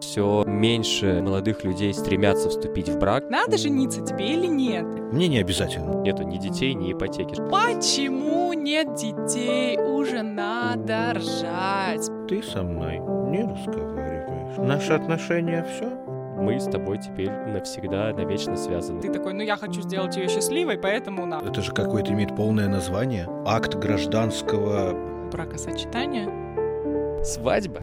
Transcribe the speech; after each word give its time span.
Все 0.00 0.44
меньше 0.46 1.20
молодых 1.22 1.62
людей 1.62 1.92
стремятся 1.92 2.48
вступить 2.48 2.88
в 2.88 2.98
брак. 2.98 3.28
Надо 3.28 3.58
жениться 3.58 4.00
тебе 4.00 4.32
или 4.34 4.46
нет? 4.46 4.84
Мне 5.12 5.28
не 5.28 5.38
обязательно. 5.38 6.00
Нету 6.00 6.22
ни 6.22 6.38
детей, 6.38 6.74
ни 6.74 6.92
ипотеки. 6.92 7.34
Почему 7.50 8.52
нет 8.54 8.94
детей? 8.94 9.78
Уже 9.78 10.22
надо 10.22 11.12
ржать. 11.14 12.10
Ты 12.28 12.42
со 12.42 12.62
мной 12.62 12.98
не 12.98 13.42
разговариваешь. 13.42 14.56
Наши 14.56 14.94
отношения 14.94 15.64
все? 15.64 15.88
Мы 16.40 16.58
с 16.58 16.64
тобой 16.64 16.98
теперь 16.98 17.30
навсегда, 17.30 18.14
навечно 18.14 18.56
связаны. 18.56 19.02
Ты 19.02 19.12
такой, 19.12 19.34
ну 19.34 19.42
я 19.42 19.56
хочу 19.56 19.82
сделать 19.82 20.16
ее 20.16 20.28
счастливой, 20.28 20.78
поэтому 20.78 21.26
на 21.26 21.42
Это 21.46 21.60
же 21.60 21.72
какое-то 21.72 22.12
имеет 22.14 22.34
полное 22.34 22.68
название. 22.68 23.28
Акт 23.44 23.74
гражданского... 23.74 24.94
бракосочетание. 25.30 27.22
Свадьба. 27.22 27.82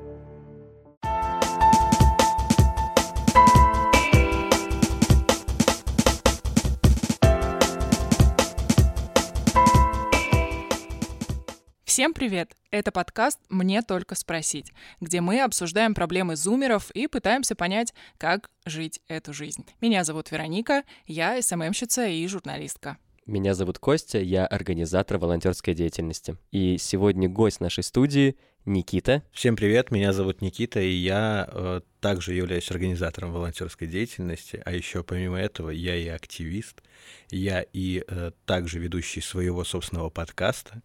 Всем 11.98 12.14
привет! 12.14 12.56
Это 12.70 12.92
подкаст 12.92 13.40
«Мне 13.50 13.82
только 13.82 14.14
спросить», 14.14 14.72
где 15.02 15.20
мы 15.20 15.42
обсуждаем 15.42 15.96
проблемы 15.96 16.36
зумеров 16.36 16.92
и 16.92 17.08
пытаемся 17.08 17.56
понять, 17.56 17.92
как 18.20 18.52
жить 18.68 19.02
эту 19.08 19.34
жизнь. 19.34 19.66
Меня 19.82 20.04
зовут 20.04 20.30
Вероника, 20.30 20.84
я 21.08 21.42
СММщица 21.42 22.06
и 22.06 22.28
журналистка. 22.28 22.98
Меня 23.26 23.56
зовут 23.56 23.80
Костя, 23.80 24.20
я 24.20 24.46
организатор 24.46 25.18
волонтерской 25.18 25.74
деятельности. 25.74 26.38
И 26.52 26.78
сегодня 26.78 27.28
гость 27.28 27.62
нашей 27.62 27.84
студии 27.84 28.38
Никита. 28.64 29.24
Всем 29.32 29.56
привет, 29.56 29.90
меня 29.90 30.14
зовут 30.14 30.42
Никита, 30.42 30.80
и 30.80 30.92
я 30.92 31.50
э, 31.52 31.82
также 32.00 32.36
являюсь 32.36 32.70
организатором 32.70 33.34
волонтерской 33.34 33.88
деятельности, 33.88 34.62
а 34.64 34.72
еще 34.72 35.04
помимо 35.04 35.40
этого 35.40 35.72
я 35.72 35.96
и 35.96 36.08
активист, 36.10 36.84
я 37.32 37.66
и 37.74 38.04
э, 38.08 38.32
также 38.46 38.78
ведущий 38.78 39.22
своего 39.22 39.64
собственного 39.64 40.12
подкаста, 40.12 40.84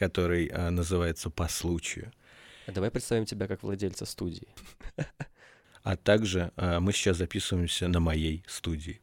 который 0.00 0.48
э, 0.48 0.70
называется 0.70 1.30
«По 1.30 1.46
случаю». 1.48 2.10
А 2.66 2.72
давай 2.72 2.90
представим 2.90 3.26
тебя 3.26 3.46
как 3.46 3.62
владельца 3.62 4.06
студии. 4.06 4.48
А 5.82 5.96
также 5.96 6.52
э, 6.56 6.78
мы 6.78 6.92
сейчас 6.92 7.16
записываемся 7.16 7.88
на 7.88 8.00
моей 8.00 8.44
студии. 8.46 9.00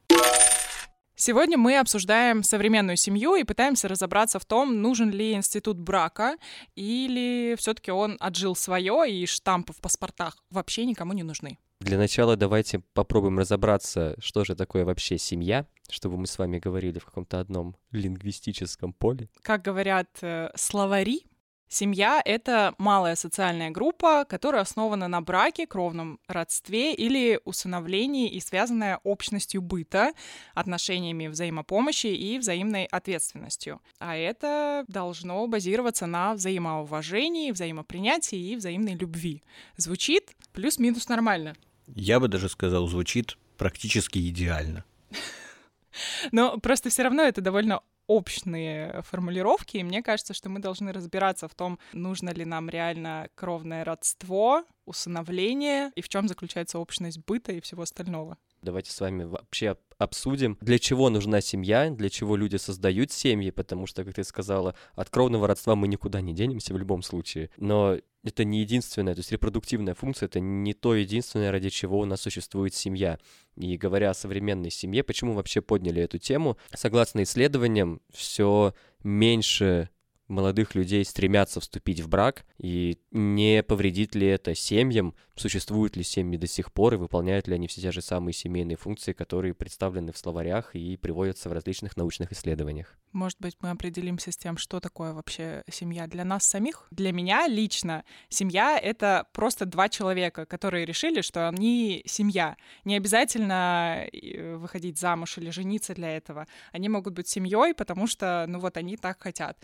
Сегодня 1.16 1.58
мы 1.58 1.76
обсуждаем 1.76 2.44
современную 2.44 2.96
семью 2.96 3.34
и 3.34 3.42
пытаемся 3.42 3.88
разобраться 3.88 4.38
в 4.38 4.44
том, 4.44 4.80
нужен 4.80 5.10
ли 5.10 5.32
институт 5.32 5.76
брака 5.76 6.36
или 6.76 7.56
все-таки 7.58 7.90
он 7.90 8.16
отжил 8.20 8.54
свое 8.54 9.10
и 9.10 9.26
штампы 9.26 9.72
в 9.72 9.80
паспортах 9.80 10.36
вообще 10.50 10.84
никому 10.84 11.14
не 11.14 11.24
нужны. 11.24 11.58
Для 11.80 11.96
начала 11.96 12.36
давайте 12.36 12.80
попробуем 12.92 13.38
разобраться, 13.38 14.16
что 14.18 14.44
же 14.44 14.56
такое 14.56 14.84
вообще 14.84 15.16
семья, 15.16 15.64
чтобы 15.88 16.16
мы 16.16 16.26
с 16.26 16.36
вами 16.36 16.58
говорили 16.58 16.98
в 16.98 17.04
каком-то 17.04 17.38
одном 17.38 17.76
лингвистическом 17.92 18.92
поле. 18.92 19.28
Как 19.42 19.62
говорят 19.62 20.08
э, 20.20 20.50
словари, 20.56 21.24
семья— 21.68 22.20
это 22.24 22.74
малая 22.78 23.14
социальная 23.14 23.70
группа, 23.70 24.24
которая 24.24 24.62
основана 24.62 25.06
на 25.06 25.22
браке, 25.22 25.68
кровном 25.68 26.18
родстве 26.26 26.94
или 26.94 27.40
усыновлении 27.44 28.28
и 28.28 28.40
связанная 28.40 28.98
общностью 29.04 29.62
быта, 29.62 30.14
отношениями 30.54 31.28
взаимопомощи 31.28 32.08
и 32.08 32.38
взаимной 32.40 32.86
ответственностью. 32.86 33.80
А 34.00 34.16
это 34.16 34.84
должно 34.88 35.46
базироваться 35.46 36.06
на 36.06 36.34
взаимоуважении, 36.34 37.52
взаимопринятии 37.52 38.50
и 38.50 38.56
взаимной 38.56 38.96
любви. 38.96 39.44
Звучит 39.76 40.32
плюс-минус 40.52 41.08
нормально. 41.08 41.54
Я 41.94 42.20
бы 42.20 42.28
даже 42.28 42.48
сказал, 42.48 42.86
звучит 42.86 43.36
практически 43.56 44.18
идеально. 44.28 44.84
Но 46.32 46.58
просто 46.58 46.90
все 46.90 47.02
равно 47.02 47.22
это 47.22 47.40
довольно 47.40 47.80
общные 48.06 49.02
формулировки, 49.02 49.76
и 49.76 49.84
мне 49.84 50.02
кажется, 50.02 50.32
что 50.32 50.48
мы 50.48 50.60
должны 50.60 50.92
разбираться 50.92 51.46
в 51.46 51.54
том, 51.54 51.78
нужно 51.92 52.30
ли 52.30 52.44
нам 52.44 52.70
реально 52.70 53.28
кровное 53.34 53.84
родство, 53.84 54.64
усыновление, 54.86 55.92
и 55.94 56.00
в 56.00 56.08
чем 56.08 56.26
заключается 56.26 56.78
общность 56.78 57.18
быта 57.18 57.52
и 57.52 57.60
всего 57.60 57.82
остального. 57.82 58.38
Давайте 58.62 58.90
с 58.90 59.00
вами 59.00 59.24
вообще 59.24 59.76
обсудим, 59.98 60.56
для 60.60 60.78
чего 60.78 61.10
нужна 61.10 61.40
семья, 61.40 61.90
для 61.90 62.08
чего 62.08 62.36
люди 62.36 62.56
создают 62.56 63.10
семьи, 63.10 63.50
потому 63.50 63.86
что, 63.86 64.04
как 64.04 64.14
ты 64.14 64.24
сказала, 64.24 64.74
от 64.94 65.10
кровного 65.10 65.46
родства 65.46 65.74
мы 65.74 65.88
никуда 65.88 66.20
не 66.20 66.32
денемся 66.32 66.72
в 66.72 66.78
любом 66.78 67.02
случае. 67.02 67.50
Но 67.56 67.98
это 68.24 68.44
не 68.44 68.60
единственная, 68.60 69.14
то 69.14 69.20
есть 69.20 69.32
репродуктивная 69.32 69.94
функция, 69.94 70.26
это 70.26 70.40
не 70.40 70.74
то 70.74 70.94
единственное, 70.94 71.50
ради 71.50 71.68
чего 71.70 71.98
у 71.98 72.04
нас 72.04 72.20
существует 72.20 72.74
семья. 72.74 73.18
И 73.56 73.76
говоря 73.76 74.10
о 74.10 74.14
современной 74.14 74.70
семье, 74.70 75.02
почему 75.02 75.34
вообще 75.34 75.60
подняли 75.60 76.02
эту 76.02 76.18
тему? 76.18 76.58
Согласно 76.74 77.22
исследованиям, 77.22 78.00
все 78.12 78.74
меньше 79.02 79.90
молодых 80.28 80.74
людей 80.74 81.04
стремятся 81.04 81.60
вступить 81.60 82.00
в 82.00 82.08
брак, 82.08 82.44
и 82.58 82.98
не 83.10 83.62
повредит 83.62 84.14
ли 84.14 84.26
это 84.26 84.54
семьям, 84.54 85.14
существуют 85.36 85.96
ли 85.96 86.02
семьи 86.02 86.36
до 86.36 86.46
сих 86.46 86.72
пор, 86.72 86.94
и 86.94 86.96
выполняют 86.96 87.48
ли 87.48 87.54
они 87.54 87.68
все 87.68 87.80
те 87.80 87.92
же 87.92 88.02
самые 88.02 88.34
семейные 88.34 88.76
функции, 88.76 89.12
которые 89.12 89.54
представлены 89.54 90.12
в 90.12 90.18
словарях 90.18 90.74
и 90.74 90.96
приводятся 90.96 91.48
в 91.48 91.52
различных 91.52 91.96
научных 91.96 92.32
исследованиях. 92.32 92.96
Может 93.12 93.40
быть, 93.40 93.56
мы 93.60 93.70
определимся 93.70 94.32
с 94.32 94.36
тем, 94.36 94.58
что 94.58 94.80
такое 94.80 95.12
вообще 95.12 95.64
семья 95.70 96.06
для 96.06 96.24
нас 96.24 96.44
самих? 96.44 96.86
Для 96.90 97.12
меня 97.12 97.46
лично 97.46 98.04
семья— 98.28 98.78
это 98.82 99.26
просто 99.32 99.64
два 99.64 99.88
человека, 99.88 100.44
которые 100.44 100.84
решили, 100.84 101.22
что 101.22 101.48
они 101.48 102.02
семья. 102.06 102.56
Не 102.84 102.96
обязательно 102.96 104.06
э, 104.12 104.56
выходить 104.56 104.98
замуж 104.98 105.38
или 105.38 105.50
жениться 105.50 105.94
для 105.94 106.16
этого. 106.16 106.46
Они 106.72 106.88
могут 106.88 107.14
быть 107.14 107.28
семьей, 107.28 107.74
потому 107.74 108.06
что, 108.06 108.44
ну 108.48 108.58
вот, 108.58 108.76
они 108.76 108.96
так 108.96 109.22
хотят. 109.22 109.58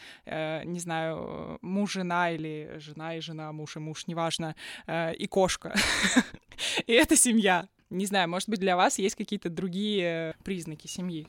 Э, 0.54 0.64
не 0.64 0.80
знаю, 0.80 1.58
муж, 1.62 1.92
жена 1.92 2.30
или 2.30 2.76
жена 2.78 3.16
и 3.16 3.20
жена, 3.20 3.52
муж 3.52 3.76
и 3.76 3.78
муж, 3.78 4.06
неважно, 4.06 4.54
э, 4.86 5.14
и 5.14 5.26
кошка. 5.26 5.74
И 6.86 6.92
это 6.92 7.16
семья. 7.16 7.68
Не 7.90 8.06
знаю, 8.06 8.28
может 8.28 8.48
быть, 8.48 8.60
для 8.60 8.76
вас 8.76 8.98
есть 8.98 9.16
какие-то 9.16 9.50
другие 9.50 10.34
признаки 10.44 10.86
семьи? 10.86 11.26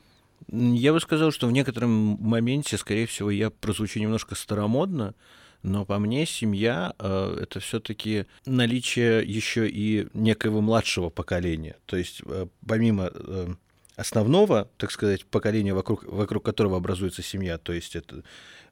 Я 0.48 0.92
бы 0.92 1.00
сказал, 1.00 1.32
что 1.32 1.46
в 1.46 1.52
некотором 1.52 1.90
моменте, 2.20 2.76
скорее 2.78 3.06
всего, 3.06 3.30
я 3.30 3.50
прозвучу 3.50 3.98
немножко 3.98 4.34
старомодно, 4.34 5.14
но 5.62 5.84
по 5.84 5.98
мне 5.98 6.26
семья 6.26 6.94
э, 6.98 7.38
это 7.42 7.60
все-таки 7.60 8.26
наличие 8.44 9.24
еще 9.24 9.68
и 9.68 10.08
некоего 10.14 10.60
младшего 10.60 11.10
поколения. 11.10 11.76
То 11.86 11.96
есть 11.96 12.22
э, 12.24 12.46
помимо 12.66 13.10
э, 13.12 13.48
основного, 13.96 14.70
так 14.76 14.90
сказать, 14.90 15.26
поколения, 15.26 15.74
вокруг, 15.74 16.04
вокруг 16.04 16.44
которого 16.44 16.76
образуется 16.76 17.22
семья, 17.22 17.58
то 17.58 17.72
есть 17.72 17.96
это, 17.96 18.22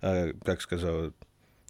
э, 0.01 0.33
как 0.45 0.61
сказала 0.61 1.13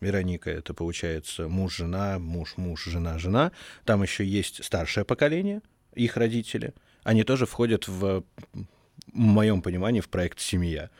Вероника, 0.00 0.50
это 0.50 0.74
получается 0.74 1.48
муж, 1.48 1.76
жена, 1.76 2.18
муж, 2.18 2.54
муж, 2.56 2.84
жена, 2.84 3.18
жена. 3.18 3.52
Там 3.84 4.02
еще 4.02 4.24
есть 4.24 4.62
старшее 4.64 5.04
поколение, 5.04 5.62
их 5.94 6.16
родители. 6.16 6.74
Они 7.04 7.22
тоже 7.22 7.46
входят 7.46 7.88
в 7.88 8.24
в 9.12 9.16
моем 9.16 9.62
понимании, 9.62 10.00
в 10.00 10.08
проект 10.08 10.40
«Семья». 10.40 10.90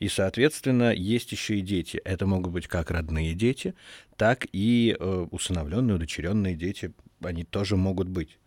И, 0.00 0.08
соответственно, 0.08 0.92
есть 0.92 1.32
еще 1.32 1.58
и 1.58 1.60
дети. 1.60 1.98
Это 2.04 2.26
могут 2.26 2.52
быть 2.52 2.66
как 2.66 2.90
родные 2.90 3.34
дети, 3.34 3.74
так 4.16 4.46
и 4.52 4.96
э, 4.98 5.26
усыновленные, 5.30 5.94
удочеренные 5.94 6.56
дети. 6.56 6.92
Они 7.22 7.44
тоже 7.44 7.76
могут 7.76 8.08
быть. 8.08 8.38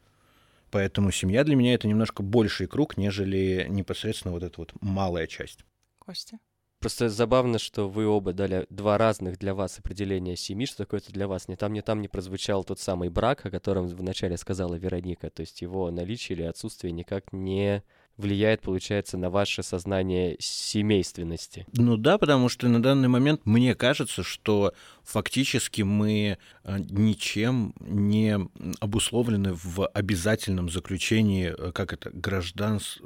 Поэтому 0.78 1.10
семья 1.10 1.44
для 1.44 1.56
меня 1.56 1.74
это 1.74 1.88
немножко 1.88 2.22
больший 2.22 2.68
круг, 2.68 2.98
нежели 2.98 3.66
непосредственно 3.68 4.32
вот 4.32 4.44
эта 4.44 4.60
вот 4.60 4.74
малая 4.80 5.26
часть. 5.26 5.66
Костя? 5.98 6.38
Просто 6.78 7.10
забавно, 7.10 7.58
что 7.58 7.90
вы 7.90 8.06
оба 8.06 8.32
дали 8.32 8.68
два 8.70 9.00
разных 9.00 9.40
для 9.40 9.56
вас 9.56 9.80
определения 9.80 10.36
семьи, 10.36 10.68
что 10.68 10.78
такое 10.78 11.00
это 11.00 11.12
для 11.12 11.28
вас. 11.28 11.48
Ни 11.48 11.56
там, 11.56 11.74
ни 11.74 11.82
там 11.82 12.00
не 12.00 12.08
прозвучал 12.08 12.64
тот 12.64 12.80
самый 12.80 13.10
брак, 13.10 13.44
о 13.48 13.50
котором 13.50 13.88
вначале 13.88 14.38
сказала 14.38 14.76
Вероника. 14.76 15.32
То 15.32 15.42
есть 15.42 15.64
его 15.64 15.90
наличие 15.90 16.38
или 16.38 16.46
отсутствие 16.46 16.92
никак 16.92 17.34
не 17.34 17.81
влияет, 18.18 18.62
получается, 18.62 19.18
на 19.18 19.30
ваше 19.30 19.64
сознание 19.64 20.36
семейственности. 20.40 21.66
Ну 21.74 21.98
да, 21.98 22.18
потому 22.18 22.50
что 22.50 22.68
на 22.68 22.81
данный 22.81 23.08
момент 23.08 23.42
мне 23.46 23.75
кажется, 23.75 24.24
что 24.24 24.74
фактически 25.04 25.84
мы 25.84 26.38
э, 26.64 26.78
ничем 26.90 27.74
не 27.80 28.40
обусловлены 28.80 29.54
в 29.54 29.88
обязательном 29.88 30.69
заключении, 30.69 31.54
э, 31.56 31.72
как 31.72 31.94
это, 31.94 32.10
гражданс 32.12 33.00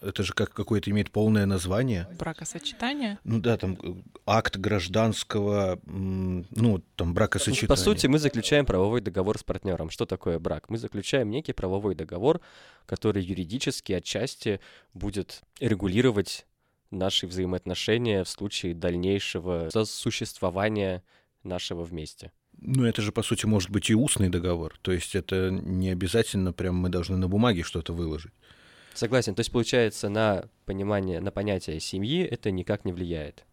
это 0.00 0.22
же 0.22 0.32
как 0.32 0.52
какое-то 0.52 0.90
имеет 0.90 1.10
полное 1.10 1.46
название. 1.46 2.08
Бракосочетание? 2.18 3.18
Ну 3.24 3.40
да, 3.40 3.56
там 3.56 3.78
э, 3.82 3.94
акт 4.26 4.56
гражданского, 4.56 5.80
ну 5.84 6.82
там 6.96 7.14
бракосочетания. 7.14 7.68
По 7.68 7.76
сути, 7.76 8.06
мы 8.06 8.18
заключаем 8.18 8.66
правовой 8.66 9.00
договор 9.00 9.38
с 9.38 9.42
партнером. 9.42 9.90
Что 9.90 10.06
такое 10.06 10.38
брак? 10.38 10.70
Мы 10.70 10.78
заключаем 10.78 11.30
некий 11.30 11.52
правовой 11.52 11.94
договор, 11.94 12.40
который 12.86 13.22
юридически 13.22 13.92
отчасти 13.92 14.60
будет 14.94 15.42
регулировать 15.60 16.46
наши 16.90 17.26
взаимоотношения 17.26 18.22
в 18.24 18.28
случае 18.28 18.74
дальнейшего 18.74 19.68
сосуществования 19.70 21.02
нашего 21.42 21.84
вместе. 21.84 22.32
Ну, 22.58 22.84
это 22.84 23.02
же, 23.02 23.12
по 23.12 23.22
сути, 23.22 23.46
может 23.46 23.70
быть 23.70 23.90
и 23.90 23.94
устный 23.94 24.28
договор. 24.28 24.78
То 24.82 24.92
есть 24.92 25.14
это 25.14 25.50
не 25.50 25.90
обязательно 25.90 26.52
прям 26.52 26.76
мы 26.76 26.90
должны 26.90 27.16
на 27.16 27.28
бумаге 27.28 27.62
что-то 27.62 27.92
выложить. 27.92 28.32
Согласен. 28.94 29.34
То 29.34 29.40
есть, 29.40 29.50
получается, 29.52 30.08
на 30.08 30.44
понимание, 30.66 31.20
на 31.20 31.30
понятие 31.30 31.80
семьи 31.80 32.22
это 32.24 32.50
никак 32.50 32.84
не 32.84 32.92
влияет. 32.92 33.44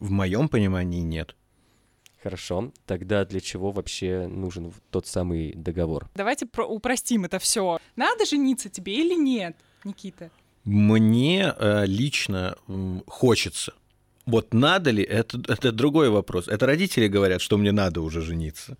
В 0.00 0.10
моем 0.10 0.48
понимании 0.48 1.00
нет. 1.00 1.36
Хорошо. 2.22 2.72
Тогда 2.86 3.24
для 3.24 3.40
чего 3.40 3.72
вообще 3.72 4.26
нужен 4.28 4.72
тот 4.90 5.06
самый 5.06 5.52
договор? 5.54 6.08
Давайте 6.14 6.46
про- 6.46 6.66
упростим 6.66 7.24
это 7.24 7.38
все. 7.38 7.78
Надо 7.96 8.24
жениться 8.24 8.68
тебе 8.68 8.94
или 8.94 9.14
нет, 9.14 9.56
Никита? 9.84 10.30
Мне 10.64 11.52
э, 11.58 11.84
лично 11.86 12.56
м, 12.68 13.02
хочется. 13.06 13.74
Вот 14.24 14.54
надо 14.54 14.92
ли, 14.92 15.02
это, 15.02 15.38
это 15.48 15.72
другой 15.72 16.10
вопрос. 16.10 16.46
Это 16.46 16.66
родители 16.66 17.08
говорят, 17.08 17.40
что 17.40 17.58
мне 17.58 17.72
надо 17.72 18.00
уже 18.02 18.20
жениться. 18.20 18.76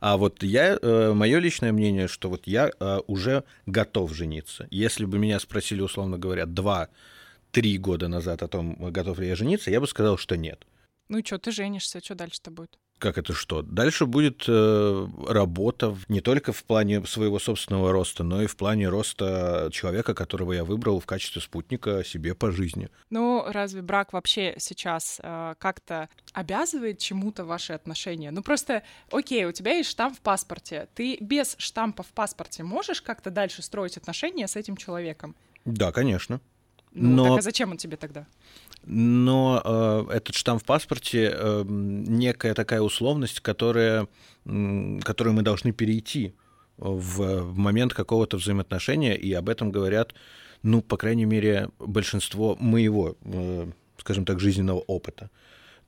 А 0.00 0.16
вот 0.16 0.42
я, 0.42 0.78
э, 0.80 1.12
мое 1.12 1.38
личное 1.38 1.72
мнение, 1.72 2.08
что 2.08 2.30
вот 2.30 2.46
я 2.46 2.70
э, 2.70 3.00
уже 3.06 3.44
готов 3.66 4.14
жениться. 4.14 4.66
Если 4.70 5.04
бы 5.04 5.18
меня 5.18 5.38
спросили, 5.38 5.82
условно 5.82 6.18
говоря, 6.18 6.46
два-три 6.46 7.76
года 7.78 8.08
назад 8.08 8.42
о 8.42 8.48
том, 8.48 8.76
готов 8.90 9.18
ли 9.18 9.28
я 9.28 9.36
жениться, 9.36 9.70
я 9.70 9.80
бы 9.80 9.86
сказал, 9.86 10.16
что 10.16 10.36
нет. 10.36 10.66
Ну 11.08 11.18
и 11.18 11.24
что, 11.24 11.38
ты 11.38 11.52
женишься, 11.52 12.00
что 12.02 12.14
дальше-то 12.14 12.50
будет? 12.50 12.78
Как 13.00 13.16
это 13.16 13.32
что? 13.32 13.62
Дальше 13.62 14.04
будет 14.04 14.44
э, 14.46 15.06
работа 15.26 15.96
не 16.08 16.20
только 16.20 16.52
в 16.52 16.62
плане 16.64 17.02
своего 17.06 17.38
собственного 17.38 17.92
роста, 17.92 18.24
но 18.24 18.42
и 18.42 18.46
в 18.46 18.56
плане 18.56 18.90
роста 18.90 19.70
человека, 19.72 20.12
которого 20.12 20.52
я 20.52 20.64
выбрал 20.64 21.00
в 21.00 21.06
качестве 21.06 21.40
спутника 21.40 22.04
себе 22.04 22.34
по 22.34 22.50
жизни. 22.52 22.90
Ну, 23.08 23.42
разве 23.46 23.80
брак 23.80 24.12
вообще 24.12 24.54
сейчас 24.58 25.18
э, 25.22 25.54
как-то 25.58 26.10
обязывает 26.34 26.98
чему-то 26.98 27.46
ваши 27.46 27.72
отношения? 27.72 28.30
Ну, 28.30 28.42
просто, 28.42 28.82
окей, 29.10 29.46
у 29.46 29.52
тебя 29.52 29.78
есть 29.78 29.88
штамп 29.88 30.18
в 30.18 30.20
паспорте. 30.20 30.86
Ты 30.94 31.16
без 31.22 31.54
штампа 31.56 32.02
в 32.02 32.12
паспорте 32.12 32.64
можешь 32.64 33.00
как-то 33.00 33.30
дальше 33.30 33.62
строить 33.62 33.96
отношения 33.96 34.46
с 34.46 34.56
этим 34.56 34.76
человеком? 34.76 35.34
Да, 35.64 35.90
конечно. 35.90 36.42
Ну, 36.92 37.10
Но- 37.16 37.28
так 37.30 37.38
а 37.38 37.42
зачем 37.42 37.70
он 37.70 37.76
тебе 37.76 37.96
тогда? 37.96 38.26
Но 38.84 39.60
э, 40.10 40.16
этот 40.16 40.34
штамп 40.34 40.62
в 40.62 40.64
паспорте 40.64 41.30
э, 41.32 41.64
некая 41.66 42.54
такая 42.54 42.80
условность, 42.80 43.40
которая, 43.40 44.08
м, 44.46 45.00
которую 45.00 45.34
мы 45.34 45.42
должны 45.42 45.72
перейти 45.72 46.34
в, 46.78 47.42
в 47.42 47.56
момент 47.58 47.92
какого-то 47.92 48.38
взаимоотношения, 48.38 49.14
и 49.14 49.32
об 49.34 49.48
этом 49.48 49.70
говорят, 49.70 50.14
ну, 50.62 50.80
по 50.82 50.96
крайней 50.96 51.26
мере, 51.26 51.68
большинство 51.78 52.56
моего, 52.58 53.16
э, 53.24 53.70
скажем 53.98 54.24
так, 54.24 54.40
жизненного 54.40 54.80
опыта. 54.80 55.30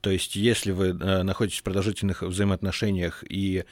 То 0.01 0.11
есть, 0.11 0.35
если 0.35 0.71
вы 0.71 0.89
э, 0.89 1.23
находитесь 1.23 1.59
в 1.59 1.63
продолжительных 1.63 2.21
взаимоотношениях 2.21 3.23
и 3.27 3.59
э, 3.59 3.63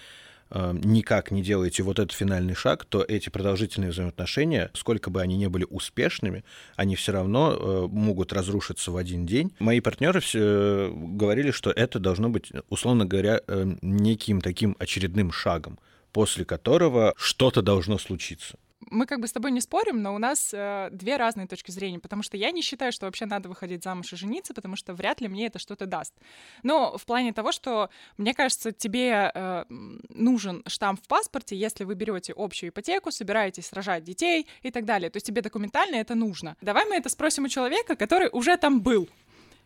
никак 0.53 1.31
не 1.31 1.41
делаете 1.41 1.83
вот 1.83 1.99
этот 1.99 2.11
финальный 2.11 2.55
шаг, 2.55 2.85
то 2.85 3.03
эти 3.07 3.29
продолжительные 3.29 3.91
взаимоотношения, 3.91 4.69
сколько 4.73 5.09
бы 5.09 5.21
они 5.21 5.37
ни 5.37 5.47
были 5.47 5.65
успешными, 5.69 6.43
они 6.75 6.95
все 6.95 7.11
равно 7.11 7.53
э, 7.53 7.87
могут 7.87 8.33
разрушиться 8.33 8.91
в 8.91 8.97
один 8.97 9.25
день. 9.25 9.53
Мои 9.59 9.79
партнеры 9.79 10.19
все 10.19 10.91
говорили, 10.93 11.51
что 11.51 11.71
это 11.71 11.99
должно 11.99 12.29
быть, 12.29 12.51
условно 12.69 13.05
говоря, 13.05 13.41
э, 13.47 13.75
неким 13.81 14.41
таким 14.41 14.75
очередным 14.79 15.31
шагом, 15.31 15.79
после 16.11 16.45
которого 16.45 17.13
что-то 17.17 17.61
должно 17.61 17.97
случиться. 17.97 18.57
Мы 18.91 19.05
как 19.05 19.21
бы 19.21 19.27
с 19.27 19.31
тобой 19.31 19.51
не 19.51 19.61
спорим, 19.61 20.01
но 20.01 20.13
у 20.13 20.17
нас 20.17 20.49
э, 20.53 20.89
две 20.91 21.15
разные 21.15 21.47
точки 21.47 21.71
зрения, 21.71 21.99
потому 21.99 22.23
что 22.23 22.35
я 22.35 22.51
не 22.51 22.61
считаю, 22.61 22.91
что 22.91 23.05
вообще 23.05 23.25
надо 23.25 23.47
выходить 23.47 23.83
замуж 23.83 24.11
и 24.11 24.17
жениться, 24.17 24.53
потому 24.53 24.75
что 24.75 24.93
вряд 24.93 25.21
ли 25.21 25.29
мне 25.29 25.47
это 25.47 25.59
что-то 25.59 25.85
даст. 25.85 26.13
Но 26.61 26.97
в 26.97 27.05
плане 27.05 27.31
того, 27.31 27.53
что, 27.53 27.89
мне 28.17 28.33
кажется, 28.33 28.73
тебе 28.73 29.31
э, 29.33 29.65
нужен 30.09 30.61
штамп 30.67 31.01
в 31.01 31.07
паспорте, 31.07 31.55
если 31.55 31.85
вы 31.85 31.95
берете 31.95 32.33
общую 32.35 32.69
ипотеку, 32.69 33.11
собираетесь 33.11 33.71
рожать 33.71 34.03
детей 34.03 34.45
и 34.61 34.71
так 34.71 34.85
далее. 34.85 35.09
То 35.09 35.17
есть 35.17 35.25
тебе 35.25 35.41
документально 35.41 35.95
это 35.95 36.13
нужно. 36.13 36.57
Давай 36.61 36.85
мы 36.85 36.95
это 36.95 37.07
спросим 37.07 37.45
у 37.45 37.47
человека, 37.47 37.95
который 37.95 38.29
уже 38.31 38.57
там 38.57 38.81
был. 38.81 39.07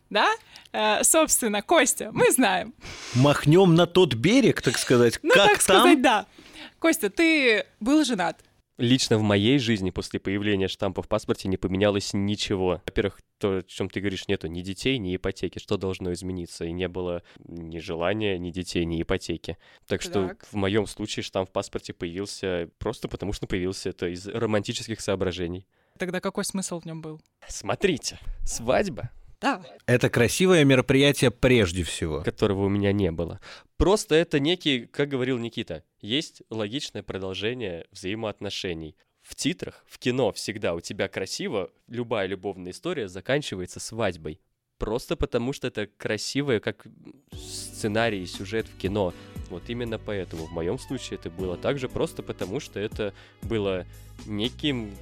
Да? 0.09 0.29
Э, 0.71 1.03
собственно, 1.03 1.61
Костя, 1.61 2.11
мы 2.11 2.31
знаем. 2.31 2.73
Махнем 3.15 3.75
на 3.75 3.87
тот 3.87 4.13
берег, 4.13 4.61
так 4.61 4.77
сказать. 4.77 5.19
Ну, 5.23 5.33
как 5.33 5.47
так 5.47 5.63
там? 5.63 5.79
сказать, 5.79 6.01
да. 6.01 6.25
Костя, 6.79 7.09
ты 7.09 7.65
был 7.79 8.03
женат. 8.03 8.43
Лично 8.77 9.17
в 9.17 9.21
моей 9.21 9.57
жизни 9.57 9.89
после 9.89 10.19
появления 10.19 10.67
штампа 10.67 11.01
в 11.01 11.07
паспорте 11.07 11.47
не 11.47 11.55
поменялось 11.55 12.13
ничего. 12.13 12.81
Во-первых, 12.85 13.19
то, 13.37 13.57
о 13.59 13.63
чем 13.63 13.89
ты 13.89 14.01
говоришь, 14.01 14.27
нету 14.27 14.47
ни 14.47 14.61
детей, 14.61 14.97
ни 14.97 15.15
ипотеки. 15.15 15.59
Что 15.59 15.77
должно 15.77 16.11
измениться? 16.11 16.65
И 16.65 16.73
не 16.73 16.89
было 16.89 17.23
ни 17.39 17.79
желания, 17.79 18.37
ни 18.37 18.51
детей, 18.51 18.83
ни 18.85 19.01
ипотеки. 19.01 19.57
Так 19.87 20.01
что 20.01 20.27
Так. 20.29 20.45
в 20.51 20.53
моем 20.55 20.87
случае 20.87 21.23
штамп 21.23 21.49
в 21.49 21.53
паспорте 21.53 21.93
появился 21.93 22.69
просто 22.77 23.07
потому, 23.07 23.31
что 23.31 23.47
появился 23.47 23.89
это 23.89 24.07
из 24.07 24.27
романтических 24.27 24.99
соображений. 24.99 25.65
Тогда 25.97 26.19
какой 26.19 26.43
смысл 26.43 26.81
в 26.81 26.85
нем 26.85 27.01
был? 27.01 27.21
Смотрите, 27.47 28.19
свадьба, 28.43 29.09
Да. 29.41 29.61
Это 29.85 30.09
красивое 30.09 30.63
мероприятие 30.63 31.31
прежде 31.31 31.83
всего. 31.83 32.21
которого 32.21 32.65
у 32.65 32.69
меня 32.69 32.91
не 32.91 33.11
было. 33.11 33.39
Просто 33.77 34.15
это 34.15 34.39
некий, 34.39 34.85
как 34.85 35.09
говорил 35.09 35.37
Никита, 35.37 35.83
есть 35.99 36.41
логичное 36.49 37.03
продолжение 37.03 37.85
взаимоотношений. 37.91 38.95
В 39.21 39.35
титрах, 39.35 39.83
в 39.87 39.97
кино 39.97 40.31
всегда 40.31 40.75
у 40.75 40.81
тебя 40.81 41.07
красиво, 41.07 41.71
любая 41.87 42.27
любовная 42.27 42.71
история 42.71 43.07
заканчивается 43.07 43.79
свадьбой. 43.79 44.39
Просто 44.77 45.15
потому, 45.15 45.53
что 45.53 45.67
это 45.67 45.87
красивое, 45.87 46.59
как 46.59 46.85
сценарий 47.33 48.23
и 48.23 48.27
сюжет 48.27 48.67
в 48.67 48.77
кино. 48.77 49.13
Вот 49.49 49.63
именно 49.69 49.97
поэтому 49.97 50.45
в 50.45 50.51
моем 50.51 50.77
случае 50.77 51.17
это 51.17 51.29
было 51.29 51.55
также 51.55 51.87
просто 51.87 52.23
потому, 52.23 52.59
что 52.59 52.79
это 52.79 53.13
было 53.41 53.85
неким 54.25 54.95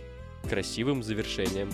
красивым 0.48 1.02
завершением. 1.02 1.70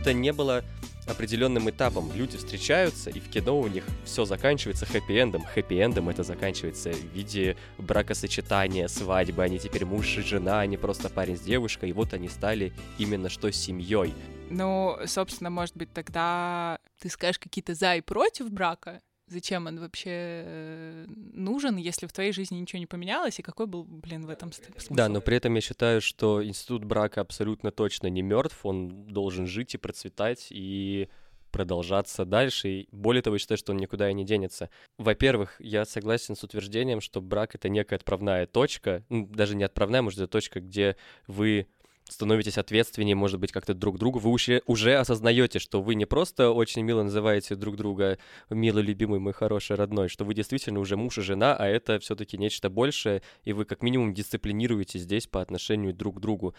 Это 0.00 0.14
не 0.14 0.32
было 0.32 0.64
определенным 1.06 1.68
этапом. 1.68 2.10
Люди 2.14 2.38
встречаются, 2.38 3.10
и 3.10 3.20
в 3.20 3.28
кино 3.28 3.58
у 3.58 3.66
них 3.66 3.84
все 4.04 4.24
заканчивается 4.24 4.86
хэппи-эндом. 4.86 5.44
Хэппи-эндом 5.54 6.08
это 6.08 6.22
заканчивается 6.22 6.92
в 6.92 7.04
виде 7.14 7.56
бракосочетания, 7.76 8.88
свадьбы. 8.88 9.42
Они 9.42 9.58
теперь 9.58 9.84
муж 9.84 10.16
и 10.16 10.22
жена, 10.22 10.60
а 10.60 10.66
не 10.66 10.78
просто 10.78 11.10
парень 11.10 11.36
с 11.36 11.40
девушкой. 11.40 11.90
И 11.90 11.92
вот 11.92 12.14
они 12.14 12.28
стали 12.28 12.72
именно 12.96 13.28
что 13.28 13.52
семьей. 13.52 14.14
Ну, 14.48 14.96
собственно, 15.06 15.50
может 15.50 15.76
быть, 15.76 15.92
тогда 15.92 16.78
ты 16.98 17.10
скажешь 17.10 17.38
какие-то 17.38 17.74
за 17.74 17.96
и 17.96 18.00
против 18.00 18.50
брака? 18.50 19.02
Зачем 19.30 19.66
он 19.66 19.78
вообще 19.78 20.10
э, 20.12 21.06
нужен, 21.08 21.76
если 21.76 22.06
в 22.06 22.12
твоей 22.12 22.32
жизни 22.32 22.56
ничего 22.58 22.80
не 22.80 22.86
поменялось, 22.86 23.38
и 23.38 23.42
какой 23.42 23.66
был, 23.66 23.84
блин, 23.84 24.26
в 24.26 24.28
этом 24.28 24.50
ст- 24.50 24.64
смысл? 24.72 24.94
Да, 24.94 25.08
но 25.08 25.20
при 25.20 25.36
этом 25.36 25.54
я 25.54 25.60
считаю, 25.60 26.00
что 26.00 26.44
институт 26.44 26.84
брака 26.84 27.20
абсолютно 27.20 27.70
точно 27.70 28.08
не 28.08 28.22
мертв, 28.22 28.66
он 28.66 29.06
должен 29.06 29.46
жить 29.46 29.74
и 29.74 29.78
процветать 29.78 30.48
и 30.50 31.08
продолжаться 31.52 32.24
дальше. 32.24 32.68
И 32.68 32.88
более 32.92 33.22
того, 33.22 33.36
я 33.36 33.38
считаю, 33.38 33.58
что 33.58 33.72
он 33.72 33.78
никуда 33.78 34.10
и 34.10 34.14
не 34.14 34.24
денется. 34.24 34.68
Во-первых, 34.98 35.56
я 35.60 35.84
согласен 35.84 36.34
с 36.36 36.42
утверждением, 36.44 37.00
что 37.00 37.20
брак— 37.20 37.54
это 37.56 37.68
некая 37.68 37.96
отправная 37.96 38.46
точка, 38.46 39.04
ну, 39.08 39.26
даже 39.26 39.56
не 39.56 39.64
отправная, 39.64 40.02
может, 40.02 40.18
это 40.20 40.28
точка, 40.28 40.60
где 40.60 40.96
вы 41.26 41.66
становитесь 42.10 42.58
ответственнее, 42.58 43.14
может 43.14 43.40
быть, 43.40 43.52
как-то 43.52 43.74
друг 43.74 43.98
другу, 43.98 44.18
вы 44.18 44.30
уже, 44.30 44.62
уже 44.66 44.96
осознаете, 44.96 45.58
что 45.58 45.80
вы 45.80 45.94
не 45.94 46.06
просто 46.06 46.50
очень 46.50 46.82
мило 46.82 47.02
называете 47.02 47.54
друг 47.54 47.76
друга 47.76 48.18
милый, 48.50 48.82
любимый, 48.82 49.20
мой 49.20 49.32
хороший, 49.32 49.76
родной, 49.76 50.08
что 50.08 50.24
вы 50.24 50.34
действительно 50.34 50.80
уже 50.80 50.96
муж 50.96 51.18
и 51.18 51.22
жена, 51.22 51.56
а 51.56 51.66
это 51.66 51.98
все-таки 51.98 52.36
нечто 52.36 52.70
большее, 52.70 53.22
и 53.44 53.52
вы 53.52 53.64
как 53.64 53.82
минимум 53.82 54.14
дисциплинируете 54.14 54.98
здесь 54.98 55.26
по 55.26 55.40
отношению 55.40 55.94
друг 55.94 56.18
к 56.18 56.20
другу. 56.20 56.54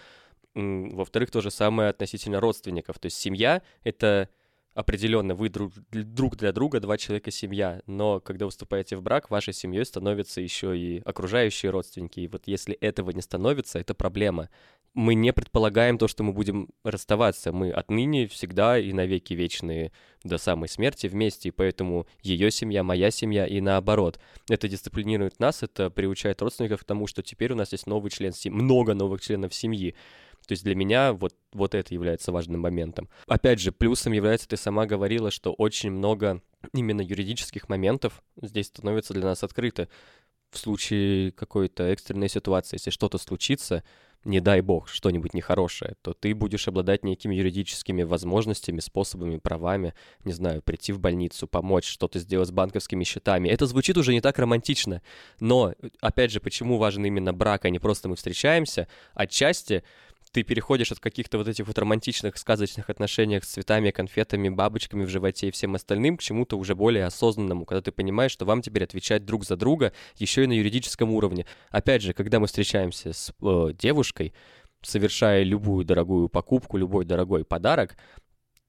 Во-вторых, 0.54 1.32
то 1.32 1.42
же 1.42 1.52
самое 1.52 1.90
относительно 1.90 2.40
родственников. 2.40 3.00
То 3.00 3.06
есть 3.06 3.18
семья— 3.18 3.62
это 3.84 4.30
определенно 4.74 5.36
вы 5.36 5.50
друг, 5.50 5.74
друг 5.92 6.38
для 6.38 6.52
друга, 6.52 6.80
два 6.80 6.98
человека 6.98 7.32
семья, 7.32 7.82
но 7.88 8.20
когда 8.20 8.46
вы 8.46 8.52
вступаете 8.52 8.96
в 8.96 9.02
брак, 9.02 9.30
вашей 9.30 9.54
семьей 9.54 9.86
становятся 9.86 10.42
еще 10.42 10.78
и 10.78 11.02
окружающие 11.04 11.72
родственники. 11.72 12.22
И 12.22 12.28
вот 12.28 12.44
если 12.46 12.76
этого 12.76 13.12
не 13.12 13.22
становится, 13.22 13.80
это 13.80 13.94
проблема. 13.94 14.50
Мы 14.94 15.16
не 15.16 15.32
предполагаем 15.32 15.98
то, 15.98 16.10
что 16.10 16.24
мы 16.24 16.34
будем 16.34 16.68
расставаться. 16.84 17.54
Мы 17.54 17.72
отныне 17.72 18.28
всегда 18.28 18.78
и 18.78 18.92
навеки 18.92 19.34
вечные 19.34 19.94
до 20.24 20.38
самой 20.38 20.68
смерти 20.68 21.08
вместе, 21.08 21.50
и 21.50 21.52
поэтому 21.52 22.08
ее 22.22 22.52
семья, 22.52 22.84
моя 22.84 23.10
семья 23.10 23.48
и 23.48 23.62
наоборот. 23.62 24.20
Это 24.50 24.68
дисциплинирует 24.68 25.40
нас, 25.40 25.64
это 25.64 25.90
приучает 25.90 26.42
родственников 26.42 26.82
к 26.82 26.84
тому, 26.84 27.08
что 27.08 27.24
теперь 27.24 27.54
у 27.54 27.56
нас 27.56 27.72
есть 27.72 27.88
новый 27.88 28.12
член 28.12 28.34
семьи, 28.34 28.62
много 28.62 28.94
новых 28.94 29.22
членов 29.22 29.54
семьи. 29.54 29.96
То 30.46 30.54
есть 30.54 30.64
для 30.64 30.76
меня 30.76 31.14
вот, 31.14 31.36
вот 31.54 31.76
это 31.76 31.94
является 31.94 32.32
важным 32.32 32.62
моментом. 32.62 33.08
Опять 33.28 33.60
же, 33.60 33.72
плюсом 33.72 34.12
является, 34.12 34.48
ты 34.50 34.58
сама 34.58 34.86
говорила, 34.86 35.32
что 35.32 35.54
очень 35.54 35.92
много 35.92 36.42
именно 36.74 37.02
юридических 37.02 37.70
моментов 37.70 38.22
здесь 38.42 38.68
становится 38.68 39.14
для 39.14 39.24
нас 39.24 39.44
открыто. 39.44 39.88
в 40.52 40.58
случае 40.58 41.32
какой-то 41.32 41.84
экстренной 41.84 42.28
ситуации, 42.28 42.76
если 42.76 42.90
что-то 42.90 43.18
случится, 43.18 43.84
не 44.24 44.40
дай 44.40 44.62
бог, 44.62 44.88
что-нибудь 44.88 45.34
нехорошее, 45.34 45.96
то 46.02 46.14
ты 46.14 46.36
будешь 46.36 46.68
обладать 46.68 47.04
некими 47.04 47.36
юридическими 47.36 48.04
возможностями, 48.04 48.80
способами, 48.80 49.38
правами, 49.38 49.94
не 50.24 50.34
знаю, 50.34 50.62
прийти 50.62 50.94
в 50.94 51.00
больницу, 51.00 51.48
помочь, 51.48 51.88
что-то 51.88 52.20
сделать 52.20 52.50
с 52.50 52.52
банковскими 52.52 53.04
счетами. 53.04 53.50
Это 53.50 53.66
звучит 53.66 53.98
уже 53.98 54.14
не 54.14 54.22
так 54.22 54.38
романтично, 54.38 55.02
но, 55.40 55.74
опять 56.02 56.32
же, 56.32 56.40
почему 56.40 56.78
важен 56.78 57.06
именно 57.06 57.34
брак, 57.34 57.66
а 57.66 57.70
не 57.70 57.80
просто 57.80 58.10
мы 58.10 58.16
встречаемся? 58.16 58.88
Отчасти 59.14 59.84
ты 60.32 60.44
переходишь 60.44 60.92
от 60.92 61.00
каких-то 61.00 61.38
вот 61.38 61.48
этих 61.48 61.68
вот 61.68 61.78
романтичных, 61.78 62.38
сказочных 62.38 62.90
отношениях 62.90 63.44
с 63.44 63.50
цветами, 63.50 63.92
конфетами, 63.92 64.50
бабочками 64.50 65.04
в 65.04 65.10
животе 65.10 65.50
и 65.50 65.52
всем 65.52 65.76
остальным 65.76 66.18
к 66.18 66.22
чему-то 66.22 66.58
уже 66.58 66.74
более 66.76 67.06
осознанному, 67.06 67.66
когда 67.66 67.82
ты 67.82 67.92
понимаешь, 67.92 68.32
что 68.32 68.46
вам 68.46 68.62
теперь 68.62 68.84
отвечать 68.84 69.26
друг 69.26 69.46
за 69.46 69.58
друга 69.58 69.94
еще 70.18 70.44
и 70.44 70.48
на 70.48 70.54
юридическом 70.54 71.12
уровне. 71.12 71.46
Опять 71.70 72.02
же, 72.02 72.14
когда 72.14 72.40
мы 72.40 72.48
встречаемся 72.48 73.14
с 73.14 73.34
э, 73.42 73.74
девушкой, 73.78 74.34
совершая 74.82 75.44
любую 75.44 75.86
дорогую 75.86 76.30
покупку, 76.30 76.78
любой 76.78 77.06
дорогой 77.06 77.44
подарок, 77.46 77.98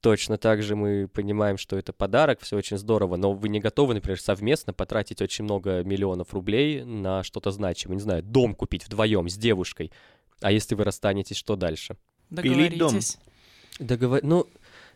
Точно 0.02 0.36
так 0.36 0.64
же 0.64 0.74
мы 0.74 1.06
понимаем, 1.06 1.56
что 1.56 1.78
это 1.78 1.92
подарок, 1.92 2.40
все 2.40 2.56
очень 2.56 2.76
здорово, 2.76 3.14
но 3.14 3.34
вы 3.34 3.48
не 3.48 3.60
готовы, 3.60 3.94
например, 3.94 4.20
совместно 4.20 4.72
потратить 4.72 5.22
очень 5.22 5.44
много 5.44 5.84
миллионов 5.84 6.34
рублей 6.34 6.82
на 6.82 7.22
что-то 7.22 7.52
значимое. 7.52 7.94
Не 7.94 8.02
знаю, 8.02 8.24
дом 8.24 8.56
купить 8.56 8.84
вдвоем 8.84 9.28
с 9.28 9.36
девушкой. 9.36 9.92
А 10.42 10.52
если 10.52 10.74
вы 10.74 10.84
расстанетесь, 10.84 11.36
что 11.36 11.56
дальше? 11.56 11.96
Пилить 12.30 12.78
дом. 12.78 12.88
Договоритесь. 12.88 13.18
Договор... 13.78 14.20
Ну, 14.22 14.46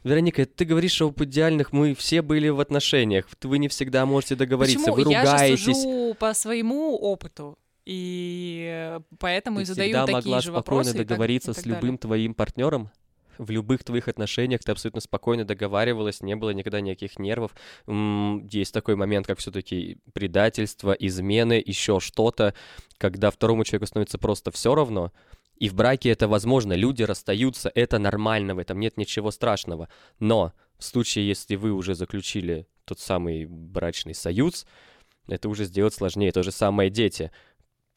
Вероника, 0.05 0.45
ты 0.47 0.65
говоришь 0.65 1.01
об 1.03 1.21
идеальных, 1.23 1.73
мы 1.73 1.95
все 1.95 2.23
были 2.23 2.49
в 2.49 2.61
отношениях, 2.61 3.27
вы 3.43 3.59
не 3.59 3.69
всегда 3.69 4.07
можете 4.07 4.37
договориться, 4.37 4.91
Почему? 4.93 5.05
вы 5.05 5.13
Я 5.13 5.25
же 5.25 5.31
ругаетесь. 5.33 5.65
сужу 5.65 6.15
по 6.19 6.33
своему 6.35 6.97
опыту. 6.97 7.59
И 7.85 8.99
поэтому 9.19 9.59
Ты 9.59 9.63
и 9.63 9.65
задаю 9.67 9.89
всегда 9.89 10.01
такие 10.07 10.15
могла 10.17 10.41
же 10.41 10.51
спокойно 10.51 10.57
вопросы. 10.57 10.91
и 10.91 10.99
так- 10.99 11.07
договориться 11.07 11.51
и 11.51 11.55
с 11.55 11.57
так 11.57 11.67
любым 11.67 11.81
далее. 11.83 11.99
твоим 11.99 12.35
партнером? 12.35 12.91
В 13.39 13.51
любых 13.51 13.85
твоих 13.85 14.09
отношениях 14.09 14.63
ты 14.63 14.73
абсолютно 14.73 15.01
спокойно 15.01 15.45
договаривалась, 15.45 16.21
не 16.21 16.37
было 16.37 16.51
никогда 16.51 16.81
никаких 16.81 17.19
нервов. 17.19 17.53
Есть 17.87 18.73
такой 18.73 18.97
момент, 18.97 19.27
как 19.27 19.39
все-таки 19.39 19.99
предательство, 20.13 20.93
измены, 20.93 21.63
еще 21.65 22.01
что-то, 22.01 22.55
когда 22.99 23.31
второму 23.31 23.65
человеку 23.65 23.87
становится 23.87 24.19
просто 24.19 24.51
все 24.51 24.75
равно. 24.75 25.13
И 25.57 25.69
в 25.69 25.75
браке 25.75 26.11
это 26.11 26.29
возможно, 26.29 26.75
люди 26.75 27.03
расстаются, 27.03 27.71
это 27.75 27.99
нормально, 27.99 28.55
в 28.55 28.59
этом 28.59 28.79
нет 28.79 28.99
ничего 28.99 29.31
страшного. 29.31 29.89
Но 30.21 30.53
в 30.79 30.85
случае, 30.85 31.27
если 31.27 31.57
вы 31.57 31.73
уже 31.73 31.95
заключили 31.95 32.67
тот 32.85 33.01
самый 33.01 33.47
брачный 33.47 34.15
союз, 34.15 34.67
это 35.27 35.49
уже 35.49 35.65
сделать 35.65 35.95
сложнее. 35.95 36.31
То 36.31 36.43
же 36.43 36.53
самое 36.53 36.91
дети. 36.91 37.33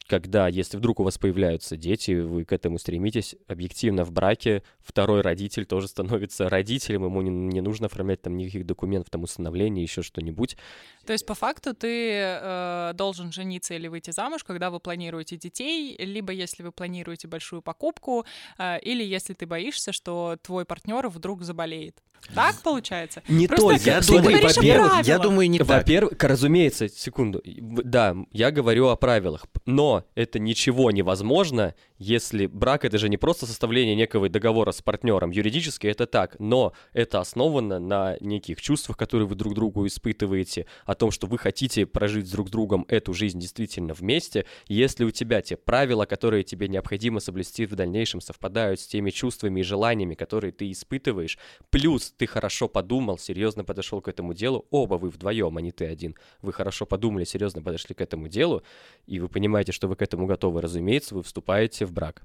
Когда, 0.10 0.48
если 0.48 0.76
вдруг 0.76 1.00
у 1.00 1.04
вас 1.04 1.20
появляются 1.20 1.78
дети, 1.78 2.14
вы 2.20 2.44
к 2.44 2.52
этому 2.52 2.80
стремитесь, 2.80 3.36
объективно 3.48 4.04
в 4.04 4.12
браке 4.12 4.64
второй 4.80 5.22
родитель 5.22 5.68
тоже 5.68 5.88
становится 5.88 6.50
родителем, 6.50 7.06
ему 7.06 7.22
не, 7.22 7.30
не 7.30 7.62
нужно 7.62 7.86
оформлять 7.86 8.20
там 8.24 8.36
никаких 8.36 8.66
документов, 8.66 9.12
там 9.12 9.22
усыновления, 9.22 9.84
еще 9.84 10.02
что-нибудь. 10.02 10.58
То 11.06 11.14
есть, 11.14 11.28
по 11.28 11.36
факту, 11.36 11.76
ты 11.76 12.12
э, 12.12 12.92
должен 12.96 13.32
жениться 13.32 13.76
или 13.76 13.88
выйти 13.88 14.10
замуж, 14.10 14.44
когда 14.44 14.72
вы 14.72 14.80
планируете 14.80 15.38
детей, 15.38 15.96
либо 16.00 16.34
если 16.34 16.64
вы 16.64 16.72
планируете 16.72 17.28
большую 17.28 17.62
покупку, 17.62 18.26
э, 18.58 18.80
или 18.80 19.04
если 19.04 19.36
ты 19.36 19.46
боишься, 19.46 19.92
что 19.92 20.38
твой 20.42 20.66
партнер 20.66 21.08
вдруг 21.08 21.44
заболеет. 21.44 22.02
Так 22.34 22.62
получается? 22.62 23.22
Не 23.28 23.48
Просто 23.48 23.70
только. 23.70 23.90
Я 23.90 24.02
думаю, 24.02 24.42
во-первых, 24.42 25.08
я 25.08 25.20
думаю, 25.20 25.50
не. 25.50 25.60
Во-первых, 25.60 26.14
разумеется, 26.22 26.88
секунду, 26.90 27.42
да, 27.46 28.16
я 28.32 28.52
говорю 28.52 28.88
о 28.88 28.96
правилах, 28.96 29.46
но 29.66 30.06
это 30.16 30.40
ничего 30.40 30.92
невозможно, 30.92 31.76
если 31.98 32.46
брак 32.46 32.86
это 32.86 32.98
же 32.98 33.10
не 33.10 33.18
просто 33.18 33.46
составление 33.46 33.96
некого 33.96 34.30
договора 34.30 34.72
с 34.72 34.82
партнером, 34.82 35.32
юридически 35.32 35.88
это 35.88 36.06
так, 36.06 36.38
но 36.40 36.74
это 36.94 37.20
основано 37.20 37.80
на 37.80 38.16
неких 38.22 38.62
чувствах, 38.62 38.98
которые 38.98 39.28
вы 39.28 39.36
друг 39.36 39.54
другу 39.54 39.86
испытываете, 39.86 40.66
о 40.86 40.96
том, 40.96 41.12
что 41.12 41.28
вы 41.28 41.38
хотите 41.38 41.86
прожить 41.86 42.28
с 42.28 42.32
друг 42.32 42.50
другом 42.50 42.86
эту 42.88 43.14
жизнь 43.14 43.40
действительно 43.40 43.94
вместе, 43.94 44.46
если 44.68 45.04
у 45.04 45.12
тебя 45.12 45.42
те 45.42 45.58
правила, 45.58 46.06
которые 46.06 46.44
тебе 46.44 46.68
необходимо 46.68 47.20
соблюсти 47.20 47.66
в 47.66 47.76
дальнейшем, 47.76 48.22
совпадают 48.22 48.80
с 48.80 48.88
теми 48.88 49.10
чувствами 49.10 49.60
и 49.60 49.64
желаниями, 49.64 50.16
которые 50.16 50.52
ты 50.52 50.72
испытываешь, 50.72 51.38
плюс 51.70 52.09
ты 52.18 52.28
хорошо 52.28 52.68
подумал, 52.68 53.18
серьезно 53.18 53.64
подошел 53.64 54.02
к 54.02 54.08
этому 54.08 54.34
делу, 54.34 54.66
оба 54.70 54.96
вы 54.96 55.10
вдвоем, 55.10 55.58
а 55.58 55.62
не 55.62 55.72
ты 55.72 55.86
один, 55.86 56.16
вы 56.42 56.54
хорошо 56.54 56.86
подумали, 56.86 57.24
серьезно 57.24 57.62
подошли 57.62 57.96
к 57.96 58.02
этому 58.02 58.28
делу, 58.28 58.64
и 59.06 59.20
вы 59.20 59.30
понимаете, 59.30 59.72
что 59.72 59.88
вы 59.88 59.96
к 59.96 60.02
этому 60.02 60.26
готовы, 60.26 60.62
разумеется, 60.62 61.16
вы 61.16 61.24
вступаете 61.24 61.86
в 61.86 61.92
брак. 61.92 62.24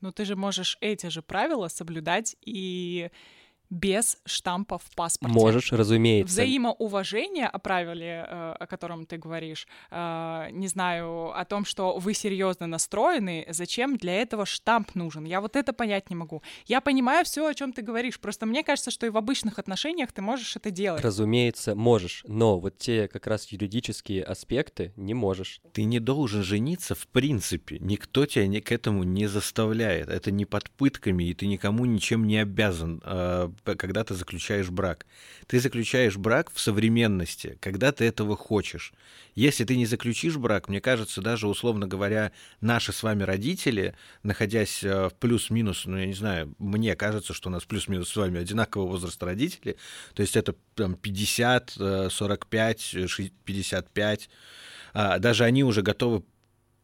Но 0.00 0.12
ты 0.12 0.24
же 0.24 0.36
можешь 0.36 0.76
эти 0.80 1.06
же 1.08 1.22
правила 1.22 1.68
соблюдать 1.68 2.36
и 2.42 3.10
без 3.70 4.18
штампа 4.24 4.78
в 4.78 4.94
паспорте. 4.94 5.34
Можешь, 5.34 5.72
разумеется. 5.72 6.32
Взаимоуважение 6.32 7.46
о 7.46 7.58
правиле, 7.58 8.26
э, 8.28 8.52
о 8.60 8.66
котором 8.66 9.06
ты 9.06 9.16
говоришь, 9.16 9.66
э, 9.90 10.48
не 10.52 10.68
знаю, 10.68 11.38
о 11.38 11.44
том, 11.44 11.64
что 11.64 11.98
вы 11.98 12.14
серьезно 12.14 12.66
настроены, 12.66 13.46
зачем 13.50 13.96
для 13.96 14.14
этого 14.22 14.46
штамп 14.46 14.94
нужен? 14.94 15.24
Я 15.24 15.40
вот 15.40 15.56
это 15.56 15.72
понять 15.72 16.10
не 16.10 16.16
могу. 16.16 16.42
Я 16.66 16.80
понимаю 16.80 17.24
все, 17.24 17.46
о 17.46 17.54
чем 17.54 17.72
ты 17.72 17.82
говоришь, 17.82 18.20
просто 18.20 18.46
мне 18.46 18.62
кажется, 18.62 18.90
что 18.90 19.06
и 19.06 19.10
в 19.10 19.16
обычных 19.16 19.58
отношениях 19.58 20.12
ты 20.12 20.22
можешь 20.22 20.56
это 20.56 20.70
делать. 20.70 21.02
Разумеется, 21.02 21.74
можешь, 21.74 22.24
но 22.26 22.58
вот 22.58 22.78
те 22.78 23.08
как 23.08 23.26
раз 23.26 23.46
юридические 23.48 24.22
аспекты 24.22 24.92
не 24.96 25.14
можешь. 25.14 25.60
Ты 25.72 25.84
не 25.84 26.00
должен 26.00 26.42
жениться 26.42 26.94
в 26.94 27.06
принципе. 27.08 27.78
Никто 27.80 28.26
тебя 28.26 28.60
к 28.60 28.72
этому 28.72 29.02
не 29.02 29.26
заставляет. 29.26 30.08
Это 30.08 30.30
не 30.30 30.44
под 30.44 30.70
пытками, 30.70 31.24
и 31.24 31.34
ты 31.34 31.46
никому 31.46 31.84
ничем 31.84 32.26
не 32.26 32.38
обязан, 32.38 33.00
п- 33.00 33.50
когда 33.64 34.04
ты 34.04 34.14
заключаешь 34.14 34.70
брак. 34.70 35.06
Ты 35.46 35.60
заключаешь 35.60 36.16
брак 36.16 36.50
в 36.52 36.60
современности, 36.60 37.58
когда 37.60 37.92
ты 37.92 38.04
этого 38.04 38.36
хочешь. 38.36 38.92
Если 39.34 39.64
ты 39.64 39.76
не 39.76 39.86
заключишь 39.86 40.36
брак, 40.36 40.68
мне 40.68 40.80
кажется, 40.80 41.20
даже 41.20 41.48
условно 41.48 41.86
говоря, 41.86 42.32
наши 42.60 42.92
с 42.92 43.02
вами 43.02 43.22
родители, 43.22 43.94
находясь 44.22 44.82
э, 44.82 45.08
в 45.08 45.14
плюс-минус, 45.14 45.84
ну 45.86 45.98
я 45.98 46.06
не 46.06 46.14
знаю, 46.14 46.54
мне 46.58 46.96
кажется, 46.96 47.34
что 47.34 47.48
у 47.48 47.52
нас 47.52 47.64
плюс-минус 47.64 48.08
с 48.08 48.16
вами 48.16 48.40
одинакового 48.40 48.88
возраста 48.88 49.26
родители, 49.26 49.76
то 50.14 50.22
есть 50.22 50.36
это 50.36 50.54
там 50.74 50.94
50, 50.94 51.74
э, 51.78 52.08
45, 52.10 52.94
э, 52.94 53.06
ши- 53.06 53.32
55, 53.44 54.30
а, 54.94 55.18
даже 55.18 55.44
они 55.44 55.62
уже 55.64 55.82
готовы 55.82 56.22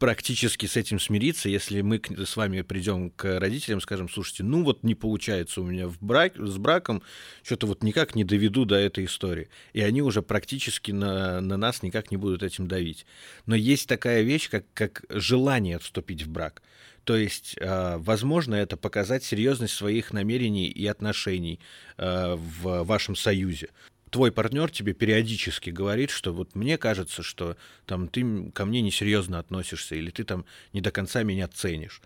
практически 0.02 0.66
с 0.66 0.76
этим 0.76 0.98
смириться, 0.98 1.48
если 1.48 1.80
мы 1.80 2.02
с 2.26 2.34
вами 2.34 2.62
придем 2.62 3.10
к 3.10 3.38
родителям, 3.38 3.80
скажем, 3.80 4.08
слушайте, 4.08 4.42
ну 4.42 4.64
вот 4.64 4.82
не 4.82 4.96
получается 4.96 5.60
у 5.60 5.64
меня 5.64 5.86
в 5.86 6.02
брак, 6.02 6.32
с 6.36 6.56
браком, 6.58 7.04
что-то 7.44 7.68
вот 7.68 7.84
никак 7.84 8.16
не 8.16 8.24
доведу 8.24 8.64
до 8.64 8.74
этой 8.74 9.04
истории. 9.04 9.48
И 9.74 9.80
они 9.80 10.02
уже 10.02 10.20
практически 10.20 10.90
на, 10.90 11.40
на 11.40 11.56
нас 11.56 11.84
никак 11.84 12.10
не 12.10 12.16
будут 12.16 12.42
этим 12.42 12.66
давить. 12.66 13.06
Но 13.46 13.54
есть 13.54 13.88
такая 13.88 14.22
вещь, 14.22 14.50
как, 14.50 14.64
как 14.74 15.04
желание 15.08 15.78
вступить 15.78 16.22
в 16.22 16.28
брак. 16.28 16.62
То 17.04 17.16
есть, 17.16 17.54
э, 17.60 17.96
возможно, 17.98 18.56
это 18.56 18.76
показать 18.76 19.22
серьезность 19.22 19.74
своих 19.74 20.12
намерений 20.12 20.66
и 20.66 20.84
отношений 20.84 21.60
э, 21.96 22.34
в 22.34 22.82
вашем 22.82 23.14
союзе 23.14 23.68
твой 24.12 24.30
партнер 24.30 24.70
тебе 24.70 24.92
периодически 24.92 25.70
говорит, 25.70 26.10
что 26.10 26.32
вот 26.32 26.54
мне 26.54 26.76
кажется, 26.76 27.22
что 27.22 27.56
там 27.86 28.08
ты 28.08 28.50
ко 28.52 28.66
мне 28.66 28.82
несерьезно 28.82 29.38
относишься, 29.38 29.96
или 29.96 30.10
ты 30.10 30.22
там 30.22 30.44
не 30.72 30.82
до 30.82 30.92
конца 30.92 31.22
меня 31.22 31.48
ценишь. 31.48 32.02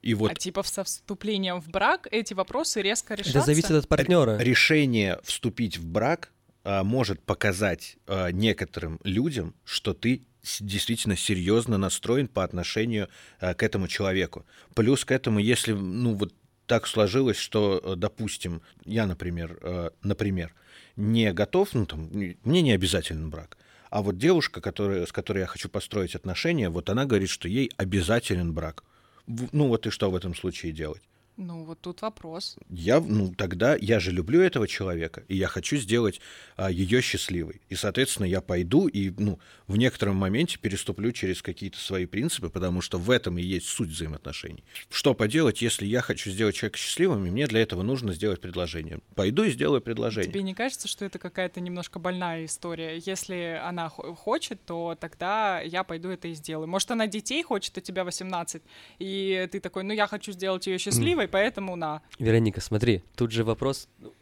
И 0.00 0.14
вот 0.14 0.30
А 0.30 0.34
типа 0.34 0.62
со 0.62 0.84
вступлением 0.84 1.60
в 1.60 1.68
брак 1.68 2.06
эти 2.10 2.32
вопросы 2.34 2.80
резко 2.80 3.14
решатся? 3.14 3.38
Это 3.38 3.46
зависит 3.46 3.72
от 3.72 3.88
партнера. 3.88 4.38
решение 4.38 5.18
вступить 5.24 5.76
в 5.76 5.84
брак 5.84 6.32
а, 6.62 6.84
может 6.84 7.20
показать 7.20 7.96
а, 8.06 8.30
некоторым 8.30 9.00
людям, 9.02 9.54
что 9.64 9.92
ты 9.92 10.22
действительно 10.60 11.16
серьезно 11.16 11.78
настроен 11.78 12.28
по 12.28 12.44
отношению 12.44 13.08
а, 13.40 13.54
к 13.54 13.64
этому 13.64 13.88
человеку. 13.88 14.46
Плюс 14.74 15.04
к 15.04 15.10
этому, 15.10 15.40
если 15.40 15.72
ну 15.72 16.14
вот 16.14 16.32
так 16.70 16.86
сложилось, 16.86 17.36
что, 17.36 17.80
э, 17.82 17.96
допустим, 17.96 18.62
я, 18.84 19.08
например, 19.08 19.58
э, 19.60 19.90
например, 20.04 20.54
не 21.00 21.32
готов, 21.32 21.74
ну 21.74 21.86
там, 21.86 22.08
мне 22.12 22.62
не 22.62 22.72
обязателен 22.72 23.30
брак. 23.30 23.56
А 23.90 24.02
вот 24.02 24.18
девушка, 24.18 24.60
которая, 24.60 25.04
с 25.06 25.12
которой 25.12 25.40
я 25.40 25.46
хочу 25.46 25.68
построить 25.68 26.14
отношения, 26.14 26.70
вот 26.70 26.90
она 26.90 27.06
говорит, 27.06 27.28
что 27.28 27.48
ей 27.48 27.70
обязателен 27.76 28.52
брак. 28.52 28.84
Ну 29.26 29.68
вот 29.68 29.86
и 29.86 29.90
что 29.90 30.10
в 30.10 30.16
этом 30.16 30.34
случае 30.34 30.72
делать? 30.72 31.02
Ну, 31.40 31.64
вот 31.64 31.80
тут 31.80 32.02
вопрос. 32.02 32.56
Я, 32.68 33.00
ну, 33.00 33.34
тогда 33.34 33.74
я 33.74 33.98
же 33.98 34.10
люблю 34.10 34.42
этого 34.42 34.68
человека, 34.68 35.24
и 35.26 35.36
я 35.36 35.48
хочу 35.48 35.78
сделать 35.78 36.20
а, 36.58 36.70
ее 36.70 37.00
счастливой. 37.00 37.62
И, 37.70 37.76
соответственно, 37.76 38.26
я 38.26 38.42
пойду 38.42 38.88
и, 38.88 39.10
ну, 39.16 39.38
в 39.66 39.78
некотором 39.78 40.16
моменте 40.16 40.58
переступлю 40.58 41.12
через 41.12 41.40
какие-то 41.40 41.78
свои 41.78 42.04
принципы, 42.04 42.50
потому 42.50 42.82
что 42.82 42.98
в 42.98 43.10
этом 43.10 43.38
и 43.38 43.42
есть 43.42 43.68
суть 43.68 43.88
взаимоотношений. 43.88 44.64
Что 44.90 45.14
поделать, 45.14 45.62
если 45.62 45.86
я 45.86 46.02
хочу 46.02 46.28
сделать 46.28 46.56
человека 46.56 46.76
счастливым, 46.76 47.24
и 47.24 47.30
мне 47.30 47.46
для 47.46 47.62
этого 47.62 47.82
нужно 47.82 48.12
сделать 48.12 48.42
предложение? 48.42 48.98
Пойду 49.14 49.44
и 49.44 49.50
сделаю 49.50 49.80
предложение. 49.80 50.30
Тебе 50.30 50.42
не 50.42 50.52
кажется, 50.52 50.88
что 50.88 51.06
это 51.06 51.18
какая-то 51.18 51.62
немножко 51.62 51.98
больная 51.98 52.44
история? 52.44 52.98
Если 52.98 53.58
она 53.64 53.88
хочет, 53.88 54.62
то 54.66 54.94
тогда 55.00 55.62
я 55.62 55.84
пойду 55.84 56.10
это 56.10 56.28
и 56.28 56.34
сделаю. 56.34 56.68
Может, 56.68 56.90
она 56.90 57.06
детей 57.06 57.42
хочет, 57.42 57.78
у 57.78 57.80
тебя 57.80 58.04
18, 58.04 58.62
и 58.98 59.48
ты 59.50 59.58
такой, 59.60 59.84
ну, 59.84 59.94
я 59.94 60.06
хочу 60.06 60.32
сделать 60.32 60.66
ее 60.66 60.76
счастливой, 60.76 61.29
поэтому 61.30 61.76
на. 61.76 62.02
Вероника, 62.18 62.60
смотри, 62.60 63.02
тут 63.16 63.30
же 63.32 63.44
вопрос, 63.44 63.88
ну, 63.98 64.12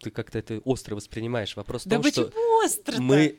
ты 0.00 0.10
как-то 0.10 0.38
это 0.38 0.58
остро 0.60 0.94
воспринимаешь. 0.94 1.56
Вопрос 1.56 1.84
в 1.84 1.88
Да 1.88 2.00
том, 2.00 2.10
что 2.10 2.32
остро 2.64 3.00
мы... 3.00 3.38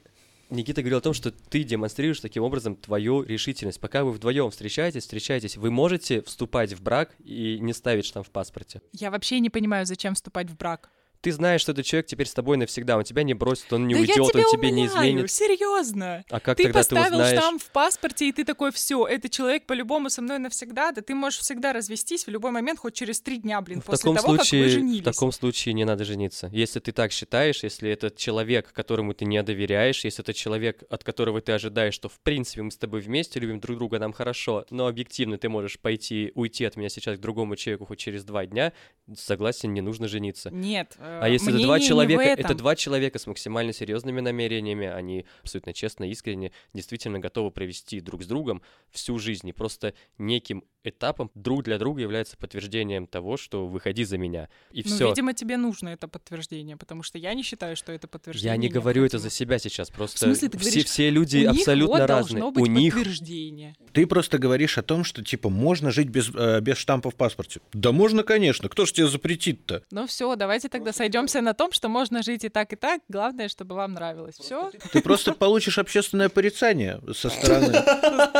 Никита 0.49 0.81
говорил 0.81 0.97
о 0.97 1.01
том, 1.01 1.13
что 1.13 1.31
ты 1.31 1.63
демонстрируешь 1.63 2.19
таким 2.19 2.41
образом 2.41 2.75
твою 2.75 3.21
решительность. 3.21 3.79
Пока 3.79 4.03
вы 4.03 4.11
вдвоем 4.11 4.49
встречаетесь, 4.49 5.03
встречаетесь, 5.03 5.57
вы 5.57 5.69
можете 5.69 6.23
вступать 6.23 6.73
в 6.73 6.81
брак 6.81 7.15
и 7.23 7.59
не 7.59 7.71
ставить 7.71 8.05
штамп 8.05 8.27
в 8.27 8.31
паспорте. 8.31 8.81
Я 8.91 9.11
вообще 9.11 9.39
не 9.39 9.51
понимаю, 9.51 9.85
зачем 9.85 10.15
вступать 10.15 10.49
в 10.49 10.57
брак. 10.57 10.89
Ты 11.21 11.31
знаешь, 11.33 11.61
что 11.61 11.73
этот 11.73 11.85
человек 11.85 12.05
теперь 12.07 12.27
с 12.27 12.33
тобой 12.33 12.57
навсегда, 12.57 12.97
он 12.97 13.03
тебя 13.03 13.23
не 13.23 13.33
бросит, 13.33 13.71
он 13.73 13.87
не 13.87 13.93
да 13.93 13.99
я 13.99 14.05
уйдет, 14.05 14.31
тебя 14.31 14.43
он 14.45 14.51
тебе 14.51 14.71
не 14.71 14.85
изменит. 14.85 15.29
серьезно. 15.29 16.23
А 16.29 16.39
как 16.39 16.57
ты 16.57 16.63
тогда 16.63 16.83
ты 16.83 16.95
поставил 16.95 17.17
узнаешь? 17.17 17.39
штамп 17.39 17.61
в 17.61 17.71
паспорте, 17.71 18.29
и 18.29 18.31
ты 18.31 18.45
такой, 18.45 18.71
все, 18.71 19.05
этот 19.05 19.31
человек 19.31 19.65
по-любому 19.65 20.09
со 20.09 20.21
мной 20.21 20.39
навсегда, 20.39 20.91
да 20.91 21.01
ты 21.01 21.13
можешь 21.15 21.39
всегда 21.39 21.73
развестись 21.73 22.25
в 22.25 22.29
любой 22.29 22.51
момент, 22.51 22.79
хоть 22.79 22.93
через 22.93 23.19
три 23.21 23.37
дня, 23.37 23.59
блин, 23.61 23.81
В 23.81 23.85
после 23.85 24.03
таком, 24.03 24.15
того, 24.15 24.27
как 24.27 24.39
вы 24.39 24.45
случае, 24.45 24.69
женились. 24.69 25.01
в 25.01 25.03
таком 25.03 25.31
случае 25.31 25.73
не 25.73 25.85
надо 25.85 26.05
жениться. 26.05 26.49
Если 26.53 26.79
ты 26.79 26.91
так 26.91 27.11
считаешь, 27.11 27.63
если 27.63 27.89
этот 27.89 28.15
человек, 28.15 28.71
которому 28.71 29.13
ты 29.13 29.25
не 29.25 29.41
доверяешь, 29.43 30.05
если 30.05 30.23
это 30.23 30.33
человек, 30.33 30.83
от 30.89 31.03
которого 31.03 31.41
ты 31.41 31.51
ожидаешь, 31.51 31.93
что 31.93 32.07
в 32.07 32.19
принципе 32.21 32.61
мы 32.61 32.71
с 32.71 32.77
тобой 32.77 33.01
вместе 33.01 33.39
любим 33.39 33.59
друг 33.59 33.77
друга, 33.77 33.99
нам 33.99 34.13
хорошо, 34.13 34.65
но 34.69 34.87
объективно 34.87 35.37
ты 35.37 35.49
можешь 35.49 35.79
пойти, 35.79 36.31
уйти 36.35 36.65
от 36.65 36.77
меня 36.77 36.89
сейчас 36.89 37.17
к 37.17 37.19
другому 37.19 37.55
человеку 37.55 37.85
хоть 37.85 37.99
через 37.99 38.23
два 38.23 38.45
дня, 38.45 38.71
согласен, 39.17 39.73
не 39.73 39.81
нужно 39.81 40.07
жениться. 40.07 40.49
Нет, 40.51 40.95
А 41.21 41.27
если 41.27 41.53
это 41.53 41.63
два 41.63 41.79
в 41.79 41.81
человека, 41.81 42.23
это 42.23 42.53
два 42.55 42.75
человека 42.75 43.19
с 43.19 43.27
максимально 43.27 43.73
серьезными 43.73 44.21
намерениями, 44.21 44.87
они 44.87 45.25
абсолютно 45.41 45.73
честно, 45.73 46.09
искренне, 46.09 46.51
действительно 46.73 47.19
готовы 47.19 47.51
провести 47.51 47.99
друг 47.99 48.23
с 48.23 48.27
другом 48.27 48.61
всю 48.91 49.17
жизнь. 49.19 49.47
И 49.49 49.53
просто 49.53 49.93
неким 50.17 50.63
этапом 50.83 51.29
друг 51.35 51.63
для 51.63 51.77
друга 51.77 52.01
является 52.01 52.37
подтверждением 52.37 53.07
того, 53.07 53.37
что 53.37 53.67
выходи 53.67 54.03
за 54.05 54.17
меня. 54.17 54.49
И 54.71 54.83
Ну, 54.85 54.95
все. 54.95 55.09
видимо, 55.09 55.33
тебе 55.33 55.57
нужно 55.57 55.89
это 55.89 56.07
подтверждение, 56.07 56.77
потому 56.77 57.03
что 57.03 57.17
я 57.17 57.33
не 57.33 57.43
считаю, 57.43 57.75
что 57.75 57.91
это 57.91 58.07
подтверждение. 58.07 58.53
Я 58.53 58.57
не 58.57 58.69
говорю 58.69 59.03
это 59.05 59.19
за 59.19 59.29
себя 59.29 59.59
сейчас, 59.59 59.89
просто 59.89 60.19
смысле, 60.19 60.49
ты 60.49 60.57
все, 60.57 60.69
говоришь, 60.69 60.85
все 60.85 61.09
люди 61.09 61.37
У 61.37 61.39
них 61.41 61.49
абсолютно 61.51 61.99
вот 61.99 62.09
разные. 62.09 62.51
быть 62.51 62.63
У 62.63 62.65
них 62.65 62.93
подтверждение. 62.93 63.75
Ты 63.91 64.07
просто 64.07 64.37
говоришь 64.37 64.77
о 64.77 64.83
том, 64.83 65.03
что, 65.03 65.23
типа, 65.23 65.49
можно 65.49 65.91
жить 65.91 66.07
без, 66.07 66.29
э, 66.33 66.61
без 66.61 66.77
штампа 66.77 67.09
в 67.11 67.15
паспорте. 67.15 67.59
Да 67.73 67.91
можно, 67.91 68.23
конечно. 68.23 68.69
Кто 68.69 68.85
ж 68.85 68.91
тебе 68.93 69.07
запретит-то? 69.07 69.83
Ну 69.91 70.07
все, 70.07 70.35
давайте 70.35 70.69
тогда 70.69 70.93
сойдемся 70.99 71.41
на 71.41 71.53
том, 71.53 71.71
что 71.71 71.87
можно 71.87 72.23
жить 72.23 72.43
и 72.43 72.49
так, 72.49 72.73
и 72.73 72.75
так. 72.75 73.01
Главное, 73.07 73.47
чтобы 73.47 73.75
вам 73.75 73.93
нравилось. 73.93 74.35
Все? 74.35 74.69
Ты 74.91 75.01
просто 75.01 75.31
получишь 75.33 75.77
общественное 75.77 76.27
порицание 76.27 76.99
со 77.13 77.29
стороны. 77.29 77.71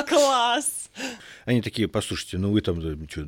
Класс! 0.10 0.90
Они 1.46 1.62
такие, 1.62 1.88
послушайте, 1.88 2.38
ну 2.38 2.52
вы 2.52 2.60
там 2.60 2.82
да, 2.82 3.08
чё, 3.08 3.28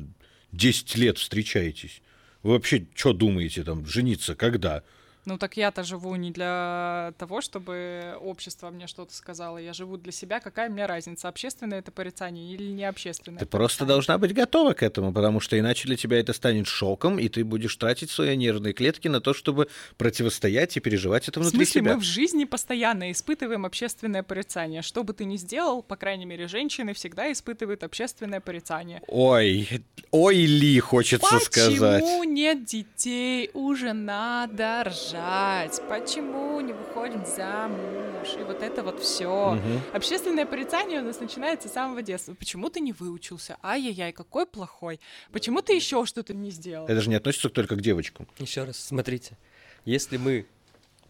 10 0.52 0.96
лет 0.96 1.16
встречаетесь. 1.16 2.02
Вы 2.42 2.50
вообще 2.52 2.86
что 2.94 3.14
думаете 3.14 3.64
там, 3.64 3.86
жениться 3.86 4.34
когда? 4.34 4.82
Ну 5.24 5.38
так 5.38 5.56
я-то 5.56 5.84
живу 5.84 6.14
не 6.16 6.32
для 6.32 7.12
того, 7.16 7.40
чтобы 7.40 8.16
общество 8.20 8.70
мне 8.70 8.88
что-то 8.88 9.14
сказало. 9.14 9.58
Я 9.58 9.72
живу 9.72 9.96
для 9.96 10.10
себя. 10.10 10.40
Какая 10.40 10.68
мне 10.68 10.84
разница, 10.86 11.28
общественное 11.28 11.78
это 11.78 11.92
порицание 11.92 12.52
или 12.54 12.72
не 12.72 12.84
общественное? 12.84 13.38
Ты 13.38 13.46
просто 13.46 13.84
должна 13.84 14.18
быть 14.18 14.34
готова 14.34 14.72
к 14.72 14.82
этому, 14.82 15.12
потому 15.12 15.38
что 15.38 15.56
иначе 15.58 15.86
для 15.86 15.96
тебя 15.96 16.18
это 16.18 16.32
станет 16.32 16.66
шоком, 16.66 17.18
и 17.20 17.28
ты 17.28 17.44
будешь 17.44 17.76
тратить 17.76 18.10
свои 18.10 18.36
нервные 18.36 18.72
клетки 18.72 19.06
на 19.06 19.20
то, 19.20 19.32
чтобы 19.32 19.68
противостоять 19.96 20.76
и 20.76 20.80
переживать 20.80 21.28
это 21.28 21.38
В 21.38 21.44
внутри 21.44 21.58
смысле, 21.66 21.80
себя. 21.80 21.94
мы 21.94 22.00
в 22.00 22.04
жизни 22.04 22.44
постоянно 22.44 23.12
испытываем 23.12 23.64
общественное 23.64 24.24
порицание. 24.24 24.82
Что 24.82 25.04
бы 25.04 25.12
ты 25.12 25.24
ни 25.24 25.36
сделал, 25.36 25.82
по 25.82 25.94
крайней 25.96 26.24
мере, 26.26 26.48
женщины 26.48 26.94
всегда 26.94 27.30
испытывают 27.30 27.84
общественное 27.84 28.40
порицание. 28.40 29.02
Ой, 29.06 29.68
ой 30.10 30.36
ли, 30.36 30.80
хочется 30.80 31.38
сказать. 31.38 32.02
Почему 32.02 32.24
нет 32.24 32.64
детей? 32.64 33.50
Уже 33.54 33.92
надо 33.92 34.80
рожать. 35.12 35.80
Почему 35.88 36.60
не 36.60 36.72
выходим 36.72 37.24
замуж? 37.24 38.28
И 38.38 38.42
вот 38.42 38.62
это 38.62 38.82
вот 38.82 39.00
все. 39.00 39.54
Мгм. 39.54 39.80
Общественное 39.92 40.46
порицание 40.46 41.00
у 41.00 41.04
нас 41.04 41.20
начинается 41.20 41.68
с 41.68 41.72
самого 41.72 42.02
детства. 42.02 42.34
Почему 42.34 42.70
ты 42.70 42.80
не 42.80 42.92
выучился? 42.92 43.56
Ай-яй-яй, 43.62 44.12
какой 44.12 44.46
плохой. 44.46 45.00
Почему 45.32 45.62
ты 45.62 45.74
еще 45.74 46.04
что-то 46.06 46.34
не 46.34 46.50
сделал? 46.50 46.86
Это 46.86 47.00
же 47.00 47.08
не 47.08 47.16
относится 47.16 47.48
только 47.48 47.76
к 47.76 47.80
девочкам. 47.80 48.26
Еще 48.38 48.64
раз, 48.64 48.76
смотрите, 48.76 49.36
если 49.84 50.16
мы 50.16 50.46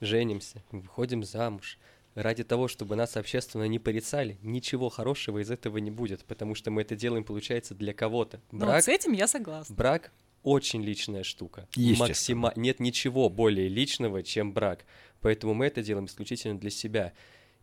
женимся, 0.00 0.62
выходим 0.70 1.22
замуж, 1.24 1.78
ради 2.14 2.44
того, 2.44 2.68
чтобы 2.68 2.96
нас 2.96 3.16
общественно 3.16 3.64
не 3.64 3.78
порицали, 3.78 4.36
ничего 4.42 4.90
хорошего 4.90 5.38
из 5.38 5.50
этого 5.50 5.78
не 5.78 5.90
будет, 5.90 6.24
потому 6.24 6.54
что 6.54 6.70
мы 6.70 6.82
это 6.82 6.94
делаем, 6.94 7.24
получается, 7.24 7.74
для 7.74 7.94
кого-то. 7.94 8.40
Ну, 8.50 8.60
вот 8.60 8.66
Брак, 8.68 8.84
с 8.84 8.88
этим 8.88 9.12
я 9.12 9.26
согласна. 9.26 9.74
брак 9.74 10.12
очень 10.42 10.83
личная 10.83 11.22
штука. 11.22 11.68
Максима... 11.76 12.52
Нет 12.57 12.81
ничего 12.81 13.28
более 13.28 13.68
личного, 13.68 14.22
чем 14.22 14.52
брак. 14.52 14.85
Поэтому 15.20 15.55
мы 15.55 15.66
это 15.66 15.83
делаем 15.83 16.07
исключительно 16.07 16.59
для 16.59 16.70
себя. 16.70 17.12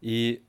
И 0.02 0.44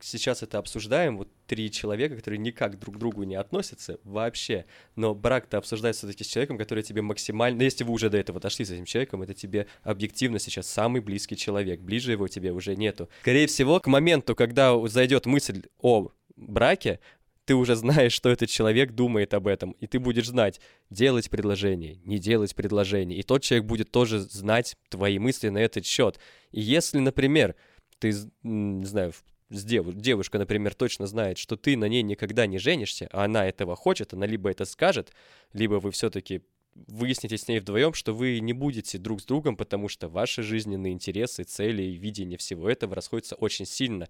сейчас 0.00 0.42
это 0.42 0.58
обсуждаем, 0.58 1.16
вот 1.16 1.28
три 1.46 1.70
человека, 1.70 2.16
которые 2.16 2.38
никак 2.38 2.78
друг 2.78 2.96
к 2.96 2.98
другу 2.98 3.22
не 3.22 3.36
относятся 3.36 3.98
вообще, 4.04 4.64
но 4.96 5.14
брак-то 5.14 5.58
обсуждается 5.58 6.06
все-таки 6.06 6.24
с 6.24 6.26
человеком, 6.26 6.58
который 6.58 6.82
тебе 6.82 7.02
максимально, 7.02 7.58
ну, 7.58 7.64
если 7.64 7.84
вы 7.84 7.92
уже 7.92 8.10
до 8.10 8.18
этого 8.18 8.40
дошли 8.40 8.64
с 8.64 8.70
этим 8.70 8.84
человеком, 8.84 9.22
это 9.22 9.34
тебе 9.34 9.66
объективно 9.82 10.38
сейчас 10.38 10.66
самый 10.66 11.00
близкий 11.00 11.36
человек, 11.36 11.80
ближе 11.80 12.12
его 12.12 12.28
тебе 12.28 12.52
уже 12.52 12.74
нету. 12.76 13.08
Скорее 13.20 13.46
всего, 13.46 13.80
к 13.80 13.86
моменту, 13.86 14.34
когда 14.34 14.76
зайдет 14.88 15.26
мысль 15.26 15.62
о 15.78 16.10
браке, 16.36 17.00
ты 17.44 17.54
уже 17.54 17.74
знаешь, 17.74 18.12
что 18.12 18.28
этот 18.28 18.50
человек 18.50 18.92
думает 18.92 19.34
об 19.34 19.46
этом, 19.46 19.72
и 19.72 19.86
ты 19.86 19.98
будешь 19.98 20.28
знать, 20.28 20.60
делать 20.90 21.30
предложение, 21.30 21.96
не 22.04 22.18
делать 22.18 22.54
предложение, 22.54 23.18
и 23.18 23.22
тот 23.22 23.42
человек 23.42 23.66
будет 23.66 23.90
тоже 23.90 24.20
знать 24.20 24.76
твои 24.88 25.18
мысли 25.18 25.48
на 25.48 25.58
этот 25.58 25.84
счет. 25.84 26.18
И 26.50 26.60
если, 26.60 26.98
например, 26.98 27.56
ты, 27.98 28.12
не 28.42 28.84
знаю, 28.84 29.12
с 29.50 29.64
дев- 29.64 29.94
девушка, 29.94 30.38
например, 30.38 30.74
точно 30.74 31.06
знает, 31.06 31.38
что 31.38 31.56
ты 31.56 31.76
на 31.76 31.86
ней 31.86 32.02
никогда 32.02 32.46
не 32.46 32.58
женишься, 32.58 33.08
а 33.12 33.24
она 33.24 33.46
этого 33.46 33.76
хочет, 33.76 34.14
она 34.14 34.26
либо 34.26 34.50
это 34.50 34.64
скажет, 34.64 35.12
либо 35.52 35.74
вы 35.74 35.90
все-таки 35.90 36.42
выясните 36.74 37.36
с 37.36 37.48
ней 37.48 37.60
вдвоем, 37.60 37.92
что 37.92 38.14
вы 38.14 38.40
не 38.40 38.52
будете 38.52 38.96
друг 38.98 39.20
с 39.20 39.24
другом, 39.24 39.56
потому 39.56 39.88
что 39.88 40.08
ваши 40.08 40.42
жизненные 40.42 40.92
интересы, 40.94 41.44
цели 41.44 41.82
и 41.82 41.96
видение 41.96 42.38
всего 42.38 42.68
этого 42.70 42.94
расходятся 42.94 43.34
очень 43.34 43.66
сильно. 43.66 44.08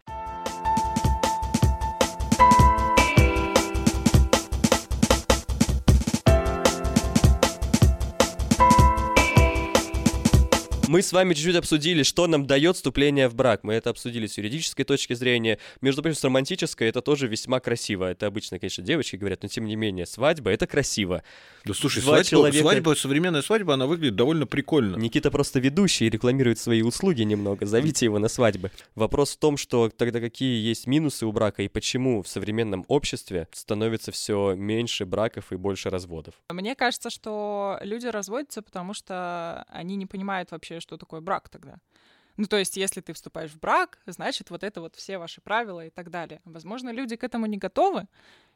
Мы 10.93 11.01
с 11.01 11.11
вами 11.11 11.33
чуть-чуть 11.33 11.57
обсудили, 11.57 12.03
что 12.03 12.27
нам 12.27 12.47
дает 12.47 12.77
вступление 12.77 13.27
в 13.27 13.35
брак. 13.35 13.65
Мы 13.65 13.73
это 13.73 13.89
обсудили 13.89 14.27
с 14.27 14.37
юридической 14.37 14.85
точки 14.85 15.15
зрения. 15.15 15.59
Между 15.81 16.03
прочим, 16.03 16.19
с 16.19 16.23
романтической 16.25 16.87
это 16.87 17.01
тоже 17.01 17.29
весьма 17.29 17.61
красиво. 17.61 18.11
Это 18.11 18.27
обычно, 18.27 18.59
конечно, 18.59 18.85
девочки 18.85 19.17
говорят, 19.17 19.43
но 19.43 19.49
тем 19.49 19.65
не 19.65 19.75
менее, 19.75 20.05
свадьба— 20.05 20.51
это 20.53 20.67
красиво. 20.67 21.23
Да 21.65 21.73
слушай, 21.73 22.03
Два 22.03 22.17
свадьба, 22.17 22.29
человека- 22.29 22.61
свадьба, 22.61 22.95
современная 22.95 23.41
свадьба, 23.41 23.73
она 23.73 23.87
выглядит 23.87 24.17
довольно 24.17 24.47
прикольно. 24.47 24.97
Никита 24.97 25.31
просто 25.31 25.61
ведущий 25.61 26.09
и 26.09 26.11
рекламирует 26.11 26.59
свои 26.59 26.83
услуги 26.83 27.23
немного. 27.23 27.65
Зовите 27.65 28.05
его 28.05 28.19
на 28.19 28.29
свадьбы. 28.29 28.71
Вопрос 28.95 29.33
в 29.33 29.39
том, 29.39 29.57
что 29.57 29.89
тогда 29.89 30.21
какие 30.21 30.63
есть 30.63 30.87
минусы 30.87 31.25
у 31.25 31.33
брака 31.33 31.63
и 31.63 31.69
почему 31.69 32.23
в 32.23 32.29
современном 32.29 32.85
обществе 32.89 33.49
становится 33.53 34.13
все 34.13 34.53
меньше 34.55 35.07
браков 35.07 35.53
и 35.53 35.57
больше 35.57 35.89
разводов. 35.89 36.35
Мне 36.51 36.75
кажется, 36.75 37.09
что 37.09 37.79
люди 37.81 38.09
разводятся, 38.09 38.61
потому 38.61 38.93
что 38.93 39.65
они 39.71 39.97
не 39.97 40.05
понимают 40.05 40.51
вообще, 40.51 40.82
что 40.83 40.97
такое 40.97 41.21
брак 41.21 41.49
тогда. 41.49 41.77
Ну, 42.37 42.47
то 42.47 42.57
есть, 42.57 42.77
если 42.77 43.01
ты 43.01 43.13
вступаешь 43.13 43.51
в 43.51 43.61
брак, 43.61 43.99
значит, 44.07 44.51
вот 44.51 44.65
это 44.65 44.81
вот 44.81 44.97
все 44.97 45.19
ваши 45.19 45.41
правила 45.41 45.87
и 45.87 45.91
так 45.91 46.11
далее. 46.11 46.41
Возможно, 46.45 46.91
люди 46.91 47.17
к 47.17 47.25
этому 47.25 47.47
не 47.47 47.59
готовы, 47.59 48.07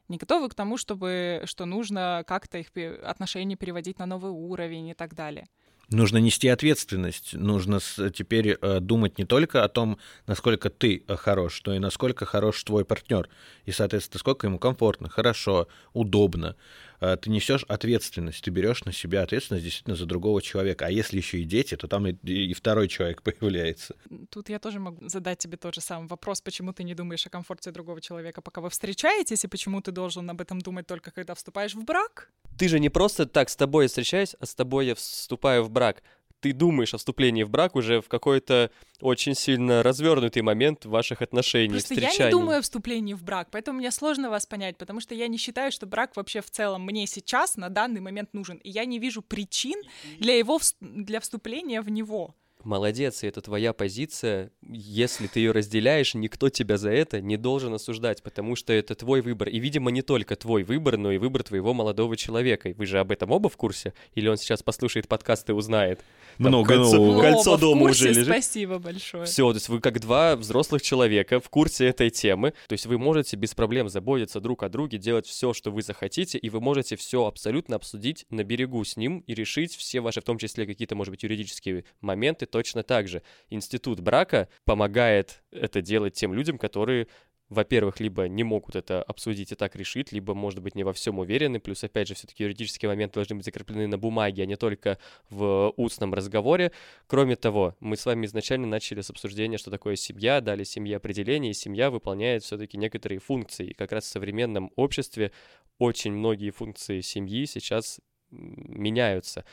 не 0.08 0.16
готовы 0.16 0.48
к 0.48 0.54
тому, 0.54 0.76
чтобы, 0.76 1.42
что 1.44 1.66
нужно 1.66 2.24
как-то 2.26 2.58
их 2.58 2.68
отношения 3.02 3.56
переводить 3.56 3.98
на 3.98 4.06
новый 4.06 4.30
уровень 4.30 4.88
и 4.88 4.94
так 4.94 5.14
далее. 5.14 5.46
Нужно 5.88 6.18
нести 6.18 6.48
ответственность, 6.48 7.34
нужно 7.34 7.78
теперь 8.12 8.58
э, 8.60 8.80
думать 8.80 9.18
не 9.18 9.24
только 9.24 9.62
о 9.62 9.68
том, 9.68 9.98
насколько 10.26 10.68
ты 10.68 11.04
э, 11.06 11.14
хорош, 11.14 11.62
но 11.64 11.76
и 11.76 11.78
насколько 11.78 12.24
хорош 12.24 12.64
твой 12.64 12.84
партнер. 12.84 13.28
И, 13.66 13.70
соответственно, 13.70 14.18
сколько 14.18 14.48
ему 14.48 14.58
комфортно, 14.58 15.08
хорошо, 15.08 15.68
удобно. 15.92 16.56
Э, 17.00 17.16
ты 17.16 17.30
несешь 17.30 17.64
ответственность, 17.68 18.42
ты 18.42 18.50
берешь 18.50 18.84
на 18.84 18.92
себя 18.92 19.22
ответственность 19.22 19.64
действительно 19.64 19.96
за 19.96 20.06
другого 20.06 20.42
человека. 20.42 20.86
А 20.86 20.90
если 20.90 21.16
еще 21.16 21.38
и 21.38 21.44
дети, 21.44 21.76
то 21.76 21.88
там 21.88 22.06
и, 22.06 22.12
и 22.12 22.54
второй 22.54 22.88
человек 22.88 23.22
появляется. 23.24 23.96
Тут 24.30 24.48
я 24.48 24.58
тоже 24.58 24.80
могу 24.80 25.08
задать 25.08 25.38
тебе 25.38 25.56
тот 25.56 25.74
же 25.74 25.80
самый 25.80 26.08
вопрос, 26.08 26.40
почему 26.40 26.72
ты 26.72 26.84
не 26.84 26.94
думаешь 26.94 27.26
о 27.26 27.30
комфорте 27.30 27.70
другого 27.70 28.00
человека, 28.00 28.40
пока 28.40 28.60
вы 28.60 28.70
встречаетесь, 28.70 29.44
и 29.44 29.48
почему 29.48 29.80
ты 29.80 29.92
должен 29.92 30.28
об 30.30 30.40
этом 30.40 30.60
думать 30.60 30.86
только 30.86 31.10
когда 31.10 31.34
вступаешь 31.34 31.74
в 31.74 31.84
брак? 31.84 32.30
Ты 32.58 32.68
же 32.68 32.80
не 32.80 32.88
просто 32.88 33.26
так 33.26 33.50
с 33.50 33.56
тобой 33.56 33.86
встречаюсь, 33.88 34.34
а 34.40 34.46
с 34.46 34.54
тобой 34.54 34.86
я 34.86 34.94
вступаю 34.94 35.62
в 35.62 35.70
брак 35.70 36.02
ты 36.46 36.52
думаешь 36.52 36.94
о 36.94 36.98
вступлении 36.98 37.42
в 37.42 37.50
брак 37.50 37.74
уже 37.74 38.00
в 38.00 38.08
какой-то 38.08 38.70
очень 39.00 39.34
сильно 39.34 39.82
развернутый 39.82 40.42
момент 40.42 40.86
ваших 40.86 41.20
отношений, 41.22 41.70
Просто 41.70 41.94
встречаний. 41.94 42.18
я 42.18 42.24
не 42.26 42.30
думаю 42.30 42.58
о 42.58 42.62
вступлении 42.62 43.14
в 43.14 43.22
брак, 43.22 43.48
поэтому 43.50 43.78
мне 43.78 43.90
сложно 43.90 44.30
вас 44.30 44.46
понять, 44.46 44.78
потому 44.78 45.00
что 45.00 45.14
я 45.14 45.26
не 45.26 45.38
считаю, 45.38 45.72
что 45.72 45.86
брак 45.86 46.16
вообще 46.16 46.40
в 46.40 46.50
целом 46.50 46.84
мне 46.84 47.06
сейчас 47.06 47.56
на 47.56 47.68
данный 47.68 48.00
момент 48.00 48.32
нужен, 48.32 48.58
и 48.58 48.70
я 48.70 48.84
не 48.84 48.98
вижу 48.98 49.22
причин 49.22 49.82
для 50.18 50.38
его 50.38 50.60
для 50.80 51.20
вступления 51.20 51.82
в 51.82 51.90
него 51.90 52.34
молодец, 52.64 53.22
и 53.22 53.26
это 53.26 53.40
твоя 53.40 53.72
позиция. 53.72 54.50
Если 54.62 55.26
ты 55.26 55.40
ее 55.40 55.52
разделяешь, 55.52 56.14
никто 56.14 56.48
тебя 56.48 56.76
за 56.76 56.90
это 56.90 57.20
не 57.20 57.36
должен 57.36 57.74
осуждать, 57.74 58.22
потому 58.22 58.56
что 58.56 58.72
это 58.72 58.94
твой 58.94 59.20
выбор. 59.20 59.48
И, 59.48 59.58
видимо, 59.58 59.90
не 59.90 60.02
только 60.02 60.36
твой 60.36 60.62
выбор, 60.64 60.96
но 60.96 61.12
и 61.12 61.18
выбор 61.18 61.42
твоего 61.42 61.74
молодого 61.74 62.16
человека. 62.16 62.70
И 62.70 62.72
вы 62.72 62.86
же 62.86 62.98
об 62.98 63.12
этом 63.12 63.30
оба 63.30 63.48
в 63.48 63.56
курсе? 63.56 63.94
Или 64.14 64.28
он 64.28 64.36
сейчас 64.36 64.62
послушает 64.62 65.08
подкаст 65.08 65.48
и 65.50 65.52
узнает? 65.52 66.00
Там 66.38 66.48
Много 66.48 66.74
кольцо, 66.74 66.96
нового. 66.96 67.22
Кольцо 67.22 67.52
оба 67.52 67.60
дома 67.60 67.80
в 67.80 67.86
курсе, 67.88 68.04
уже 68.04 68.08
лежит. 68.20 68.26
Спасибо 68.26 68.78
большое. 68.78 69.24
Все, 69.26 69.48
то 69.50 69.56
есть 69.56 69.68
вы 69.68 69.80
как 69.80 70.00
два 70.00 70.36
взрослых 70.36 70.82
человека 70.82 71.40
в 71.40 71.48
курсе 71.48 71.86
этой 71.86 72.10
темы. 72.10 72.52
То 72.68 72.72
есть 72.72 72.86
вы 72.86 72.98
можете 72.98 73.36
без 73.36 73.54
проблем 73.54 73.88
заботиться 73.88 74.40
друг 74.40 74.62
о 74.62 74.68
друге, 74.68 74.98
делать 74.98 75.26
все, 75.26 75.52
что 75.52 75.70
вы 75.70 75.82
захотите, 75.82 76.38
и 76.38 76.50
вы 76.50 76.60
можете 76.60 76.96
все 76.96 77.26
абсолютно 77.26 77.76
обсудить 77.76 78.26
на 78.30 78.44
берегу 78.44 78.84
с 78.84 78.96
ним 78.96 79.20
и 79.26 79.34
решить 79.34 79.74
все 79.74 80.00
ваши, 80.00 80.20
в 80.20 80.24
том 80.24 80.38
числе 80.38 80.66
какие-то, 80.66 80.94
может 80.94 81.12
быть, 81.12 81.22
юридические 81.22 81.84
моменты 82.00 82.46
точно 82.56 82.82
так 82.82 83.06
же 83.06 83.22
институт 83.50 84.00
брака 84.00 84.48
помогает 84.64 85.42
это 85.50 85.82
делать 85.82 86.14
тем 86.14 86.32
людям, 86.32 86.56
которые 86.56 87.06
во-первых, 87.48 88.00
либо 88.00 88.26
не 88.26 88.42
могут 88.42 88.74
это 88.74 89.02
обсудить 89.04 89.52
и 89.52 89.54
так 89.54 89.76
решить, 89.76 90.10
либо, 90.10 90.34
может 90.34 90.60
быть, 90.60 90.74
не 90.74 90.82
во 90.82 90.92
всем 90.92 91.20
уверены. 91.20 91.60
Плюс, 91.60 91.84
опять 91.84 92.08
же, 92.08 92.14
все-таки 92.14 92.42
юридические 92.42 92.88
моменты 92.88 93.14
должны 93.14 93.36
быть 93.36 93.44
закреплены 93.44 93.86
на 93.86 93.98
бумаге, 93.98 94.42
а 94.42 94.46
не 94.46 94.56
только 94.56 94.98
в 95.30 95.72
устном 95.76 96.12
разговоре. 96.12 96.72
Кроме 97.06 97.36
того, 97.36 97.76
мы 97.78 97.96
с 97.96 98.04
вами 98.04 98.26
изначально 98.26 98.66
начали 98.66 99.00
с 99.00 99.10
обсуждения, 99.10 99.58
что 99.58 99.70
такое 99.70 99.94
семья, 99.94 100.40
дали 100.40 100.64
семье 100.64 100.96
определение, 100.96 101.52
и 101.52 101.54
семья 101.54 101.92
выполняет 101.92 102.42
все-таки 102.42 102.76
некоторые 102.78 103.20
функции. 103.20 103.68
И 103.68 103.74
как 103.74 103.92
раз 103.92 104.06
в 104.06 104.08
современном 104.08 104.72
обществе 104.74 105.30
очень 105.78 106.14
многие 106.14 106.50
функции 106.50 107.00
семьи 107.00 107.44
сейчас 107.46 108.00
меняются. 108.32 109.44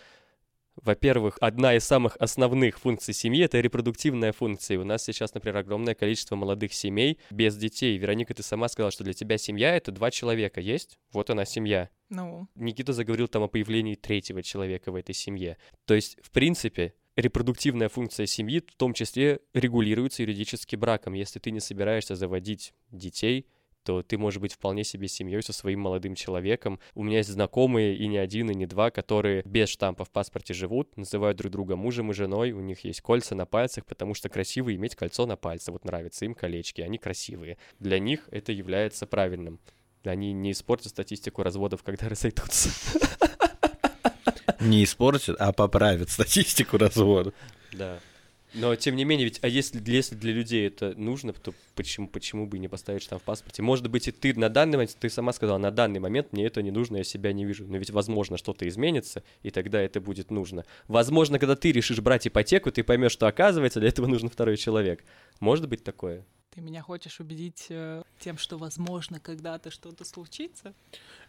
Во-первых, 0.75 1.37
одна 1.39 1.75
из 1.75 1.83
самых 1.83 2.17
основных 2.17 2.79
функций 2.79 3.13
семьи— 3.13 3.43
это 3.45 3.59
репродуктивная 3.59 4.31
функция. 4.31 4.79
У 4.79 4.83
нас 4.83 5.03
сейчас, 5.03 5.33
например, 5.33 5.57
огромное 5.57 5.93
количество 5.93 6.35
молодых 6.35 6.73
семей 6.73 7.19
без 7.29 7.55
детей. 7.55 7.97
Вероника, 7.97 8.33
ты 8.33 8.43
сама 8.43 8.67
сказала, 8.67 8.91
что 8.91 9.03
для 9.03 9.13
тебя 9.13 9.37
семья— 9.37 9.75
это 9.77 9.91
два 9.91 10.09
человека 10.09 10.61
есть, 10.61 10.97
вот 11.11 11.29
она 11.29 11.45
семья. 11.45 11.89
Ну. 12.09 12.47
Никита 12.55 12.93
заговорил 12.93 13.27
там 13.27 13.43
о 13.43 13.47
появлении 13.47 13.95
третьего 13.95 14.41
человека 14.41 14.91
в 14.91 14.95
этой 14.95 15.13
семье. 15.13 15.57
То 15.85 15.93
есть, 15.93 16.17
в 16.23 16.31
принципе, 16.31 16.93
репродуктивная 17.15 17.89
функция 17.89 18.25
семьи 18.25 18.59
в 18.59 18.75
том 18.75 18.93
числе 18.93 19.39
регулируется 19.53 20.23
юридически 20.23 20.75
браком. 20.75 21.13
Если 21.13 21.39
ты 21.39 21.51
не 21.51 21.59
собираешься 21.59 22.15
заводить 22.15 22.73
детей, 22.91 23.47
то 23.83 24.01
ты 24.01 24.17
можешь 24.17 24.39
быть 24.39 24.53
вполне 24.53 24.83
себе 24.83 25.07
семьей 25.07 25.41
со 25.43 25.53
своим 25.53 25.81
молодым 25.81 26.15
человеком. 26.15 26.79
У 26.95 27.03
меня 27.03 27.17
есть 27.17 27.29
знакомые 27.29 27.95
и 27.95 28.07
не 28.07 28.17
один, 28.17 28.49
и 28.49 28.55
не 28.55 28.65
два, 28.65 28.91
которые 28.91 29.43
без 29.45 29.69
штампа 29.69 30.05
в 30.05 30.11
паспорте 30.11 30.53
живут, 30.53 30.95
называют 30.97 31.37
друг 31.37 31.51
друга 31.51 31.75
мужем 31.75 32.11
и 32.11 32.13
женой, 32.13 32.51
у 32.51 32.61
них 32.61 32.83
есть 32.83 33.01
кольца 33.01 33.35
на 33.35 33.45
пальцах, 33.45 33.85
потому 33.85 34.13
что 34.13 34.29
красиво 34.29 34.73
иметь 34.73 34.95
кольцо 34.95 35.25
на 35.25 35.35
пальце, 35.35 35.71
вот 35.71 35.85
нравится 35.85 36.25
им 36.25 36.33
колечки, 36.33 36.81
они 36.81 36.97
красивые. 36.97 37.57
Для 37.79 37.99
них 37.99 38.27
это 38.31 38.51
является 38.51 39.05
правильным. 39.05 39.59
Они 40.03 40.33
не 40.33 40.51
испортят 40.51 40.89
статистику 40.89 41.43
разводов, 41.43 41.83
когда 41.83 42.09
разойдутся. 42.09 42.69
Не 44.59 44.83
испортят, 44.83 45.35
а 45.39 45.51
поправят 45.51 46.09
статистику 46.09 46.77
разводов. 46.77 47.33
Да. 47.73 47.99
Но 48.53 48.75
тем 48.75 48.95
не 48.95 49.03
менее, 49.03 49.25
ведь, 49.25 49.39
а 49.41 49.47
если, 49.47 49.81
если 49.89 50.15
для 50.15 50.31
людей 50.31 50.67
это 50.67 50.93
нужно, 50.95 51.33
то 51.33 51.53
почему, 51.75 52.07
почему 52.07 52.45
бы 52.45 52.59
не 52.59 52.67
поставить 52.67 53.01
штамп 53.01 53.21
в 53.21 53.25
паспорте? 53.25 53.63
Может 53.63 53.87
быть, 53.87 54.07
и 54.07 54.11
ты 54.11 54.37
на 54.37 54.49
данный 54.49 54.77
момент, 54.77 54.95
ты 54.99 55.09
сама 55.09 55.33
сказала, 55.33 55.57
на 55.57 55.71
данный 55.71 55.99
момент 55.99 56.31
мне 56.33 56.45
это 56.45 56.61
не 56.61 56.69
нужно, 56.69 56.97
я 56.97 57.03
себя 57.03 57.33
не 57.33 57.45
вижу. 57.45 57.65
Но 57.67 57.77
ведь, 57.77 57.89
возможно, 57.89 58.37
что-то 58.37 58.67
изменится, 58.67 59.23
и 59.41 59.49
тогда 59.49 59.81
это 59.81 59.99
будет 59.99 60.29
нужно. 60.29 60.65
Возможно, 60.87 61.39
когда 61.39 61.55
ты 61.55 61.71
решишь 61.71 61.99
брать 61.99 62.27
ипотеку, 62.27 62.71
ты 62.71 62.83
поймешь, 62.83 63.11
что 63.11 63.27
оказывается, 63.27 63.79
для 63.79 63.89
этого 63.89 64.05
нужен 64.05 64.29
второй 64.29 64.57
человек. 64.57 65.03
Может 65.39 65.67
быть 65.67 65.83
такое? 65.83 66.23
Ты 66.53 66.61
меня 66.61 66.83
хочешь 66.83 67.19
убедить 67.19 67.65
э, 67.69 68.03
тем, 68.19 68.37
что, 68.37 68.57
возможно, 68.57 69.19
когда-то 69.19 69.71
что-то 69.71 70.05
случится? 70.05 70.73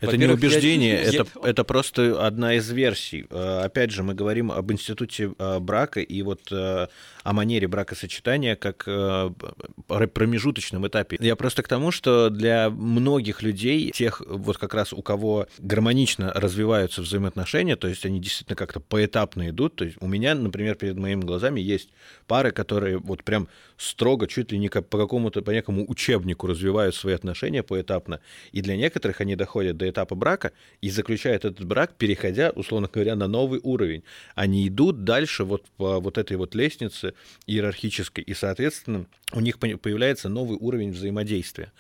Это 0.01 0.19
не 0.19 0.27
убеждение, 0.27 1.03
я... 1.03 1.23
это, 1.23 1.27
это 1.43 1.65
просто 1.65 2.27
одна 2.27 2.55
из 2.55 2.71
версий. 2.71 3.27
Э, 3.31 3.63
опять 3.65 3.91
же, 3.91 4.03
мы 4.03 4.13
говорим 4.13 4.53
об 4.53 4.71
институте 4.71 5.33
э, 5.39 5.59
брака 5.61 6.01
и 6.01 6.21
вот 6.21 6.53
э, 6.53 6.89
о 7.23 7.33
манере 7.33 7.69
бракосочетания 7.69 8.55
как 8.55 8.85
промежуточном 8.85 10.87
этапе. 10.87 11.17
Я 11.21 11.37
просто 11.37 11.63
к 11.63 11.69
тому, 11.69 11.91
что 11.91 12.29
для 12.29 12.69
многих 12.69 13.43
людей, 13.43 13.93
тех 13.93 14.21
вот 14.27 14.59
как 14.59 14.75
раз 14.75 14.93
у 14.93 15.01
кого 15.01 15.47
гармонично 15.59 16.33
развиваются 16.35 17.01
взаимоотношения, 17.01 17.77
то 17.77 17.89
есть 17.89 18.05
они 18.05 18.21
действительно 18.21 18.57
как-то 18.57 18.81
поэтапно 18.81 19.49
идут, 19.49 19.77
то 19.77 19.87
есть 19.87 19.97
у 20.01 20.07
меня, 20.07 20.35
например, 20.35 20.75
перед 20.75 20.99
моими 20.99 21.23
глазами 21.23 21.61
есть 21.61 21.89
пары, 22.27 22.51
которые 22.51 22.99
вот 22.99 23.25
прям 23.25 23.49
строго, 23.77 24.27
чуть 24.27 24.53
ли 24.53 24.59
не 24.59 24.69
по 24.69 24.99
какому-то, 24.99 25.43
по 25.43 25.51
некому 25.51 25.85
учебнику 25.89 26.47
развивают 26.47 26.95
свои 26.95 27.15
отношения 27.15 27.63
поэтапно, 27.63 28.21
и 28.53 28.61
для 28.61 28.77
некоторых 28.77 29.21
они 29.21 29.37
доходят 29.37 29.77
до 29.77 29.89
этапа 29.89 30.15
брака 30.15 30.53
и 30.81 30.91
заключают 30.91 31.45
этот 31.45 31.65
брак, 31.65 31.95
переходя, 31.97 32.51
условно 32.51 32.89
говоря, 32.93 33.17
на 33.17 33.29
новый 33.29 33.61
уровень. 33.63 34.03
Они 34.35 34.69
идут 34.69 35.05
дальше 35.05 35.45
вот 35.45 35.65
по 35.77 36.01
вот 36.01 36.19
этой 36.19 36.37
вот 36.37 36.55
лестнице 36.55 37.15
иерархической, 37.47 38.25
и, 38.25 38.35
соответственно, 38.35 39.07
у 39.33 39.41
них 39.41 39.59
появляется 39.59 40.29
новый 40.29 40.59
уровень 40.61 40.93
взаимодействия 40.93 41.73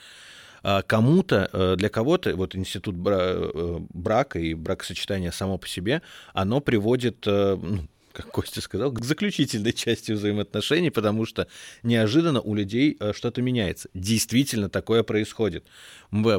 а 0.67 0.81
кому-то, 0.81 1.51
э, 1.53 1.77
для 1.77 1.91
кого-то 1.91 2.35
вот 2.35 2.57
институт 2.57 2.97
э, 3.07 3.79
брака 3.91 4.39
и 4.39 4.55
бракосочетания 4.55 5.31
само 5.31 5.59
по 5.59 5.69
себе, 5.69 6.01
оно 6.33 6.61
приводит 6.61 7.27
э, 7.27 7.59
ну, 7.61 7.81
как 8.15 8.31
Костя 8.31 8.61
сказал, 8.61 8.93
к 8.93 9.05
заключительной 9.05 9.73
части 9.73 10.13
взаимоотношений, 10.13 10.91
потому 10.91 11.27
что 11.27 11.49
неожиданно 11.83 12.41
у 12.41 12.55
людей 12.55 12.97
э, 13.01 13.13
что-то 13.13 13.43
меняется. 13.43 13.89
Действительно 13.93 14.69
такое 14.69 15.03
происходит. 15.03 15.67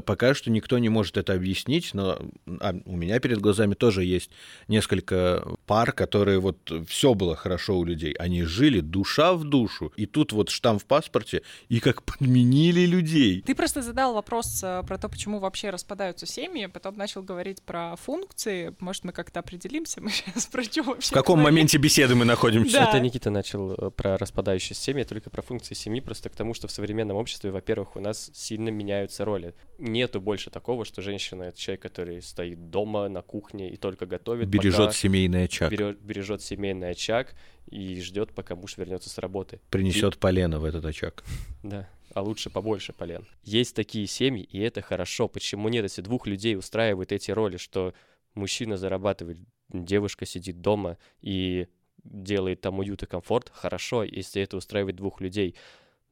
Пока 0.05 0.33
что 0.33 0.49
никто 0.51 0.77
не 0.77 0.87
может 0.87 1.17
это 1.17 1.33
объяснить, 1.33 1.93
но 1.93 2.17
а 2.61 2.75
у 2.85 2.95
меня 2.95 3.19
перед 3.19 3.39
глазами 3.39 3.73
тоже 3.73 4.05
есть 4.05 4.31
несколько 4.69 5.45
пар, 5.65 5.91
которые 5.91 6.39
вот 6.39 6.71
все 6.87 7.13
было 7.13 7.35
хорошо 7.35 7.77
у 7.77 7.83
людей. 7.83 8.13
Они 8.13 8.43
жили 8.43 8.79
душа 8.79 9.33
в 9.33 9.43
душу, 9.43 9.91
и 9.97 10.05
тут 10.05 10.31
вот 10.31 10.49
штамп 10.49 10.81
в 10.81 10.85
паспорте, 10.85 11.41
и 11.67 11.81
как 11.81 12.03
подменили 12.03 12.85
людей. 12.85 13.41
Ты 13.41 13.53
просто 13.53 13.81
задал 13.81 14.13
вопрос 14.13 14.61
э, 14.63 14.81
про 14.87 14.97
то, 14.97 15.09
почему 15.09 15.39
вообще 15.39 15.71
распадаются 15.71 16.25
семьи, 16.25 16.67
потом 16.67 16.95
начал 16.95 17.21
говорить 17.21 17.61
про 17.61 17.97
функции. 17.97 18.73
Может, 18.79 19.03
мы 19.03 19.11
как-то 19.11 19.41
определимся? 19.41 19.99
Мы 20.05 20.11
сейчас 20.11 20.45
про 20.45 20.63
что 20.63 20.83
вообще 20.83 21.09
В 21.09 21.11
каком 21.11 21.39
говорим? 21.39 21.64
Моменте 21.65 21.77
беседы 21.79 22.13
мы 22.13 22.25
находимся? 22.25 22.77
Да. 22.77 22.89
Это 22.89 22.99
Никита 22.99 23.31
начал 23.31 23.73
э, 23.73 23.89
про 23.89 24.17
распадающиеся 24.17 24.79
семьи, 24.79 25.03
только 25.03 25.31
про 25.31 25.41
функции 25.41 25.73
семьи, 25.73 25.99
просто 25.99 26.29
к 26.29 26.35
тому, 26.35 26.53
что 26.53 26.67
в 26.67 26.71
современном 26.71 27.17
обществе, 27.17 27.49
во-первых, 27.49 27.95
у 27.95 27.99
нас 27.99 28.29
сильно 28.33 28.69
меняются 28.69 29.25
роли 29.25 29.55
нету 29.79 30.21
больше 30.21 30.51
такого, 30.51 30.85
что 30.85 31.01
женщина— 31.01 31.43
это 31.43 31.59
человек, 31.59 31.81
который 31.81 32.21
стоит 32.21 32.69
дома 32.69 33.09
на 33.09 33.21
кухне 33.21 33.71
и 33.71 33.77
только 33.77 34.05
готовит. 34.05 34.47
Бережет 34.47 34.93
семейный 34.93 35.45
очаг. 35.45 35.71
Бережет, 35.71 36.01
бережет 36.01 36.41
семейный 36.41 36.91
очаг 36.91 37.35
и 37.65 37.99
ждет, 38.01 38.31
пока 38.33 38.55
муж 38.55 38.77
вернется 38.77 39.09
с 39.09 39.17
работы. 39.17 39.59
Принесет 39.71 40.15
и... 40.15 40.19
полено 40.19 40.59
в 40.59 40.65
этот 40.65 40.85
очаг. 40.85 41.23
Да, 41.63 41.89
а 42.13 42.21
лучше 42.21 42.49
побольше 42.51 42.93
полен. 42.93 43.25
Есть 43.43 43.75
такие 43.75 44.05
семьи, 44.05 44.43
и 44.43 44.59
это 44.59 44.81
хорошо. 44.81 45.27
Почему 45.27 45.67
нет, 45.69 45.83
если 45.83 46.03
двух 46.03 46.27
людей 46.27 46.55
устраивают 46.55 47.11
эти 47.11 47.31
роли, 47.31 47.57
что 47.57 47.93
мужчина 48.35 48.77
зарабатывает, 48.77 49.39
девушка 49.69 50.25
сидит 50.25 50.61
дома 50.61 50.97
и 51.21 51.67
делает 52.03 52.61
там 52.61 52.79
уют 52.79 53.03
и 53.03 53.05
комфорт, 53.05 53.49
хорошо, 53.53 54.03
если 54.03 54.41
это 54.41 54.57
устраивает 54.57 54.95
двух 54.95 55.21
людей. 55.21 55.55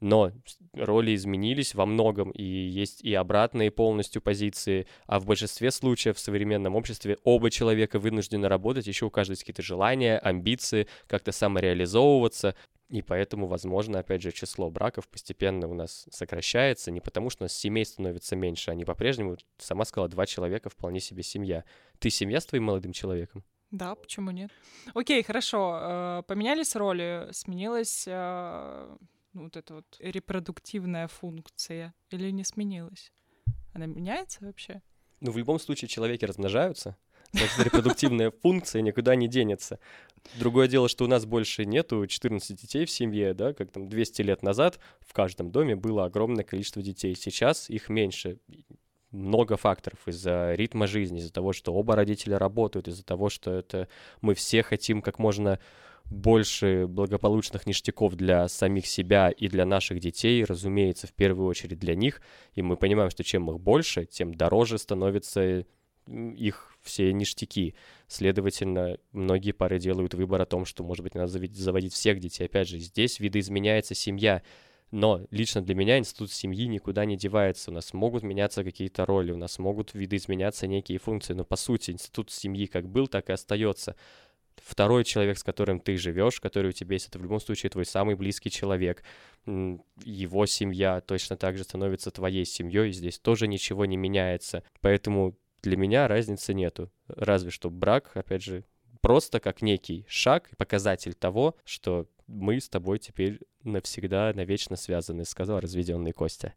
Но 0.04 0.34
роли 0.74 1.16
изменились 1.16 1.74
во 1.74 1.86
многом, 1.86 2.32
и 2.32 2.44
есть 2.44 3.02
и 3.02 3.14
обратные 3.14 3.72
полностью 3.72 4.22
позиции, 4.22 4.86
а 5.06 5.18
в 5.18 5.26
большинстве 5.26 5.72
случаев 5.72 6.18
в 6.18 6.20
современном 6.20 6.76
обществе 6.76 7.18
оба 7.24 7.50
человека 7.50 8.00
вынуждены 8.00 8.50
работать, 8.50 8.86
еще 8.86 9.06
у 9.06 9.10
каждого 9.10 9.32
есть 9.32 9.44
какие-то 9.44 9.62
желания, 9.62 10.18
амбиции, 10.18 10.88
как-то 11.08 11.32
самореализовываться, 11.32 12.54
и 12.90 13.02
поэтому, 13.02 13.48
возможно, 13.48 14.00
опять 14.00 14.22
же, 14.22 14.34
число 14.34 14.70
браков 14.70 15.08
постепенно 15.08 15.70
у 15.70 15.74
нас 15.74 16.06
сокращается, 16.12 16.92
не 16.92 17.00
потому 17.00 17.30
что 17.30 17.44
у 17.44 17.46
нас 17.46 17.54
семей 17.56 17.86
становится 17.86 18.36
меньше, 18.36 18.72
они 18.72 18.84
по-прежнему, 18.84 19.38
сама 19.58 19.86
сказала, 19.86 20.10
два 20.10 20.26
человека 20.26 20.70
вполне 20.70 21.00
себе 21.00 21.24
семья. 21.24 21.64
Ты 22.00 22.10
семья 22.10 22.42
с 22.42 22.46
твоим 22.46 22.66
молодым 22.66 22.92
человеком? 22.92 23.46
Да, 23.72 23.96
почему 23.96 24.32
нет? 24.32 24.52
Окей, 24.94 25.24
хорошо. 25.24 25.80
Э, 25.82 26.24
поменялись 26.28 26.76
роли, 26.76 27.30
сменилась 27.32 28.04
э, 28.06 28.98
вот 29.34 29.58
эта 29.58 29.76
вот 29.76 29.86
репродуктивная 30.00 31.08
функция 31.08 31.94
или 32.10 32.30
не 32.32 32.44
сменилась? 32.44 33.12
Она 33.74 33.86
меняется 33.86 34.46
вообще? 34.46 34.82
Ну, 35.20 35.32
в 35.32 35.38
любом 35.38 35.60
случае 35.60 35.88
человеки 35.88 36.26
размножаются, 36.26 36.98
значит, 37.32 37.60
репродуктивная 37.60 38.32
функция 38.42 38.82
никуда 38.82 39.16
не 39.16 39.28
денется. 39.28 39.80
Другое 40.36 40.68
дело, 40.68 40.88
что 40.88 41.06
у 41.06 41.08
нас 41.08 41.26
больше 41.26 41.66
нету 41.66 42.06
14 42.06 42.60
детей 42.60 42.86
в 42.86 42.92
семье, 42.92 43.34
да, 43.34 43.54
как 43.54 43.72
там 43.72 43.90
200 43.90 44.22
лет 44.22 44.44
назад 44.44 44.80
в 45.02 45.14
каждом 45.14 45.52
доме 45.52 45.76
было 45.76 46.06
огромное 46.06 46.44
количество 46.44 46.82
детей. 46.82 47.16
Сейчас 47.16 47.70
их 47.70 47.90
меньше. 47.90 48.40
Много 49.12 49.58
факторов 49.58 50.08
из-за 50.08 50.56
ритма 50.56 50.88
жизни, 50.88 51.20
из-за 51.20 51.32
того, 51.32 51.54
что 51.54 51.72
оба 51.74 51.96
родителя 51.96 52.40
работают, 52.40 52.88
из-за 52.88 53.06
того, 53.06 53.30
что 53.30 53.52
это 53.52 53.88
мы 54.22 54.34
все 54.34 54.64
хотим 54.64 55.04
как 55.04 55.20
можно 55.20 55.60
больше 56.06 56.86
благополучных 56.88 57.66
ништяков 57.66 58.16
для 58.16 58.48
самих 58.48 58.86
себя 58.86 59.30
и 59.30 59.48
для 59.48 59.66
наших 59.66 60.00
детей, 60.00 60.44
разумеется, 60.44 61.08
в 61.08 61.14
первую 61.14 61.48
очередь 61.48 61.80
для 61.80 61.96
них. 61.96 62.22
И 62.54 62.62
мы 62.62 62.78
понимаем, 62.78 63.10
что 63.10 63.24
чем 63.24 63.50
их 63.50 63.60
больше, 63.60 64.06
тем 64.06 64.34
дороже 64.34 64.78
становятся 64.78 65.66
их 66.08 66.78
все 66.82 67.14
ништяки. 67.14 67.76
Следовательно, 68.08 68.98
многие 69.12 69.52
пары 69.52 69.80
делают 69.80 70.14
выбор 70.14 70.42
о 70.42 70.46
том, 70.46 70.66
что, 70.66 70.84
может 70.84 71.04
быть, 71.04 71.16
надо 71.16 71.28
заводить 71.28 71.94
всех 71.94 72.20
детей. 72.20 72.46
Опять 72.46 72.68
же, 72.68 72.78
здесь 72.80 73.20
видоизменяется 73.20 73.96
семья. 73.96 74.44
Но 74.92 75.26
лично 75.32 75.62
для 75.62 75.74
меня 75.74 75.98
институт 75.98 76.32
семьи 76.32 76.68
никуда 76.68 77.06
не 77.06 77.18
девается. 77.18 77.72
У 77.72 77.74
нас 77.74 77.94
могут 77.94 78.22
меняться 78.22 78.64
какие-то 78.64 79.06
роли, 79.08 79.32
у 79.32 79.38
нас 79.38 79.58
могут 79.58 79.96
видоизменяться 79.96 80.68
некие 80.68 81.00
функции, 81.00 81.34
но 81.34 81.46
по 81.46 81.56
сути 81.56 81.90
институт 81.90 82.30
семьи 82.30 82.68
как 82.68 82.88
был, 82.88 83.08
так 83.08 83.30
и 83.30 83.34
остается 83.34 83.96
второй 84.62 85.04
человек, 85.04 85.38
с 85.38 85.44
которым 85.44 85.80
ты 85.80 85.98
живешь, 85.98 86.40
который 86.40 86.70
у 86.70 86.74
тебя 86.74 86.94
есть, 86.94 87.08
это 87.08 87.20
в 87.20 87.24
любом 87.24 87.40
случае 87.40 87.70
твой 87.70 87.86
самый 87.86 88.16
близкий 88.16 88.50
человек. 88.50 89.04
Его 89.46 90.46
семья 90.46 91.02
точно 91.02 91.38
так 91.38 91.58
же 91.58 91.64
становится 91.64 92.12
твоей 92.12 92.46
семьей, 92.46 92.92
здесь 92.92 93.20
тоже 93.20 93.48
ничего 93.48 93.86
не 93.86 93.98
меняется. 93.98 94.64
Поэтому 94.82 95.38
для 95.62 95.78
меня 95.78 96.08
разницы 96.08 96.54
нету. 96.54 96.92
Разве 97.08 97.50
что 97.50 97.70
брак, 97.70 98.12
опять 98.16 98.44
же, 98.44 98.66
просто 99.02 99.40
как 99.40 99.62
некий 99.62 100.06
шаг, 100.08 100.50
показатель 100.58 101.14
того, 101.14 101.56
что 101.66 102.08
мы 102.28 102.60
с 102.60 102.70
тобой 102.70 103.00
теперь 103.00 103.40
навсегда, 103.64 104.32
навечно 104.34 104.76
связаны, 104.76 105.26
сказал 105.26 105.60
разведенный 105.60 106.12
Костя. 106.12 106.54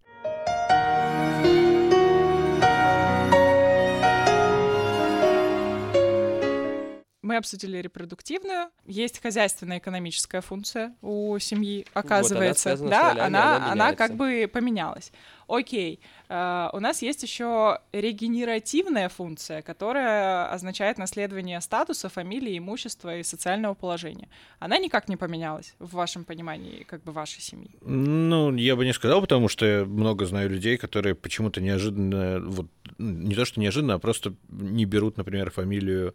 Мы 7.27 7.39
обсудили 7.39 7.79
репродуктивную. 7.79 8.69
Есть 8.87 9.21
хозяйственная 9.21 9.79
экономическая 9.79 10.41
функция 10.41 10.95
у 11.03 11.37
семьи, 11.41 11.85
оказывается. 11.93 12.77
Вот 12.77 12.83
она 12.83 12.91
да, 12.91 13.09
ролями, 13.09 13.27
она, 13.27 13.57
она, 13.57 13.73
она 13.73 13.93
как 13.95 14.15
бы 14.15 14.49
поменялась. 14.53 15.11
Окей, 15.49 15.99
uh, 16.29 16.71
у 16.73 16.79
нас 16.79 17.03
есть 17.03 17.25
еще 17.25 17.81
регенеративная 17.93 19.09
функция, 19.09 19.63
которая 19.63 20.49
означает 20.53 20.99
наследование 20.99 21.61
статуса, 21.61 22.09
фамилии, 22.09 22.59
имущества 22.59 23.19
и 23.19 23.25
социального 23.25 23.75
положения. 23.75 24.29
Она 24.61 24.79
никак 24.79 25.09
не 25.09 25.17
поменялась 25.17 25.75
в 25.81 25.95
вашем 25.95 26.25
понимании, 26.25 26.85
как 26.85 27.03
бы 27.03 27.11
вашей 27.11 27.41
семьи? 27.41 27.71
Ну, 27.81 28.55
я 28.55 28.77
бы 28.77 28.85
не 28.85 28.93
сказал, 28.93 29.21
потому 29.21 29.49
что 29.49 29.67
я 29.67 29.85
много 29.85 30.27
знаю 30.27 30.49
людей, 30.49 30.77
которые 30.77 31.17
почему-то 31.17 31.61
неожиданно, 31.61 32.39
вот 32.41 32.69
не 32.99 33.35
то 33.35 33.45
что 33.45 33.59
неожиданно, 33.59 33.95
а 33.95 33.99
просто 33.99 34.35
не 34.49 34.85
берут, 34.85 35.17
например, 35.17 35.51
фамилию 35.51 36.15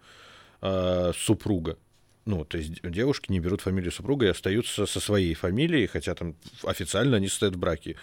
э, 0.62 1.12
супруга. 1.16 1.78
Ну, 2.26 2.46
то 2.46 2.58
есть 2.58 2.82
девушки 2.84 3.32
не 3.32 3.40
берут 3.40 3.62
фамилию 3.62 3.92
супруга 3.92 4.28
и 4.28 4.30
остаются 4.30 4.86
со 4.86 5.00
своей 5.00 5.34
фамилией, 5.34 5.88
хотя 5.88 6.14
там 6.14 6.36
официально 6.64 7.18
они 7.18 7.28
состоят 7.28 7.56
в 7.56 7.60
браке. 7.60 7.96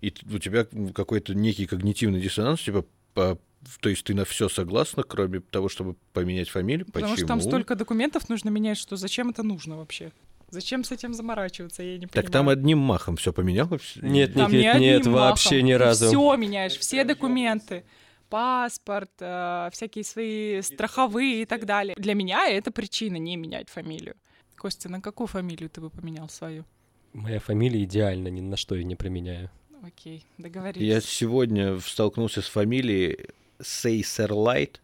И 0.00 0.14
у 0.32 0.38
тебя 0.38 0.66
какой-то 0.94 1.34
некий 1.34 1.66
когнитивный 1.66 2.20
диссонанс, 2.20 2.62
типа, 2.62 2.84
по, 3.14 3.38
то 3.80 3.88
есть 3.88 4.04
ты 4.04 4.14
на 4.14 4.24
все 4.24 4.48
согласна, 4.48 5.02
кроме 5.02 5.40
того, 5.40 5.68
чтобы 5.68 5.96
поменять 6.12 6.48
фамилию? 6.48 6.86
Потому 6.86 7.12
Почему? 7.12 7.16
что 7.16 7.26
там 7.26 7.40
столько 7.40 7.74
документов 7.74 8.28
нужно 8.28 8.48
менять, 8.50 8.78
что 8.78 8.96
зачем 8.96 9.30
это 9.30 9.42
нужно 9.42 9.76
вообще? 9.76 10.12
Зачем 10.50 10.84
с 10.84 10.92
этим 10.92 11.14
заморачиваться? 11.14 11.82
Я 11.82 11.98
не 11.98 12.06
так 12.06 12.30
там 12.30 12.48
одним 12.48 12.78
махом 12.78 13.16
все 13.16 13.32
поменялось? 13.32 13.94
Нет, 13.96 14.34
там 14.34 14.52
нет, 14.52 14.78
нет, 14.78 15.04
нет 15.04 15.06
вообще 15.06 15.62
ни 15.62 15.72
разу. 15.72 16.06
Все 16.06 16.36
меняешь, 16.36 16.78
все 16.78 17.02
документы 17.02 17.82
паспорт, 18.28 19.10
э, 19.20 19.68
всякие 19.72 20.04
свои 20.04 20.62
страховые 20.62 21.42
и 21.42 21.46
так 21.46 21.66
далее. 21.66 21.94
Для 21.98 22.14
меня 22.14 22.48
это 22.48 22.70
причина 22.70 23.16
не 23.16 23.36
менять 23.36 23.68
фамилию. 23.68 24.14
Костя, 24.56 24.88
на 24.88 25.00
какую 25.00 25.26
фамилию 25.26 25.68
ты 25.68 25.80
бы 25.80 25.90
поменял 25.90 26.28
свою? 26.28 26.64
Моя 27.12 27.38
фамилия 27.38 27.84
идеальна, 27.84 28.28
ни 28.28 28.40
на 28.40 28.56
что 28.56 28.74
я 28.74 28.84
не 28.84 28.96
променяю. 28.96 29.50
Окей, 29.82 30.24
договорились. 30.38 30.86
Я 30.86 31.00
сегодня 31.00 31.78
столкнулся 31.80 32.40
с 32.40 32.46
фамилией 32.46 33.28
Сейсерлайт. 33.62 34.80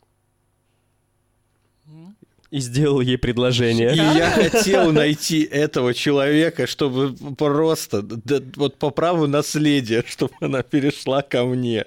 И 2.50 2.58
сделал 2.58 3.00
ей 3.00 3.16
предложение. 3.16 3.92
И 3.92 3.96
я 3.96 4.30
хотел 4.30 4.92
найти 4.92 5.42
этого 5.42 5.94
человека, 5.94 6.66
чтобы 6.66 7.14
просто, 7.36 8.02
да, 8.02 8.40
вот 8.56 8.76
по 8.76 8.90
праву 8.90 9.26
наследия, 9.26 10.04
чтобы 10.06 10.34
она 10.40 10.62
перешла 10.62 11.22
ко 11.22 11.44
мне. 11.44 11.86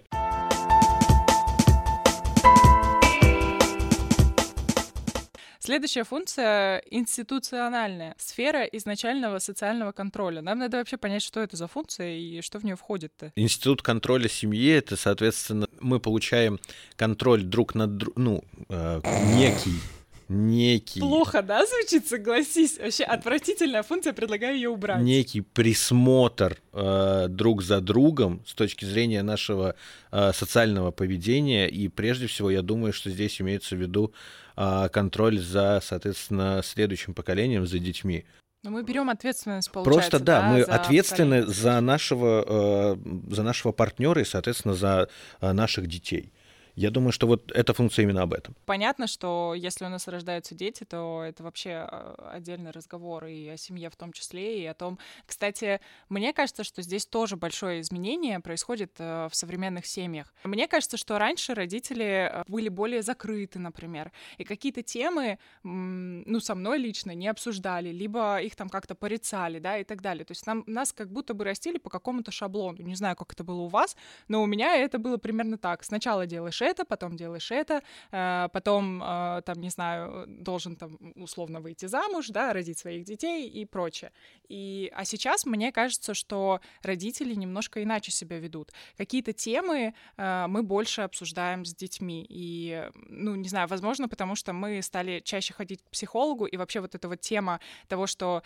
Следующая 5.66 6.04
функция— 6.04 6.84
институциональная. 6.92 8.16
Сфера 8.18 8.66
изначального 8.66 9.40
социального 9.40 9.94
контроля. 9.94 10.42
Нам 10.42 10.60
надо 10.60 10.76
вообще 10.76 10.98
понять, 10.98 11.22
что 11.22 11.40
это 11.40 11.56
за 11.56 11.70
функция 11.70 12.18
и 12.18 12.42
что 12.42 12.60
в 12.60 12.66
нее 12.66 12.76
входит-то. 12.76 13.32
Институт 13.38 13.82
контроля 13.82 14.28
семьи— 14.28 14.70
это, 14.74 14.98
соответственно, 14.98 15.70
мы 15.80 16.02
получаем 16.02 16.60
контроль 16.98 17.44
друг 17.44 17.76
над 17.76 17.96
другом, 17.96 18.24
ну, 18.24 18.44
э, 18.68 19.00
некий 19.38 19.80
некий... 20.28 21.00
Плохо, 21.00 21.42
да, 21.42 21.66
звучит, 21.66 22.08
согласись? 22.08 22.78
Вообще 22.80 23.04
отвратительная 23.04 23.84
функция, 23.84 24.14
предлагаю 24.14 24.56
ее 24.56 24.70
убрать. 24.70 25.02
Некий 25.02 25.42
присмотр 25.42 26.58
э, 26.74 27.28
друг 27.30 27.62
за 27.62 27.82
другом 27.82 28.42
с 28.46 28.54
точки 28.54 28.86
зрения 28.86 29.22
нашего 29.22 29.76
э, 30.12 30.32
социального 30.34 30.92
поведения. 30.92 31.68
И 31.68 31.88
прежде 31.88 32.28
всего, 32.28 32.50
я 32.50 32.62
думаю, 32.62 32.94
что 32.94 33.10
здесь 33.10 33.40
имеется 33.42 33.76
в 33.76 33.80
виду 33.80 34.14
контроль 34.56 35.40
за, 35.40 35.82
соответственно, 35.84 36.62
следующим 36.64 37.14
поколением, 37.14 37.66
за 37.66 37.80
детьми. 37.80 38.26
Но 38.64 38.72
мы 38.72 38.84
берем 38.84 39.10
ответственность, 39.10 39.70
получается. 39.72 40.10
Просто 40.12 40.26
да, 40.26 40.42
да 40.42 40.48
мы 40.48 40.64
за 40.64 40.74
ответственны 40.74 41.46
за 41.46 41.82
нашего, 41.82 42.96
э, 42.96 42.96
за 43.30 43.44
нашего 43.44 43.74
партнера 43.74 44.22
и, 44.22 44.26
соответственно, 44.26 44.74
за 44.74 45.10
э, 45.42 45.52
наших 45.52 45.88
детей. 45.88 46.32
Я 46.76 46.90
думаю, 46.90 47.12
что 47.12 47.28
вот 47.28 47.52
эта 47.52 47.74
функция 47.74 48.04
именно 48.04 48.24
об 48.24 48.34
этом. 48.34 48.56
Понятно, 48.66 49.06
что 49.06 49.54
если 49.56 49.86
у 49.86 49.90
нас 49.90 50.08
рождаются 50.08 50.56
дети, 50.56 50.84
то 50.84 51.24
это 51.24 51.44
вообще 51.44 51.88
а, 51.88 52.32
отдельный 52.34 52.72
разговор 52.72 53.26
и 53.26 53.48
о 53.50 53.58
семье 53.58 53.90
в 53.92 53.96
том 53.96 54.12
числе, 54.12 54.64
и 54.64 54.66
о 54.66 54.74
том... 54.74 54.98
Кстати, 55.28 55.82
мне 56.10 56.34
кажется, 56.34 56.64
что 56.64 56.82
здесь 56.82 57.06
тоже 57.06 57.38
большое 57.38 57.82
изменение 57.82 58.40
происходит 58.40 58.94
э, 58.98 59.28
в 59.32 59.36
современных 59.36 59.86
семьях. 59.86 60.34
Мне 60.44 60.68
кажется, 60.68 60.98
что 60.98 61.20
раньше 61.20 61.54
родители 61.54 62.30
э, 62.32 62.44
были 62.48 62.70
более 62.70 63.04
закрыты, 63.04 63.60
например, 63.60 64.12
и 64.40 64.44
какие-то 64.44 64.82
темы, 64.82 65.38
ну, 65.62 66.40
со 66.40 66.56
мной 66.56 66.80
лично 66.80 67.12
не 67.12 67.28
обсуждали, 67.28 67.90
либо 67.90 68.42
их 68.42 68.56
там 68.56 68.70
как-то 68.70 68.96
порицали, 68.96 69.60
да, 69.60 69.78
и 69.78 69.84
так 69.84 70.02
далее. 70.02 70.26
То 70.26 70.32
есть 70.32 70.48
нам, 70.48 70.64
нас 70.66 70.92
как 70.92 71.12
будто 71.12 71.36
бы 71.36 71.44
растили 71.44 71.78
по 71.78 71.92
какому-то 71.92 72.32
шаблону. 72.32 72.82
Не 72.82 72.96
знаю, 72.96 73.16
как 73.16 73.34
это 73.34 73.44
было 73.44 73.62
у 73.62 73.68
вас, 73.68 73.96
но 74.28 74.42
у 74.42 74.48
меня 74.48 74.76
это 74.76 74.98
было 74.98 75.18
примерно 75.18 75.60
так. 75.60 75.84
Сначала 75.84 76.26
делаешь 76.26 76.63
это, 76.64 76.86
потом 76.86 77.16
делаешь 77.16 77.52
это, 77.52 77.84
э, 78.12 78.50
потом, 78.52 79.02
э, 79.04 79.42
там, 79.46 79.62
не 79.62 79.70
знаю, 79.70 80.26
должен 80.28 80.76
там 80.76 80.98
условно 81.16 81.60
выйти 81.60 81.86
замуж, 81.86 82.28
да, 82.30 82.54
родить 82.54 82.80
своих 82.80 83.04
детей 83.04 83.48
и 83.48 83.66
прочее. 83.66 84.12
И, 84.50 84.92
а 84.96 85.06
сейчас 85.06 85.46
мне 85.46 85.72
кажется, 85.72 86.14
что 86.14 86.60
родители 86.82 87.34
немножко 87.34 87.82
иначе 87.84 88.12
себя 88.12 88.40
ведут. 88.40 88.72
Какие-то 88.98 89.34
темы 89.34 89.94
э, 90.18 90.46
мы 90.48 90.64
больше 90.64 91.02
обсуждаем 91.02 91.66
с 91.66 91.76
детьми. 91.76 92.26
И, 92.30 92.90
ну, 92.96 93.36
не 93.36 93.50
знаю, 93.50 93.68
возможно, 93.68 94.08
потому 94.08 94.36
что 94.36 94.54
мы 94.54 94.82
стали 94.82 95.22
чаще 95.24 95.54
ходить 95.54 95.82
к 95.84 95.90
психологу, 95.90 96.46
и 96.46 96.58
вообще 96.58 96.80
вот 96.80 96.96
эта 96.96 97.08
вот 97.08 97.22
тема 97.22 97.60
того, 97.88 98.08
что 98.08 98.44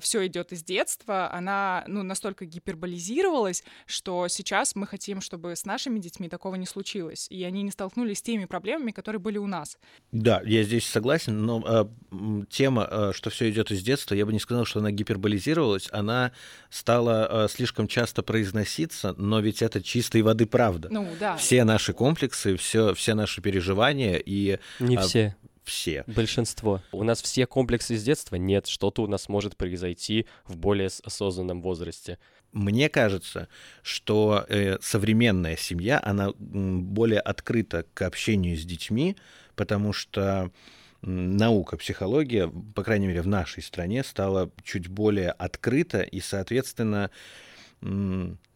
все 0.00 0.26
идет 0.26 0.52
из 0.52 0.62
детства, 0.62 1.30
она, 1.32 1.84
ну, 1.86 2.02
настолько 2.02 2.44
гиперболизировалась, 2.44 3.62
что 3.86 4.28
сейчас 4.28 4.74
мы 4.74 4.86
хотим, 4.86 5.20
чтобы 5.20 5.54
с 5.54 5.64
нашими 5.64 5.98
детьми 5.98 6.28
такого 6.28 6.54
не 6.56 6.66
случилось, 6.66 7.26
и 7.30 7.44
они 7.44 7.57
не 7.62 7.70
столкнулись 7.70 8.18
с 8.18 8.22
теми 8.22 8.44
проблемами, 8.44 8.90
которые 8.90 9.20
были 9.20 9.38
у 9.38 9.46
нас. 9.46 9.78
Да, 10.12 10.42
я 10.44 10.62
здесь 10.62 10.86
согласен, 10.86 11.44
но 11.44 11.62
э, 12.10 12.44
тема, 12.50 12.88
э, 12.90 13.12
что 13.14 13.30
все 13.30 13.50
идет 13.50 13.70
из 13.70 13.82
детства, 13.82 14.14
я 14.14 14.26
бы 14.26 14.32
не 14.32 14.40
сказал, 14.40 14.64
что 14.64 14.80
она 14.80 14.90
гиперболизировалась, 14.90 15.88
она 15.92 16.32
стала 16.70 17.44
э, 17.44 17.48
слишком 17.48 17.88
часто 17.88 18.22
произноситься, 18.22 19.14
но 19.16 19.40
ведь 19.40 19.62
это 19.62 19.82
чистой 19.82 20.22
воды 20.22 20.46
правда. 20.46 20.88
Ну, 20.90 21.08
да. 21.18 21.36
Все 21.36 21.64
наши 21.64 21.92
комплексы, 21.92 22.56
все, 22.56 22.94
все 22.94 23.14
наши 23.14 23.40
переживания 23.40 24.20
и... 24.24 24.58
Не 24.78 24.96
а, 24.96 25.00
все. 25.00 25.36
Все. 25.68 26.02
Большинство. 26.06 26.80
У 26.92 27.04
нас 27.04 27.20
все 27.20 27.46
комплексы 27.46 27.96
с 27.96 28.02
детства 28.02 28.36
нет, 28.36 28.66
что-то 28.66 29.02
у 29.02 29.06
нас 29.06 29.28
может 29.28 29.56
произойти 29.56 30.26
в 30.46 30.56
более 30.56 30.88
осознанном 31.04 31.60
возрасте. 31.60 32.18
Мне 32.52 32.88
кажется, 32.88 33.48
что 33.82 34.46
э, 34.48 34.78
современная 34.80 35.56
семья, 35.56 36.00
она 36.02 36.32
более 36.38 37.20
открыта 37.20 37.84
к 37.92 38.00
общению 38.00 38.56
с 38.56 38.64
детьми, 38.64 39.16
потому 39.56 39.92
что 39.92 40.50
наука, 41.02 41.76
психология, 41.76 42.50
по 42.74 42.82
крайней 42.82 43.08
мере, 43.08 43.20
в 43.20 43.28
нашей 43.28 43.62
стране 43.62 44.02
стала 44.02 44.50
чуть 44.64 44.88
более 44.88 45.32
открыта 45.32 46.00
и, 46.00 46.20
соответственно, 46.20 47.10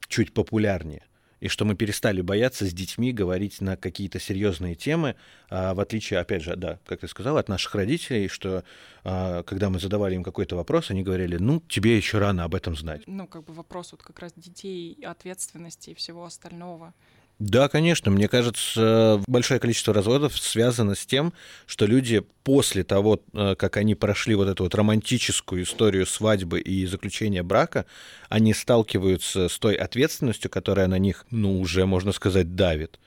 чуть 0.09 0.33
популярнее 0.33 1.03
и 1.43 1.49
что 1.49 1.65
мы 1.65 1.75
перестали 1.75 2.21
бояться 2.21 2.65
с 2.65 2.73
детьми 2.73 3.13
говорить 3.13 3.61
на 3.61 3.77
какие-то 3.77 4.21
серьезные 4.21 4.77
темы, 4.77 5.17
а, 5.51 5.75
в 5.75 5.81
отличие, 5.81 6.21
опять 6.21 6.43
же, 6.43 6.55
да, 6.55 6.79
как 6.87 7.01
ты 7.01 7.09
сказал, 7.09 7.37
от 7.37 7.49
наших 7.49 7.75
родителей, 7.75 8.29
что 8.29 8.63
а, 9.03 9.43
когда 9.43 9.69
мы 9.69 9.81
задавали 9.81 10.15
им 10.15 10.23
какой-то 10.23 10.55
вопрос, 10.55 10.93
они 10.93 11.03
говорили, 11.03 11.39
ну, 11.39 11.61
тебе 11.69 11.97
еще 11.97 12.19
рано 12.19 12.45
об 12.45 12.55
этом 12.55 12.77
знать. 12.77 13.03
Ну, 13.07 13.27
как 13.27 13.43
бы 13.43 13.53
вопрос 13.55 13.91
вот 13.91 14.05
как 14.05 14.21
раз 14.21 14.33
детей, 14.37 14.97
ответственности 15.05 15.91
и 15.91 15.95
всего 15.95 16.25
остального. 16.25 16.95
Да, 17.43 17.69
конечно. 17.69 18.09
Мне 18.13 18.29
кажется, 18.29 19.21
большое 19.27 19.59
количество 19.59 19.93
разводов 19.93 20.39
связано 20.39 20.95
с 20.95 21.05
тем, 21.05 21.33
что 21.67 21.87
люди 21.87 22.23
после 22.45 22.85
того, 22.85 23.21
э, 23.33 23.57
как 23.57 23.79
они 23.79 23.97
прошли 23.97 24.37
вот 24.37 24.47
эту 24.47 24.63
вот 24.63 24.77
романтическую 24.77 25.65
историю 25.65 26.07
свадьбы 26.07 26.61
и 26.61 26.87
заключения 26.87 27.43
брака, 27.43 27.85
они 28.29 28.55
сталкиваются 28.55 29.49
с 29.49 29.59
той 29.59 29.75
ответственностью, 29.75 30.53
которая 30.53 30.87
на 30.87 30.99
них, 31.01 31.27
ну, 31.33 31.61
уже, 31.61 31.85
можно 31.85 32.13
сказать, 32.13 32.55
давит. 32.55 33.01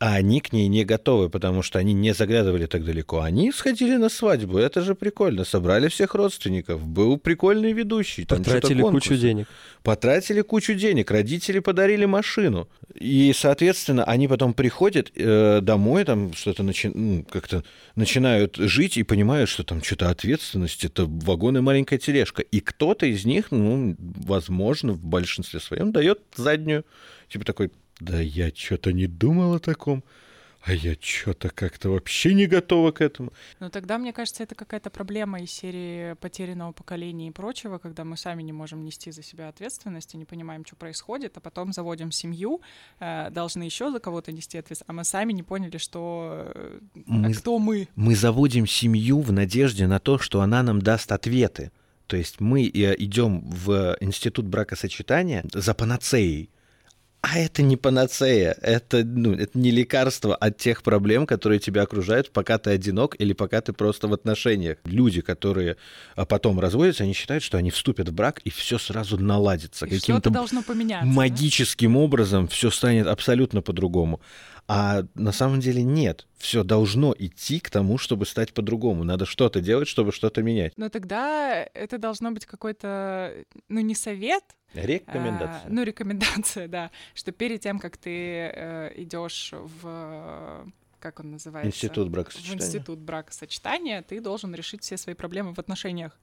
А 0.00 0.14
они 0.14 0.40
к 0.40 0.52
ней 0.52 0.68
не 0.68 0.84
готовы, 0.84 1.28
потому 1.28 1.62
что 1.62 1.80
они 1.80 1.92
не 1.92 2.14
заглядывали 2.14 2.66
так 2.66 2.84
далеко. 2.84 3.20
Они 3.20 3.50
сходили 3.50 3.96
на 3.96 4.08
свадьбу, 4.08 4.56
это 4.56 4.80
же 4.80 4.94
прикольно. 4.94 5.44
Собрали 5.44 5.88
всех 5.88 6.14
родственников, 6.14 6.86
был 6.86 7.18
прикольный 7.18 7.72
ведущий. 7.72 8.24
Там 8.24 8.38
Потратили 8.38 8.80
кучу 8.82 9.16
денег. 9.16 9.48
Потратили 9.82 10.42
кучу 10.42 10.74
денег, 10.74 11.10
родители 11.10 11.58
подарили 11.58 12.04
машину. 12.04 12.68
И, 12.94 13.32
соответственно, 13.34 14.04
они 14.04 14.28
потом 14.28 14.54
приходят 14.54 15.10
э, 15.16 15.60
домой, 15.62 16.04
там 16.04 16.32
что-то 16.32 16.62
начи... 16.62 16.90
ну, 16.94 17.24
как-то 17.24 17.64
начинают 17.96 18.56
жить 18.56 18.98
и 18.98 19.02
понимают, 19.02 19.50
что 19.50 19.64
там 19.64 19.82
что-то 19.82 20.10
ответственность, 20.10 20.84
это 20.84 21.06
вагон 21.06 21.58
и 21.58 21.60
маленькая 21.60 21.98
тележка. 21.98 22.42
И 22.42 22.60
кто-то 22.60 23.04
из 23.06 23.24
них, 23.24 23.50
ну, 23.50 23.96
возможно, 23.98 24.92
в 24.92 25.04
большинстве 25.04 25.58
своем 25.58 25.90
дает 25.90 26.20
заднюю. 26.36 26.84
Типа 27.28 27.44
такой, 27.44 27.70
да 28.00 28.20
я 28.20 28.50
что-то 28.54 28.92
не 28.92 29.06
думал 29.06 29.54
о 29.54 29.58
таком. 29.58 30.04
А 30.62 30.72
я 30.72 30.96
что-то 31.00 31.50
как-то 31.50 31.90
вообще 31.90 32.34
не 32.34 32.46
готова 32.46 32.90
к 32.90 33.00
этому. 33.00 33.32
Ну 33.60 33.70
тогда, 33.70 33.96
мне 33.96 34.12
кажется, 34.12 34.42
это 34.42 34.54
какая-то 34.54 34.90
проблема 34.90 35.40
из 35.40 35.52
серии 35.52 36.14
потерянного 36.14 36.72
поколения 36.72 37.28
и 37.28 37.30
прочего, 37.30 37.78
когда 37.78 38.04
мы 38.04 38.16
сами 38.16 38.42
не 38.42 38.52
можем 38.52 38.84
нести 38.84 39.10
за 39.12 39.22
себя 39.22 39.48
ответственность 39.48 40.14
и 40.14 40.18
не 40.18 40.24
понимаем, 40.24 40.66
что 40.66 40.76
происходит, 40.76 41.36
а 41.36 41.40
потом 41.40 41.72
заводим 41.72 42.10
семью, 42.10 42.60
э, 42.98 43.30
должны 43.30 43.62
еще 43.62 43.90
за 43.90 44.00
кого-то 44.00 44.32
нести 44.32 44.58
ответственность, 44.58 44.90
а 44.90 44.92
мы 44.92 45.04
сами 45.04 45.32
не 45.32 45.44
поняли, 45.44 45.78
что 45.78 46.52
э, 46.54 46.80
мы, 47.06 47.30
а 47.30 47.34
кто 47.34 47.58
мы. 47.58 47.88
Мы 47.94 48.16
заводим 48.16 48.66
семью 48.66 49.20
в 49.20 49.32
надежде 49.32 49.86
на 49.86 50.00
то, 50.00 50.18
что 50.18 50.40
она 50.40 50.62
нам 50.62 50.82
даст 50.82 51.12
ответы. 51.12 51.70
То 52.08 52.16
есть 52.16 52.40
мы 52.40 52.66
э, 52.66 52.94
идем 52.98 53.40
в 53.48 53.96
институт 54.00 54.46
бракосочетания 54.46 55.44
за 55.52 55.72
панацеей 55.72 56.50
а 57.20 57.38
это 57.38 57.62
не 57.62 57.76
панацея, 57.76 58.56
это, 58.62 59.04
ну, 59.04 59.34
это 59.34 59.58
не 59.58 59.72
лекарство 59.72 60.36
от 60.36 60.56
тех 60.56 60.84
проблем, 60.84 61.26
которые 61.26 61.58
тебя 61.58 61.82
окружают, 61.82 62.30
пока 62.30 62.58
ты 62.58 62.70
одинок 62.70 63.16
или 63.18 63.32
пока 63.32 63.60
ты 63.60 63.72
просто 63.72 64.06
в 64.06 64.12
отношениях. 64.12 64.78
Люди, 64.84 65.20
которые 65.20 65.76
а, 66.14 66.24
потом 66.26 66.60
разводятся, 66.60 67.02
они 67.02 67.14
считают, 67.14 67.42
что 67.42 67.58
они 67.58 67.70
вступят 67.72 68.08
в 68.08 68.12
брак, 68.12 68.40
и 68.44 68.50
все 68.50 68.78
сразу 68.78 69.18
наладится. 69.18 69.88
Каким-то 69.88 70.30
должно 70.30 70.62
поменяться. 70.62 71.06
Магическим 71.06 71.94
да? 71.94 71.98
образом 71.98 72.46
все 72.46 72.70
станет 72.70 73.08
абсолютно 73.08 73.62
по-другому. 73.62 74.20
А 74.68 75.04
на 75.14 75.32
самом 75.32 75.60
деле 75.60 75.82
нет. 75.82 76.26
Все 76.36 76.62
должно 76.62 77.14
идти 77.18 77.58
к 77.58 77.70
тому, 77.70 77.96
чтобы 77.96 78.26
стать 78.26 78.52
по-другому. 78.52 79.02
Надо 79.02 79.24
что-то 79.24 79.62
делать, 79.62 79.88
чтобы 79.88 80.12
что-то 80.12 80.42
менять. 80.42 80.74
Но 80.76 80.90
тогда 80.90 81.66
это 81.72 81.96
должно 81.96 82.30
быть 82.32 82.44
какой-то, 82.44 83.32
ну, 83.68 83.80
не 83.80 83.94
совет, 83.94 84.44
Рекомендация. 84.74 85.62
А, 85.64 85.70
ну, 85.70 85.82
рекомендация, 85.82 86.68
да, 86.68 86.90
что 87.14 87.32
перед 87.32 87.62
тем, 87.62 87.78
как 87.78 87.96
ты 87.96 88.10
э, 88.10 88.92
идешь 88.96 89.52
в 89.52 90.70
как 91.00 91.20
он 91.20 91.30
называется? 91.30 91.68
Институт 91.68 92.10
бракосочетания. 92.10 92.58
В 92.58 92.60
институт 92.60 92.98
бракосочетания 92.98 94.02
ты 94.02 94.20
должен 94.20 94.54
решить 94.54 94.82
все 94.82 94.96
свои 94.96 95.14
проблемы 95.14 95.54
в 95.54 95.58
отношениях 95.58 96.18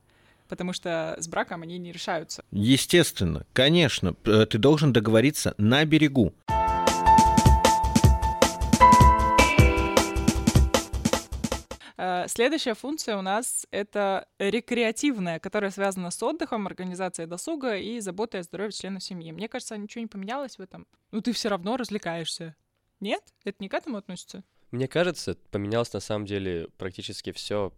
потому 0.47 0.73
что 0.73 1.17
с 1.19 1.27
браком 1.27 1.63
они 1.63 1.79
не 1.79 1.91
решаются. 1.91 2.43
Естественно, 2.51 3.47
конечно, 3.51 4.13
ты 4.13 4.59
должен 4.59 4.93
договориться 4.93 5.55
на 5.57 5.83
берегу. 5.85 6.35
Следующая 12.27 12.73
функция 12.73 13.17
у 13.17 13.21
нас— 13.21 13.67
это 13.71 14.27
рекреативная, 14.39 15.39
которая 15.39 15.71
связана 15.71 16.11
с 16.11 16.21
отдыхом, 16.21 16.67
организацией 16.67 17.27
досуга 17.27 17.77
и 17.77 17.99
заботой 17.99 18.41
о 18.41 18.43
здоровье 18.43 18.71
членов 18.71 19.03
семьи. 19.03 19.31
Мне 19.31 19.47
кажется, 19.47 19.77
ничего 19.77 20.01
не 20.01 20.07
поменялось 20.07 20.57
в 20.57 20.61
этом. 20.61 20.87
Ну, 21.11 21.21
ты 21.21 21.31
все 21.31 21.49
равно 21.49 21.77
развлекаешься. 21.77 22.55
Нет? 22.99 23.23
Это 23.43 23.57
не 23.59 23.69
к 23.69 23.73
этому 23.73 23.97
относится? 23.97 24.43
Мне 24.71 24.87
кажется, 24.87 25.35
поменялось 25.51 25.93
на 25.93 25.99
самом 25.99 26.25
деле 26.25 26.67
практически 26.77 27.31
все, 27.31 27.71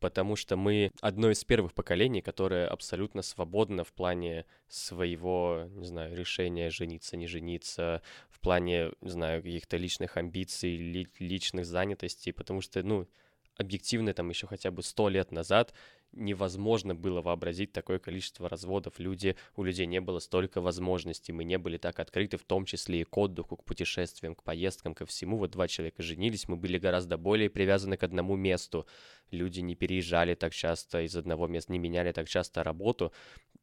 потому 0.00 0.36
что 0.36 0.56
мы 0.56 0.92
одно 1.00 1.30
из 1.30 1.44
первых 1.44 1.72
поколений, 1.74 2.20
которое 2.22 2.68
абсолютно 2.68 3.22
свободно 3.22 3.84
в 3.84 3.92
плане 3.92 4.44
своего, 4.68 5.68
не 5.70 5.86
знаю, 5.86 6.16
решения 6.16 6.70
жениться, 6.70 7.16
не 7.16 7.26
жениться, 7.26 8.02
в 8.30 8.40
плане, 8.40 8.92
не 9.00 9.10
знаю, 9.10 9.42
каких-то 9.42 9.76
личных 9.76 10.16
амбиций, 10.16 10.76
ли, 10.76 11.08
личных 11.18 11.66
занятостей, 11.66 12.32
потому 12.32 12.60
что, 12.60 12.82
ну, 12.82 13.08
объективно 13.56 14.12
там 14.12 14.28
еще 14.28 14.46
хотя 14.46 14.70
бы 14.70 14.82
сто 14.82 15.08
лет 15.08 15.32
назад 15.32 15.72
невозможно 16.16 16.94
было 16.94 17.22
вообразить 17.22 17.72
такое 17.72 17.98
количество 17.98 18.48
разводов. 18.48 18.98
Люди, 18.98 19.36
у 19.54 19.62
людей 19.62 19.86
не 19.86 20.00
было 20.00 20.18
столько 20.18 20.60
возможностей, 20.60 21.32
мы 21.32 21.44
не 21.44 21.58
были 21.58 21.76
так 21.76 22.00
открыты, 22.00 22.36
в 22.36 22.44
том 22.44 22.64
числе 22.64 23.02
и 23.02 23.04
к 23.04 23.16
отдыху, 23.16 23.56
к 23.56 23.64
путешествиям, 23.64 24.34
к 24.34 24.42
поездкам, 24.42 24.94
ко 24.94 25.06
всему. 25.06 25.36
Вот 25.38 25.50
два 25.50 25.68
человека 25.68 26.02
женились, 26.02 26.48
мы 26.48 26.56
были 26.56 26.78
гораздо 26.78 27.18
более 27.18 27.50
привязаны 27.50 27.96
к 27.96 28.02
одному 28.02 28.36
месту. 28.36 28.86
Люди 29.30 29.60
не 29.60 29.74
переезжали 29.74 30.34
так 30.34 30.52
часто 30.52 31.02
из 31.02 31.16
одного 31.16 31.46
места, 31.46 31.72
не 31.72 31.78
меняли 31.78 32.12
так 32.12 32.28
часто 32.28 32.62
работу. 32.62 33.12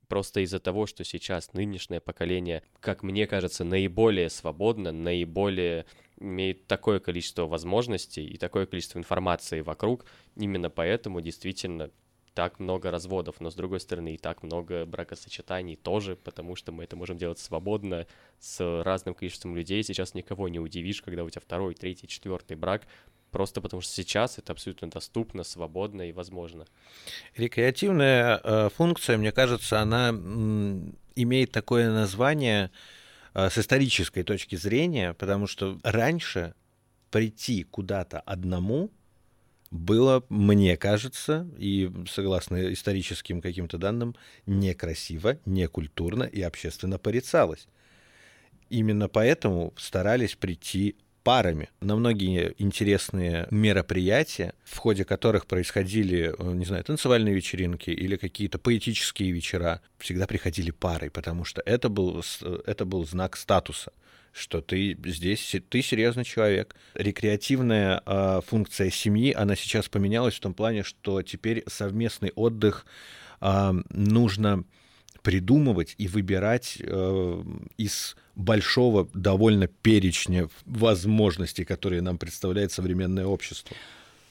Просто 0.08 0.42
из-за 0.42 0.60
того, 0.60 0.86
что 0.86 1.04
сейчас 1.04 1.54
нынешнее 1.54 2.02
поколение, 2.02 2.64
как 2.80 3.04
мне 3.04 3.26
кажется, 3.26 3.64
наиболее 3.64 4.30
свободно, 4.30 4.92
наиболее 4.92 5.86
имеет 6.20 6.68
такое 6.68 7.00
количество 7.00 7.48
возможностей 7.48 8.26
и 8.26 8.38
такое 8.38 8.66
количество 8.66 9.00
информации 9.00 9.62
вокруг, 9.62 10.06
именно 10.36 10.70
поэтому 10.70 11.22
действительно 11.22 11.90
так 12.34 12.60
много 12.60 12.92
разводов, 12.92 13.40
но 13.40 13.50
с 13.50 13.56
другой 13.56 13.80
стороны 13.80 14.16
и 14.16 14.18
так 14.18 14.44
много 14.44 14.86
бракосочетаний 14.86 15.76
тоже, 15.76 16.16
потому 16.16 16.56
что 16.56 16.72
мы 16.72 16.84
это 16.84 16.96
можем 16.96 17.18
делать 17.18 17.40
свободно 17.40 18.08
с 18.40 18.84
разным 18.84 19.14
количеством 19.14 19.56
людей. 19.56 19.84
Сейчас 19.84 20.14
никого 20.14 20.50
не 20.50 20.60
удивишь, 20.60 21.02
когда 21.02 21.24
у 21.24 21.30
тебя 21.30 21.42
второй, 21.42 21.76
третий, 21.76 22.08
четвертый 22.08 22.58
брак, 22.58 22.84
просто 23.32 23.62
потому 23.62 23.82
что 23.82 23.92
сейчас 23.92 24.38
это 24.38 24.54
абсолютно 24.54 24.90
доступно, 24.90 25.44
свободно 25.44 26.10
и 26.10 26.12
возможно. 26.12 26.66
Рекреативная 27.36 28.40
э, 28.44 28.70
функция, 28.76 29.18
мне 29.18 29.32
кажется, 29.32 29.80
она 29.80 30.10
м, 30.10 30.96
имеет 31.16 31.52
такое 31.52 31.92
название 31.92 32.72
э, 33.34 33.50
с 33.50 33.58
исторической 33.58 34.24
точки 34.24 34.56
зрения, 34.56 35.14
потому 35.14 35.48
что 35.48 35.80
раньше 35.84 36.54
прийти 37.12 37.64
куда-то 37.64 38.20
одному 38.22 38.90
было, 39.74 40.24
мне 40.30 40.78
кажется, 40.78 41.50
и 41.58 41.92
согласно 42.08 42.72
историческим 42.72 43.42
каким-то 43.42 43.80
данным, 43.80 44.16
некрасиво, 44.46 45.40
некультурно 45.46 46.24
и 46.24 46.42
общественно 46.42 47.00
порицалось. 47.00 47.68
Именно 48.70 49.10
поэтому 49.10 49.74
старались 49.76 50.36
прийти 50.36 50.96
парами 51.24 51.70
на 51.80 51.96
многие 51.96 52.54
интересные 52.60 53.48
мероприятия, 53.50 54.54
в 54.64 54.78
ходе 54.78 55.06
которых 55.06 55.48
происходили, 55.48 56.36
э, 56.38 56.54
не 56.54 56.66
знаю, 56.66 56.84
танцевальные 56.84 57.34
вечеринки 57.34 57.90
или 57.90 58.16
какие-то 58.16 58.60
поэтические 58.60 59.32
вечера, 59.32 59.82
всегда 59.98 60.28
приходили 60.28 60.70
парой, 60.70 61.10
потому 61.10 61.46
что 61.46 61.64
это 61.66 61.90
был, 61.90 62.24
это 62.66 62.86
был 62.86 63.08
знак 63.08 63.38
статуса 63.38 63.92
что 64.34 64.62
ты 64.62 64.98
здесь, 65.06 65.56
ты 65.70 65.82
серьезный 65.82 66.26
человек. 66.26 66.76
Рекреативная 66.96 68.02
э, 68.06 68.42
функция 68.46 68.90
семьи, 68.90 69.32
она 69.32 69.56
сейчас 69.56 69.88
поменялась 69.88 70.34
в 70.34 70.40
том 70.40 70.54
плане, 70.54 70.84
что 70.84 71.22
теперь 71.22 71.64
совместный 71.68 72.32
отдых 72.36 72.86
э, 73.42 73.74
нужно 73.90 74.66
придумывать 75.22 75.96
и 76.00 76.08
выбирать 76.08 76.78
э, 76.80 77.44
из 77.78 78.16
большого 78.36 79.08
довольно 79.14 79.68
перечня 79.68 80.50
возможностей, 80.66 81.64
которые 81.64 82.02
нам 82.02 82.18
представляет 82.18 82.72
современное 82.72 83.26
общество. 83.26 83.78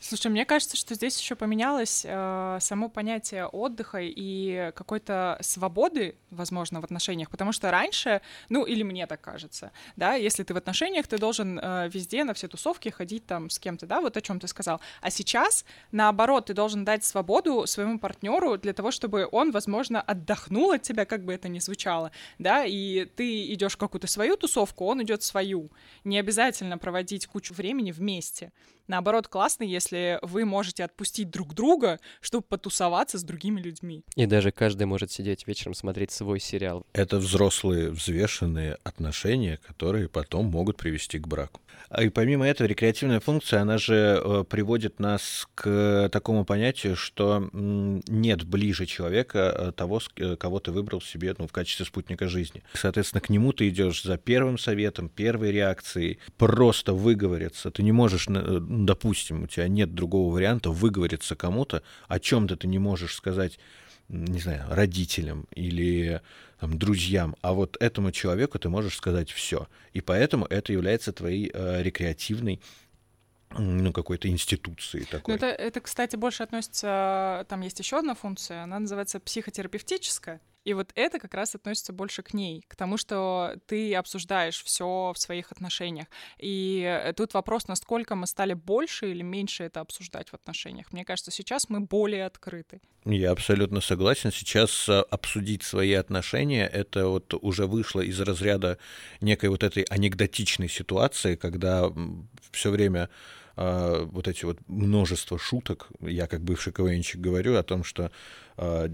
Слушай, 0.04 0.32
мне 0.32 0.44
кажется, 0.44 0.76
что 0.76 0.96
здесь 0.96 1.16
еще 1.16 1.36
поменялось 1.36 2.04
э, 2.04 2.58
само 2.60 2.88
понятие 2.88 3.46
отдыха 3.46 3.98
и 4.00 4.72
какой-то 4.74 5.38
свободы, 5.42 6.16
возможно, 6.30 6.80
в 6.80 6.84
отношениях, 6.84 7.30
потому 7.30 7.52
что 7.52 7.70
раньше, 7.70 8.20
ну 8.48 8.64
или 8.64 8.82
мне 8.82 9.06
так 9.06 9.20
кажется, 9.20 9.70
да, 9.94 10.14
если 10.14 10.42
ты 10.42 10.54
в 10.54 10.56
отношениях, 10.56 11.06
ты 11.06 11.18
должен 11.18 11.56
э, 11.56 11.88
везде 11.88 12.24
на 12.24 12.34
все 12.34 12.48
тусовки 12.48 12.88
ходить 12.88 13.26
там 13.26 13.48
с 13.48 13.60
кем-то, 13.60 13.86
да, 13.86 14.00
вот 14.00 14.16
о 14.16 14.20
чем 14.20 14.40
ты 14.40 14.48
сказал. 14.48 14.80
А 15.02 15.10
сейчас, 15.10 15.64
наоборот, 15.92 16.46
ты 16.46 16.52
должен 16.52 16.84
дать 16.84 17.04
свободу 17.04 17.68
своему 17.68 18.00
партнеру 18.00 18.58
для 18.58 18.72
того, 18.72 18.90
чтобы 18.90 19.28
он, 19.30 19.52
возможно, 19.52 20.00
отдохнул 20.00 20.72
от 20.72 20.82
тебя, 20.82 21.04
как 21.04 21.24
бы 21.24 21.32
это 21.32 21.48
ни 21.48 21.60
звучало, 21.60 22.10
да, 22.40 22.64
и 22.64 23.04
ты 23.04 23.52
идешь 23.52 23.76
какую-то 23.76 24.08
свою 24.08 24.36
тусовку, 24.36 24.84
он 24.84 25.00
идет 25.04 25.22
свою. 25.22 25.70
Не 26.02 26.18
обязательно 26.18 26.76
проводить 26.76 27.28
кучу 27.28 27.54
времени 27.54 27.92
вместе. 27.92 28.50
Наоборот, 28.88 29.28
классно, 29.28 29.64
если 29.64 30.18
вы 30.22 30.44
можете 30.44 30.84
отпустить 30.84 31.30
друг 31.30 31.54
друга, 31.54 31.98
чтобы 32.20 32.44
потусоваться 32.48 33.18
с 33.18 33.22
другими 33.22 33.60
людьми. 33.60 34.04
И 34.16 34.26
даже 34.26 34.50
каждый 34.50 34.86
может 34.86 35.10
сидеть 35.10 35.46
вечером 35.46 35.74
смотреть 35.74 36.10
свой 36.10 36.40
сериал. 36.40 36.86
Это 36.92 37.18
взрослые 37.18 37.90
взвешенные 37.90 38.78
отношения, 38.84 39.58
которые 39.66 40.08
потом 40.08 40.46
могут 40.46 40.76
привести 40.76 41.18
к 41.18 41.26
браку. 41.26 41.60
А 41.88 42.02
и 42.02 42.08
помимо 42.08 42.46
этого, 42.46 42.66
рекреативная 42.66 43.20
функция, 43.20 43.60
она 43.60 43.78
же 43.78 44.20
э, 44.22 44.44
приводит 44.48 44.98
нас 44.98 45.46
к 45.54 46.08
такому 46.10 46.44
понятию, 46.44 46.96
что 46.96 47.50
нет 47.52 48.44
ближе 48.44 48.86
человека 48.86 49.54
э, 49.56 49.72
того, 49.72 50.00
э, 50.16 50.36
кого 50.36 50.58
ты 50.58 50.70
выбрал 50.72 51.00
себе 51.00 51.34
ну, 51.38 51.46
в 51.46 51.52
качестве 51.52 51.84
спутника 51.84 52.28
жизни. 52.28 52.62
Соответственно, 52.72 53.20
к 53.20 53.28
нему 53.28 53.52
ты 53.52 53.68
идешь 53.68 54.02
за 54.02 54.16
первым 54.16 54.58
советом, 54.58 55.08
первой 55.08 55.52
реакцией, 55.52 56.18
просто 56.38 56.94
выговориться. 56.94 57.70
Ты 57.70 57.82
не 57.82 57.92
можешь 57.92 58.26
допустим, 58.72 59.44
у 59.44 59.46
тебя 59.46 59.68
нет 59.68 59.94
другого 59.94 60.32
варианта 60.32 60.70
выговориться 60.70 61.36
кому-то, 61.36 61.82
о 62.08 62.18
чем-то 62.18 62.56
ты 62.56 62.66
не 62.66 62.78
можешь 62.78 63.14
сказать, 63.14 63.58
не 64.08 64.40
знаю, 64.40 64.64
родителям 64.68 65.46
или 65.54 66.20
там, 66.58 66.78
друзьям, 66.78 67.36
а 67.42 67.52
вот 67.52 67.76
этому 67.80 68.12
человеку 68.12 68.58
ты 68.58 68.68
можешь 68.68 68.96
сказать 68.96 69.30
все. 69.30 69.68
И 69.92 70.00
поэтому 70.00 70.46
это 70.46 70.72
является 70.72 71.12
твоей 71.12 71.50
э, 71.52 71.82
рекреативной 71.82 72.60
ну, 73.58 73.92
какой-то 73.92 74.28
институции 74.28 75.04
такой. 75.10 75.34
Ну, 75.34 75.36
это, 75.36 75.46
это, 75.46 75.80
кстати, 75.80 76.16
больше 76.16 76.42
относится... 76.42 77.44
Там 77.48 77.60
есть 77.60 77.78
еще 77.78 77.98
одна 77.98 78.14
функция, 78.14 78.62
она 78.62 78.78
называется 78.78 79.20
психотерапевтическая. 79.20 80.40
И 80.64 80.74
вот 80.74 80.92
это 80.94 81.18
как 81.18 81.34
раз 81.34 81.54
относится 81.54 81.92
больше 81.92 82.22
к 82.22 82.34
ней, 82.34 82.64
к 82.68 82.76
тому, 82.76 82.96
что 82.96 83.54
ты 83.66 83.94
обсуждаешь 83.94 84.62
все 84.62 85.12
в 85.14 85.18
своих 85.18 85.52
отношениях. 85.52 86.06
И 86.38 87.12
тут 87.16 87.34
вопрос, 87.34 87.68
насколько 87.68 88.14
мы 88.14 88.26
стали 88.26 88.54
больше 88.54 89.10
или 89.10 89.22
меньше 89.22 89.64
это 89.64 89.80
обсуждать 89.80 90.28
в 90.30 90.34
отношениях. 90.34 90.92
Мне 90.92 91.04
кажется, 91.04 91.30
сейчас 91.30 91.68
мы 91.68 91.80
более 91.80 92.26
открыты. 92.26 92.80
Я 93.04 93.32
абсолютно 93.32 93.80
согласен. 93.80 94.30
Сейчас 94.30 94.88
э, 94.88 95.00
обсудить 95.10 95.64
свои 95.64 95.92
отношения, 95.92 96.68
это 96.68 97.08
вот 97.08 97.34
уже 97.34 97.66
вышло 97.66 98.00
из 98.00 98.20
разряда 98.20 98.78
некой 99.20 99.48
вот 99.48 99.64
этой 99.64 99.82
анекдотичной 99.82 100.68
ситуации, 100.68 101.34
когда 101.34 101.92
все 102.52 102.70
время 102.70 103.10
э, 103.56 104.08
вот 104.10 104.28
эти 104.28 104.44
вот 104.44 104.58
множество 104.68 105.38
шуток, 105.38 105.88
я 106.00 106.26
как 106.26 106.40
бывший 106.40 106.72
КВНчик 106.72 107.20
говорю 107.20 107.56
о 107.56 107.62
том, 107.62 107.84
что 107.84 108.10
э, 108.56 108.88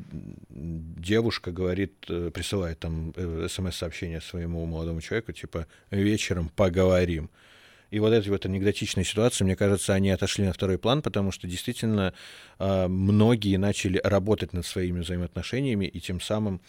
девушка 0.49 1.51
говорит, 1.53 1.93
э, 2.09 2.31
присылает 2.33 2.79
там 2.79 3.13
э, 3.17 3.47
смс-сообщение 3.49 4.21
своему 4.21 4.65
молодому 4.67 5.01
человеку, 5.01 5.33
типа 5.33 5.67
«вечером 5.91 6.51
поговорим». 6.55 7.31
И 7.91 8.01
вот 8.01 8.13
эти 8.13 8.29
вот 8.29 8.45
анекдотичные 8.45 9.05
ситуации, 9.05 9.45
мне 9.45 9.57
кажется, 9.57 9.95
они 9.95 10.11
отошли 10.11 10.45
на 10.45 10.53
второй 10.53 10.79
план, 10.79 11.01
потому 11.01 11.33
что 11.33 11.49
действительно 11.49 12.13
э, 12.59 12.87
многие 12.87 13.57
начали 13.57 13.99
работать 14.05 14.53
над 14.53 14.67
своими 14.67 15.01
взаимоотношениями 15.01 15.87
и 15.87 16.01
тем 16.01 16.21
самым 16.21 16.61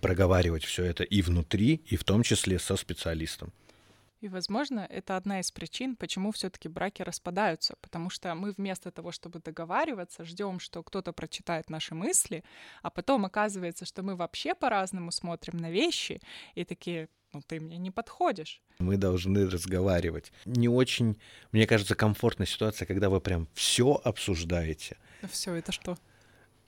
проговаривать 0.00 0.64
все 0.64 0.84
это 0.84 1.04
и 1.04 1.22
внутри, 1.22 1.80
и 1.86 1.96
в 1.96 2.04
том 2.04 2.22
числе 2.22 2.58
со 2.58 2.76
специалистом. 2.76 3.52
И, 4.22 4.28
возможно, 4.28 4.86
это 4.88 5.16
одна 5.16 5.40
из 5.40 5.50
причин, 5.50 5.96
почему 5.96 6.30
все-таки 6.30 6.68
браки 6.68 7.02
распадаются, 7.02 7.74
потому 7.80 8.08
что 8.08 8.32
мы 8.36 8.52
вместо 8.52 8.92
того, 8.92 9.10
чтобы 9.10 9.40
договариваться, 9.40 10.24
ждем, 10.24 10.60
что 10.60 10.84
кто-то 10.84 11.12
прочитает 11.12 11.68
наши 11.70 11.96
мысли, 11.96 12.44
а 12.82 12.90
потом 12.90 13.24
оказывается, 13.24 13.84
что 13.84 14.04
мы 14.04 14.14
вообще 14.14 14.54
по-разному 14.54 15.10
смотрим 15.10 15.56
на 15.56 15.72
вещи 15.72 16.20
и 16.54 16.64
такие, 16.64 17.08
ну 17.32 17.42
ты 17.44 17.58
мне 17.58 17.78
не 17.78 17.90
подходишь. 17.90 18.62
Мы 18.78 18.96
должны 18.96 19.50
разговаривать. 19.50 20.30
Не 20.44 20.68
очень, 20.68 21.18
мне 21.50 21.66
кажется, 21.66 21.96
комфортная 21.96 22.46
ситуация, 22.46 22.86
когда 22.86 23.10
вы 23.10 23.20
прям 23.20 23.48
все 23.54 24.00
обсуждаете. 24.04 24.98
Все 25.28 25.54
это 25.54 25.72
что? 25.72 25.98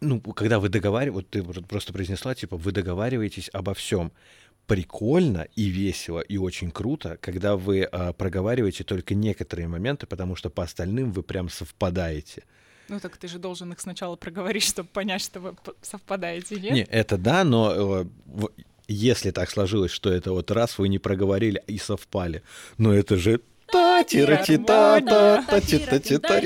Ну, 0.01 0.21
когда 0.21 0.59
вы 0.59 0.71
договариваетесь, 0.71 1.15
вот 1.15 1.31
ты 1.31 1.63
просто 1.63 1.93
произнесла, 1.93 2.35
типа, 2.35 2.57
вы 2.57 2.73
договариваетесь 2.73 3.49
обо 3.53 3.75
всем 3.75 4.13
прикольно 4.67 5.47
и 5.57 5.65
весело 5.65 6.21
и 6.21 6.37
очень 6.37 6.71
круто, 6.71 7.19
когда 7.21 7.57
вы 7.57 7.83
а, 7.85 8.13
проговариваете 8.13 8.85
только 8.85 9.15
некоторые 9.15 9.69
моменты, 9.69 10.07
потому 10.07 10.37
что 10.37 10.51
по 10.51 10.63
остальным 10.63 11.13
вы 11.13 11.23
прям 11.23 11.49
совпадаете. 11.49 12.45
Ну 12.89 13.01
так 13.01 13.17
ты 13.17 13.29
же 13.29 13.39
должен 13.39 13.73
их 13.73 13.81
сначала 13.81 14.17
проговорить, 14.17 14.63
чтобы 14.69 14.89
понять, 14.89 15.23
что 15.23 15.41
вы 15.41 15.57
совпадаете, 15.83 16.61
нет? 16.61 16.73
Не, 16.73 16.83
это 16.83 17.17
да, 17.19 17.45
но 17.45 18.03
э, 18.03 18.45
если 18.89 19.31
так 19.31 19.51
сложилось, 19.51 19.91
что 19.91 20.11
это 20.11 20.33
вот 20.33 20.51
раз 20.51 20.79
вы 20.79 20.89
не 20.89 20.99
проговорили 20.99 21.63
и 21.67 21.79
совпали, 21.79 22.43
но 22.79 22.93
это 22.93 23.17
же 23.17 23.41
та 23.67 24.03
тира 24.03 24.37
ти 24.37 24.59
та 24.59 25.01
та 25.01 25.43
та 25.43 25.61
ти 25.61 25.79
та 25.79 25.99
ти 25.99 26.19
та 26.19 26.41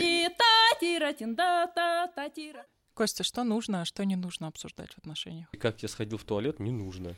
Костя, 2.94 3.22
что 3.22 3.44
нужно, 3.44 3.80
а 3.80 3.84
что 3.84 4.04
не 4.04 4.16
нужно 4.16 4.48
обсуждать 4.48 4.92
в 4.92 4.98
отношениях? 4.98 5.46
И 5.52 5.56
как 5.56 5.82
я 5.84 5.88
сходил 5.88 6.18
в 6.18 6.24
туалет, 6.24 6.58
не 6.58 6.72
нужно. 6.72 7.14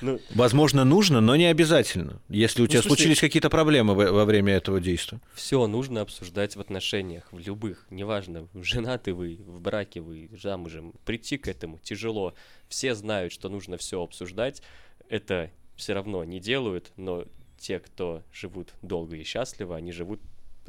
Ну, 0.00 0.20
Возможно, 0.30 0.84
нужно, 0.84 1.20
но 1.20 1.36
не 1.36 1.46
обязательно, 1.46 2.20
если 2.28 2.60
у 2.60 2.64
ну, 2.64 2.68
тебя 2.68 2.82
смысле, 2.82 2.96
случились 2.96 3.20
какие-то 3.20 3.50
проблемы 3.50 3.94
во, 3.94 4.12
во 4.12 4.24
время 4.24 4.54
этого 4.54 4.80
действия. 4.80 5.20
Все 5.34 5.66
нужно 5.66 6.00
обсуждать 6.00 6.56
в 6.56 6.60
отношениях, 6.60 7.28
в 7.32 7.38
любых, 7.38 7.86
неважно, 7.90 8.48
женаты 8.54 9.14
вы, 9.14 9.38
в 9.44 9.60
браке 9.60 10.00
вы, 10.00 10.30
замужем. 10.40 10.94
Прийти 11.04 11.38
к 11.38 11.48
этому 11.48 11.78
тяжело. 11.78 12.34
Все 12.68 12.94
знают, 12.94 13.32
что 13.32 13.48
нужно 13.48 13.76
все 13.76 14.02
обсуждать. 14.02 14.62
Это 15.08 15.50
все 15.76 15.94
равно 15.94 16.24
не 16.24 16.40
делают, 16.40 16.92
но 16.96 17.24
те, 17.58 17.78
кто 17.78 18.22
живут 18.32 18.74
долго 18.82 19.16
и 19.16 19.24
счастливо, 19.24 19.76
они 19.76 19.92
живут 19.92 20.20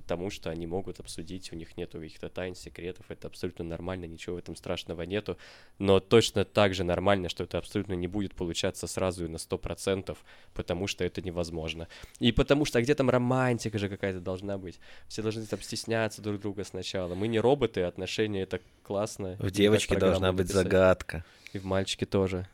потому 0.10 0.32
что 0.32 0.50
они 0.50 0.66
могут 0.66 1.00
обсудить, 1.00 1.54
у 1.54 1.56
них 1.56 1.78
нету 1.78 2.00
каких-то 2.00 2.30
тайн, 2.30 2.56
секретов, 2.56 3.06
это 3.10 3.28
абсолютно 3.28 3.64
нормально, 3.64 4.06
ничего 4.06 4.38
в 4.38 4.40
этом 4.40 4.56
страшного 4.56 5.04
нету, 5.04 5.38
но 5.78 6.00
точно 6.00 6.46
так 6.46 6.74
же 6.74 6.84
нормально, 6.84 7.30
что 7.30 7.44
это 7.44 7.60
абсолютно 7.60 7.94
не 7.94 8.08
будет 8.08 8.34
получаться 8.34 8.88
сразу 8.88 9.26
и 9.26 9.28
на 9.28 9.36
100%, 9.36 10.18
потому 10.56 10.88
что 10.88 11.04
это 11.04 11.22
невозможно. 11.22 11.88
И 12.18 12.32
потому 12.32 12.66
что 12.66 12.80
а 12.80 12.82
где 12.82 12.96
там 12.96 13.12
романтика 13.12 13.78
же 13.78 13.88
какая-то 13.88 14.20
должна 14.20 14.58
быть? 14.58 14.80
Все 15.08 15.22
должны 15.22 15.46
там 15.46 15.62
стесняться 15.62 16.24
друг 16.24 16.42
друга 16.42 16.64
сначала. 16.64 17.14
Мы 17.14 17.28
не 17.28 17.40
роботы, 17.40 17.82
отношения— 17.84 18.42
это 18.44 18.62
классно. 18.82 19.36
В 19.38 19.52
девочке 19.52 19.96
должна 19.96 20.32
быть 20.32 20.48
написать. 20.48 20.64
загадка. 20.64 21.24
И 21.54 21.60
в 21.60 21.66
мальчике 21.66 22.08
тоже. 22.08 22.48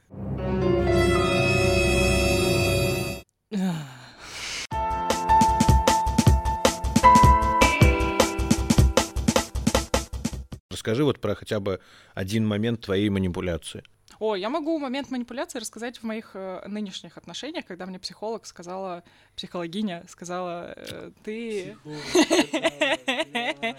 Расскажи 10.85 11.03
вот 11.03 11.19
про 11.19 11.33
хотя 11.33 11.59
бы 11.59 11.79
один 12.13 12.45
момент 12.45 12.81
твоей 12.81 13.09
манипуляции. 13.09 13.83
О, 14.19 14.35
я 14.35 14.49
могу 14.49 14.77
момент 14.77 15.09
манипуляции 15.09 15.57
рассказать 15.57 15.97
в 15.97 16.03
моих 16.03 16.35
э, 16.35 16.61
нынешних 16.67 17.17
отношениях, 17.17 17.65
когда 17.65 17.87
мне 17.87 17.97
психолог 17.97 18.45
сказала, 18.45 19.03
психологиня 19.35 20.03
сказала, 20.07 20.75
э, 20.77 21.11
ты... 21.23 21.75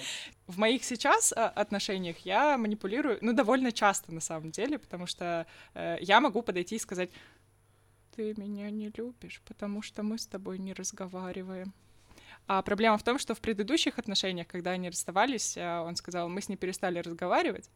В 0.49 0.59
моих 0.59 0.83
сейчас 0.85 1.31
э, 1.33 1.37
отношениях 1.37 2.19
я 2.27 2.59
манипулирую, 2.59 3.19
ну, 3.21 3.33
довольно 3.33 3.71
часто 3.71 4.13
на 4.13 4.21
самом 4.21 4.51
деле, 4.51 4.81
потому 4.81 5.07
что 5.07 5.47
э, 5.75 5.99
я 6.01 6.21
могу 6.21 6.43
подойти 6.43 6.75
и 6.75 6.81
сказать, 6.81 7.11
ты 8.17 8.35
меня 8.37 8.69
не 8.71 8.93
любишь, 8.97 9.41
потому 9.47 9.81
что 9.81 10.03
мы 10.03 10.19
с 10.19 10.27
тобой 10.27 10.59
не 10.59 10.73
разговариваем. 10.73 11.73
А 12.47 12.63
проблема 12.63 12.97
в 12.97 13.03
том, 13.03 13.19
что 13.19 13.35
в 13.35 13.41
предыдущих 13.41 13.99
отношениях, 13.99 14.47
когда 14.47 14.71
они 14.73 14.89
расставались, 14.89 15.57
э, 15.57 15.81
он 15.81 15.97
сказал, 15.97 16.29
мы 16.29 16.41
с 16.41 16.49
ней 16.49 16.57
перестали 16.57 17.01
разговаривать, 17.01 17.69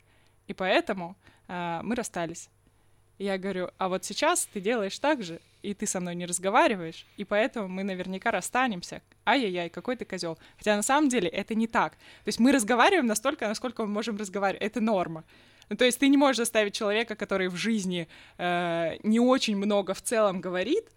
и 0.46 0.54
поэтому 0.54 1.16
э, 1.48 1.80
мы 1.82 1.94
расстались. 1.96 2.48
И 3.18 3.24
я 3.24 3.36
говорю, 3.36 3.70
а 3.76 3.88
вот 3.88 4.04
сейчас 4.04 4.46
ты 4.46 4.60
делаешь 4.60 4.98
так 4.98 5.22
же, 5.22 5.40
и 5.62 5.74
ты 5.74 5.86
со 5.86 6.00
мной 6.00 6.14
не 6.14 6.24
разговариваешь, 6.24 7.04
и 7.18 7.24
поэтому 7.24 7.68
мы 7.68 7.82
наверняка 7.82 8.30
расстанемся. 8.30 9.02
Ай-яй-яй, 9.26 9.68
какой 9.68 9.96
ты 9.96 10.04
козел. 10.06 10.38
Хотя 10.56 10.74
на 10.74 10.82
самом 10.82 11.10
деле 11.10 11.28
это 11.28 11.54
не 11.54 11.66
так. 11.66 11.92
То 11.92 12.28
есть 12.28 12.38
мы 12.38 12.50
разговариваем 12.50 13.06
настолько, 13.06 13.46
насколько 13.46 13.82
мы 13.82 13.88
можем 13.88 14.16
разговаривать. 14.16 14.62
Это 14.62 14.80
норма. 14.80 15.24
Ну, 15.68 15.76
то 15.76 15.84
есть 15.84 15.98
ты 15.98 16.08
не 16.08 16.16
можешь 16.16 16.38
заставить 16.38 16.74
человека, 16.74 17.14
который 17.14 17.48
в 17.48 17.56
жизни 17.56 18.08
э, 18.38 18.96
не 19.02 19.20
очень 19.20 19.56
много 19.56 19.92
в 19.92 20.00
целом 20.00 20.40
говорит, 20.40 20.88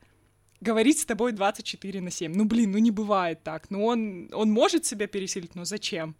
говорить 0.63 0.99
с 0.99 1.05
тобой 1.05 1.31
24 1.31 2.01
на 2.01 2.11
7. 2.11 2.33
Ну, 2.35 2.45
блин, 2.45 2.71
ну 2.71 2.79
не 2.79 2.91
бывает 2.91 3.43
так. 3.43 3.69
Ну, 3.69 3.85
он, 3.85 4.29
он 4.33 4.51
может 4.51 4.85
себя 4.85 5.07
пересилить, 5.07 5.55
но 5.55 5.65
зачем? 5.65 6.15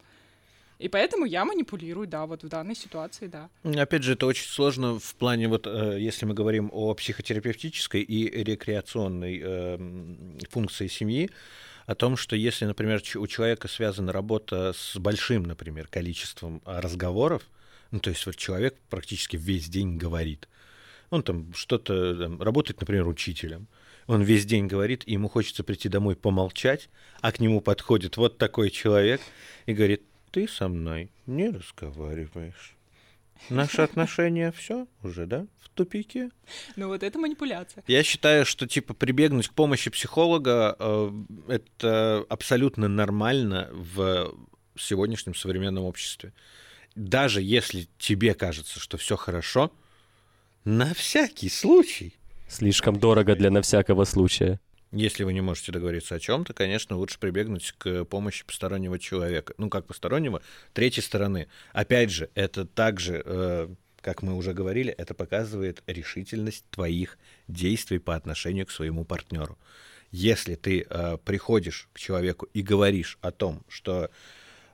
И 0.80 0.90
поэтому 0.90 1.26
я 1.26 1.46
манипулирую, 1.46 2.08
да, 2.08 2.26
вот 2.26 2.44
в 2.44 2.50
данной 2.50 2.76
ситуации, 2.76 3.28
да. 3.28 3.50
Опять 3.64 4.04
же, 4.04 4.14
это 4.14 4.26
очень 4.26 4.48
сложно 4.48 5.00
в 5.00 5.16
плане, 5.16 5.48
вот 5.48 5.66
э, 5.66 5.98
если 6.00 6.26
мы 6.26 6.34
говорим 6.34 6.70
о 6.74 6.94
психотерапевтической 6.94 8.02
и 8.02 8.44
рекреационной 8.44 9.42
э, 9.42 9.78
функции 10.50 10.88
семьи, 10.88 11.30
о 11.86 11.96
том, 11.96 12.18
что 12.18 12.36
если, 12.36 12.66
например, 12.66 13.02
у 13.16 13.28
человека 13.28 13.68
связана 13.68 14.12
работа 14.12 14.74
с 14.76 14.98
большим, 14.98 15.44
например, 15.44 15.88
количеством 15.88 16.62
а, 16.66 16.82
разговоров, 16.82 17.44
ну, 17.92 18.00
то 18.00 18.10
есть 18.10 18.26
вот 18.26 18.36
человек 18.36 18.76
практически 18.90 19.38
весь 19.38 19.70
день 19.70 19.98
говорит, 19.98 20.48
он 21.10 21.24
там 21.24 21.54
что-то 21.54 22.38
работает, 22.40 22.80
например, 22.80 23.08
учителем, 23.08 23.68
он 24.08 24.22
весь 24.22 24.46
день 24.46 24.68
говорит, 24.68 25.04
и 25.06 25.14
ему 25.14 25.28
хочется 25.30 25.64
прийти 25.64 25.90
домой 25.90 26.16
помолчать, 26.16 26.90
а 27.22 27.32
к 27.32 27.40
нему 27.40 27.62
подходит 27.62 28.18
вот 28.18 28.38
такой 28.38 28.70
человек 28.70 29.22
и 29.66 29.74
говорит, 29.74 30.04
ты 30.32 30.48
со 30.48 30.68
мной 30.68 31.10
не 31.26 31.50
разговариваешь. 31.50 32.76
Наши 33.50 33.82
отношения 33.82 34.52
все 34.52 34.88
уже, 35.02 35.26
да, 35.26 35.48
в 35.60 35.70
тупике. 35.70 36.30
Ну 36.76 36.88
вот 36.88 37.04
это 37.04 37.20
манипуляция. 37.20 37.84
Я 37.88 38.04
считаю, 38.04 38.46
что 38.46 38.68
типа 38.68 38.94
прибегнуть 38.94 39.48
к 39.48 39.54
помощи 39.54 39.90
психолога 39.90 40.76
э, 40.80 41.12
это 41.48 42.26
абсолютно 42.30 42.88
нормально 42.88 43.70
в 43.72 44.34
сегодняшнем 44.78 45.36
современном 45.36 45.84
обществе. 45.84 46.34
Даже 46.96 47.42
если 47.42 47.88
тебе 47.98 48.34
кажется, 48.34 48.80
что 48.80 48.98
все 48.98 49.16
хорошо, 49.16 49.72
на 50.64 50.94
всякий 50.94 51.50
случай. 51.50 52.16
Слишком 52.54 53.00
дорого 53.00 53.36
для 53.36 53.50
на 53.50 53.64
всякого 53.64 54.04
случая. 54.04 54.60
Если 54.92 55.24
вы 55.24 55.34
не 55.34 55.42
можете 55.42 55.72
договориться 55.72 56.14
о 56.14 56.20
чем-то, 56.20 56.54
конечно, 56.54 56.96
лучше 56.96 57.18
прибегнуть 57.18 57.72
к 57.80 58.06
помощи 58.06 58.46
постороннего 58.46 59.00
человека. 59.00 59.56
Ну, 59.58 59.72
как 59.72 59.88
постороннего, 59.88 60.40
третьей 60.72 61.02
стороны. 61.02 61.48
Опять 61.72 62.12
же, 62.12 62.30
это 62.36 62.68
также, 62.68 63.24
э, 63.26 63.70
как 64.02 64.22
мы 64.22 64.36
уже 64.36 64.54
говорили, 64.54 64.94
это 64.94 65.16
показывает 65.16 65.82
решительность 65.88 66.64
твоих 66.70 67.18
действий 67.48 67.98
по 67.98 68.16
отношению 68.16 68.68
к 68.68 68.72
своему 68.72 69.04
партнеру. 69.04 69.58
Если 70.12 70.54
ты 70.54 70.86
э, 70.88 71.18
приходишь 71.26 71.90
к 71.92 72.00
человеку 72.00 72.48
и 72.54 72.62
говоришь 72.62 73.18
о 73.22 73.32
том, 73.32 73.64
что, 73.68 74.12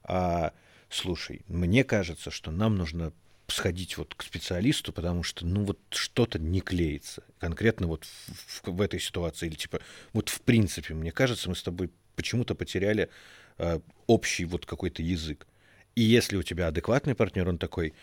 э, 0.03 0.49
слушай, 0.89 1.43
мне 1.47 1.85
кажется, 1.85 2.29
что 2.29 2.51
нам 2.51 2.75
нужно 2.75 3.13
сходить 3.51 3.97
вот 3.97 4.15
к 4.15 4.23
специалисту, 4.23 4.91
потому 4.93 5.23
что, 5.23 5.45
ну, 5.45 5.63
вот 5.63 5.79
что-то 5.89 6.39
не 6.39 6.61
клеится. 6.61 7.23
Конкретно 7.39 7.87
вот 7.87 8.05
в, 8.05 8.67
в, 8.67 8.71
в 8.71 8.81
этой 8.81 8.99
ситуации. 8.99 9.47
Или 9.47 9.55
типа, 9.55 9.79
вот 10.13 10.29
в 10.29 10.41
принципе, 10.41 10.93
мне 10.93 11.11
кажется, 11.11 11.49
мы 11.49 11.55
с 11.55 11.63
тобой 11.63 11.89
почему-то 12.15 12.55
потеряли 12.55 13.09
э, 13.57 13.79
общий 14.07 14.45
вот 14.45 14.65
какой-то 14.65 15.01
язык. 15.01 15.47
И 15.95 16.01
если 16.01 16.37
у 16.37 16.43
тебя 16.43 16.67
адекватный 16.67 17.15
партнер, 17.15 17.47
он 17.47 17.57
такой, 17.57 17.93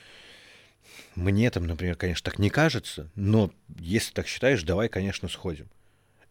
мне 1.15 1.51
там, 1.51 1.67
например, 1.67 1.97
конечно, 1.97 2.31
так 2.31 2.39
не 2.39 2.51
кажется, 2.51 3.11
но 3.15 3.53
если 3.79 4.13
так 4.13 4.27
считаешь, 4.27 4.63
давай, 4.63 4.89
конечно, 4.89 5.29
сходим. 5.29 5.69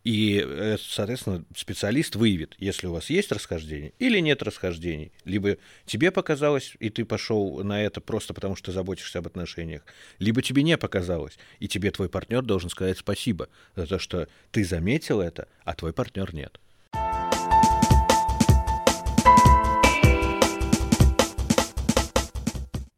И, 0.05 0.39
э, 0.39 0.77
соответственно, 0.79 1.43
специалист 1.55 2.15
выявит, 2.15 2.55
если 2.59 2.85
у 2.85 2.93
вас 2.93 3.09
есть 3.09 3.31
расхождение 3.31 3.91
или 3.97 4.19
нет 4.19 4.43
расхождений. 4.43 5.11
Либо 5.25 5.57
тебе 5.87 6.11
показалось, 6.11 6.75
и 6.79 6.91
ты 6.91 7.05
пошел 7.05 7.63
на 7.63 7.81
это 7.81 8.01
просто 8.01 8.35
потому, 8.35 8.55
что 8.55 8.71
заботишься 8.71 9.17
об 9.17 9.25
отношениях, 9.25 9.81
либо 10.19 10.43
тебе 10.43 10.61
не 10.61 10.77
показалось, 10.77 11.39
и 11.59 11.67
тебе 11.67 11.89
твой 11.89 12.07
партнер 12.07 12.43
должен 12.43 12.69
сказать 12.69 12.99
спасибо 12.99 13.49
за 13.75 13.87
то, 13.87 13.97
что 13.97 14.27
ты 14.51 14.63
заметил 14.63 15.21
это, 15.21 15.47
а 15.63 15.73
твой 15.73 15.91
партнер 15.91 16.35
нет. 16.35 16.59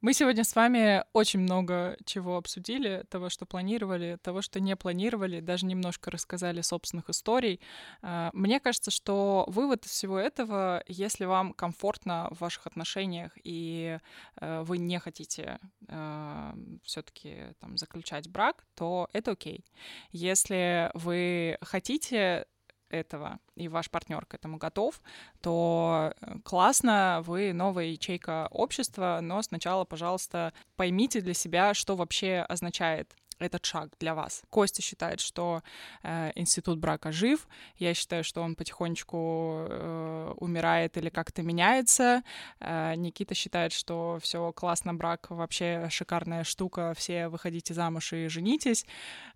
Мы 0.08 0.14
сегодня 0.14 0.46
с 0.46 0.56
вами 0.56 1.04
очень 1.12 1.42
много 1.42 1.98
чего 2.06 2.38
обсудили, 2.38 3.04
того, 3.10 3.28
что 3.28 3.46
планировали, 3.46 4.18
того, 4.24 4.42
что 4.42 4.62
не 4.62 4.74
планировали, 4.78 5.42
даже 5.42 5.66
немножко 5.66 6.10
рассказали 6.10 6.62
собственных 6.62 7.10
историй. 7.10 7.60
А, 8.02 8.30
мне 8.32 8.62
кажется, 8.62 8.90
что 8.90 9.44
вывод 9.50 9.86
из 9.86 9.92
всего 9.92 10.18
этого, 10.18 10.82
если 10.88 11.26
вам 11.26 11.52
комфортно 11.52 12.30
в 12.32 12.40
ваших 12.40 12.68
отношениях 12.68 13.34
и 13.44 14.00
э, 14.40 14.62
вы 14.62 14.78
не 14.78 14.98
хотите 14.98 15.60
э, 15.90 16.54
все-таки 16.84 17.54
там 17.60 17.76
заключать 17.78 18.30
брак, 18.30 18.64
то 18.76 19.10
это 19.12 19.32
окей. 19.32 19.66
Если 20.14 20.90
вы 20.94 21.58
хотите 21.62 22.46
этого, 22.90 23.40
и 23.56 23.68
ваш 23.68 23.90
партнер 23.90 24.26
к 24.26 24.34
этому 24.34 24.58
готов, 24.58 25.02
то 25.42 26.14
э, 26.22 26.40
классно, 26.44 27.22
вы 27.26 27.54
новая 27.54 27.86
ячейка 27.86 28.48
общества, 28.52 29.20
но 29.22 29.42
сначала, 29.42 29.86
пожалуйста, 29.86 30.54
поймите 30.76 31.22
для 31.22 31.34
себя, 31.34 31.74
что 31.74 31.96
вообще 31.96 32.46
означает 32.48 33.16
этот 33.40 33.66
шаг 33.66 33.90
для 34.00 34.16
вас. 34.16 34.44
Костя 34.50 34.82
считает, 34.82 35.20
что 35.20 35.62
э, 36.04 36.32
институт 36.36 36.80
брака 36.80 37.12
жив. 37.12 37.48
Я 37.78 37.94
считаю, 37.94 38.24
что 38.24 38.42
он 38.42 38.56
потихонечку 38.56 39.68
э, 39.70 40.34
умирает 40.38 40.98
или 40.98 41.10
как-то 41.10 41.44
меняется. 41.44 42.24
Э, 42.60 42.96
Никита 42.96 43.36
считает, 43.36 43.74
что 43.74 44.20
все 44.22 44.52
классно, 44.54 44.94
брак 44.94 45.28
вообще 45.30 45.88
шикарная 45.90 46.44
штука, 46.44 46.94
все 46.96 47.28
выходите 47.28 47.74
замуж 47.74 48.14
и 48.14 48.28
женитесь. 48.28 48.86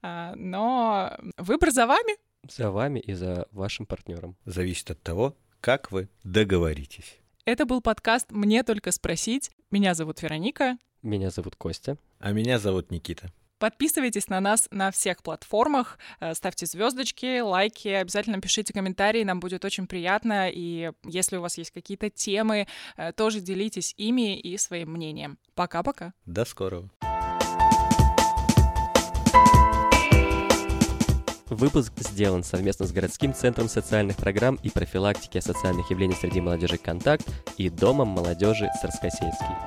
Э, 0.01 0.33
но 0.35 1.15
выбор 1.37 1.71
за 1.71 1.85
вами. 1.85 2.17
За 2.49 2.71
вами 2.71 2.99
и 2.99 3.13
за 3.13 3.47
вашим 3.51 3.85
партнером. 3.85 4.35
Зависит 4.45 4.91
от 4.91 5.01
того, 5.01 5.35
как 5.59 5.91
вы 5.91 6.09
договоритесь. 6.23 7.17
Это 7.45 7.65
был 7.65 7.81
подкаст 7.81 8.31
«Мне 8.31 8.63
только 8.63 8.91
спросить». 8.91 9.51
Меня 9.69 9.93
зовут 9.93 10.21
Вероника. 10.21 10.77
Меня 11.01 11.29
зовут 11.31 11.55
Костя. 11.55 11.97
А 12.19 12.31
меня 12.31 12.59
зовут 12.59 12.91
Никита. 12.91 13.31
Подписывайтесь 13.61 14.27
на 14.27 14.39
нас 14.39 14.67
на 14.71 14.89
всех 14.89 15.21
платформах, 15.21 15.99
э, 16.19 16.33
ставьте 16.33 16.65
звездочки, 16.65 17.41
лайки, 17.41 17.89
обязательно 17.89 18.41
пишите 18.41 18.73
комментарии, 18.73 19.23
нам 19.23 19.39
будет 19.39 19.63
очень 19.63 19.85
приятно. 19.85 20.49
И 20.51 20.91
если 21.05 21.37
у 21.37 21.41
вас 21.41 21.59
есть 21.59 21.69
какие-то 21.69 22.09
темы, 22.09 22.65
э, 22.97 23.13
тоже 23.13 23.39
делитесь 23.39 23.93
ими 23.97 24.35
и 24.35 24.57
своим 24.57 24.93
мнением. 24.93 25.37
Пока-пока. 25.53 26.13
До 26.25 26.43
скорого. 26.45 26.89
Выпуск 31.51 31.91
сделан 31.97 32.45
совместно 32.45 32.87
с 32.87 32.93
городским 32.93 33.33
центром 33.33 33.67
социальных 33.67 34.15
программ 34.15 34.57
и 34.63 34.69
профилактики 34.69 35.37
социальных 35.41 35.91
явлений 35.91 36.15
среди 36.15 36.39
молодежи 36.39 36.77
«Контакт» 36.77 37.27
и 37.57 37.69
Домом 37.69 38.07
молодежи 38.07 38.69
Царскосельский. 38.81 39.57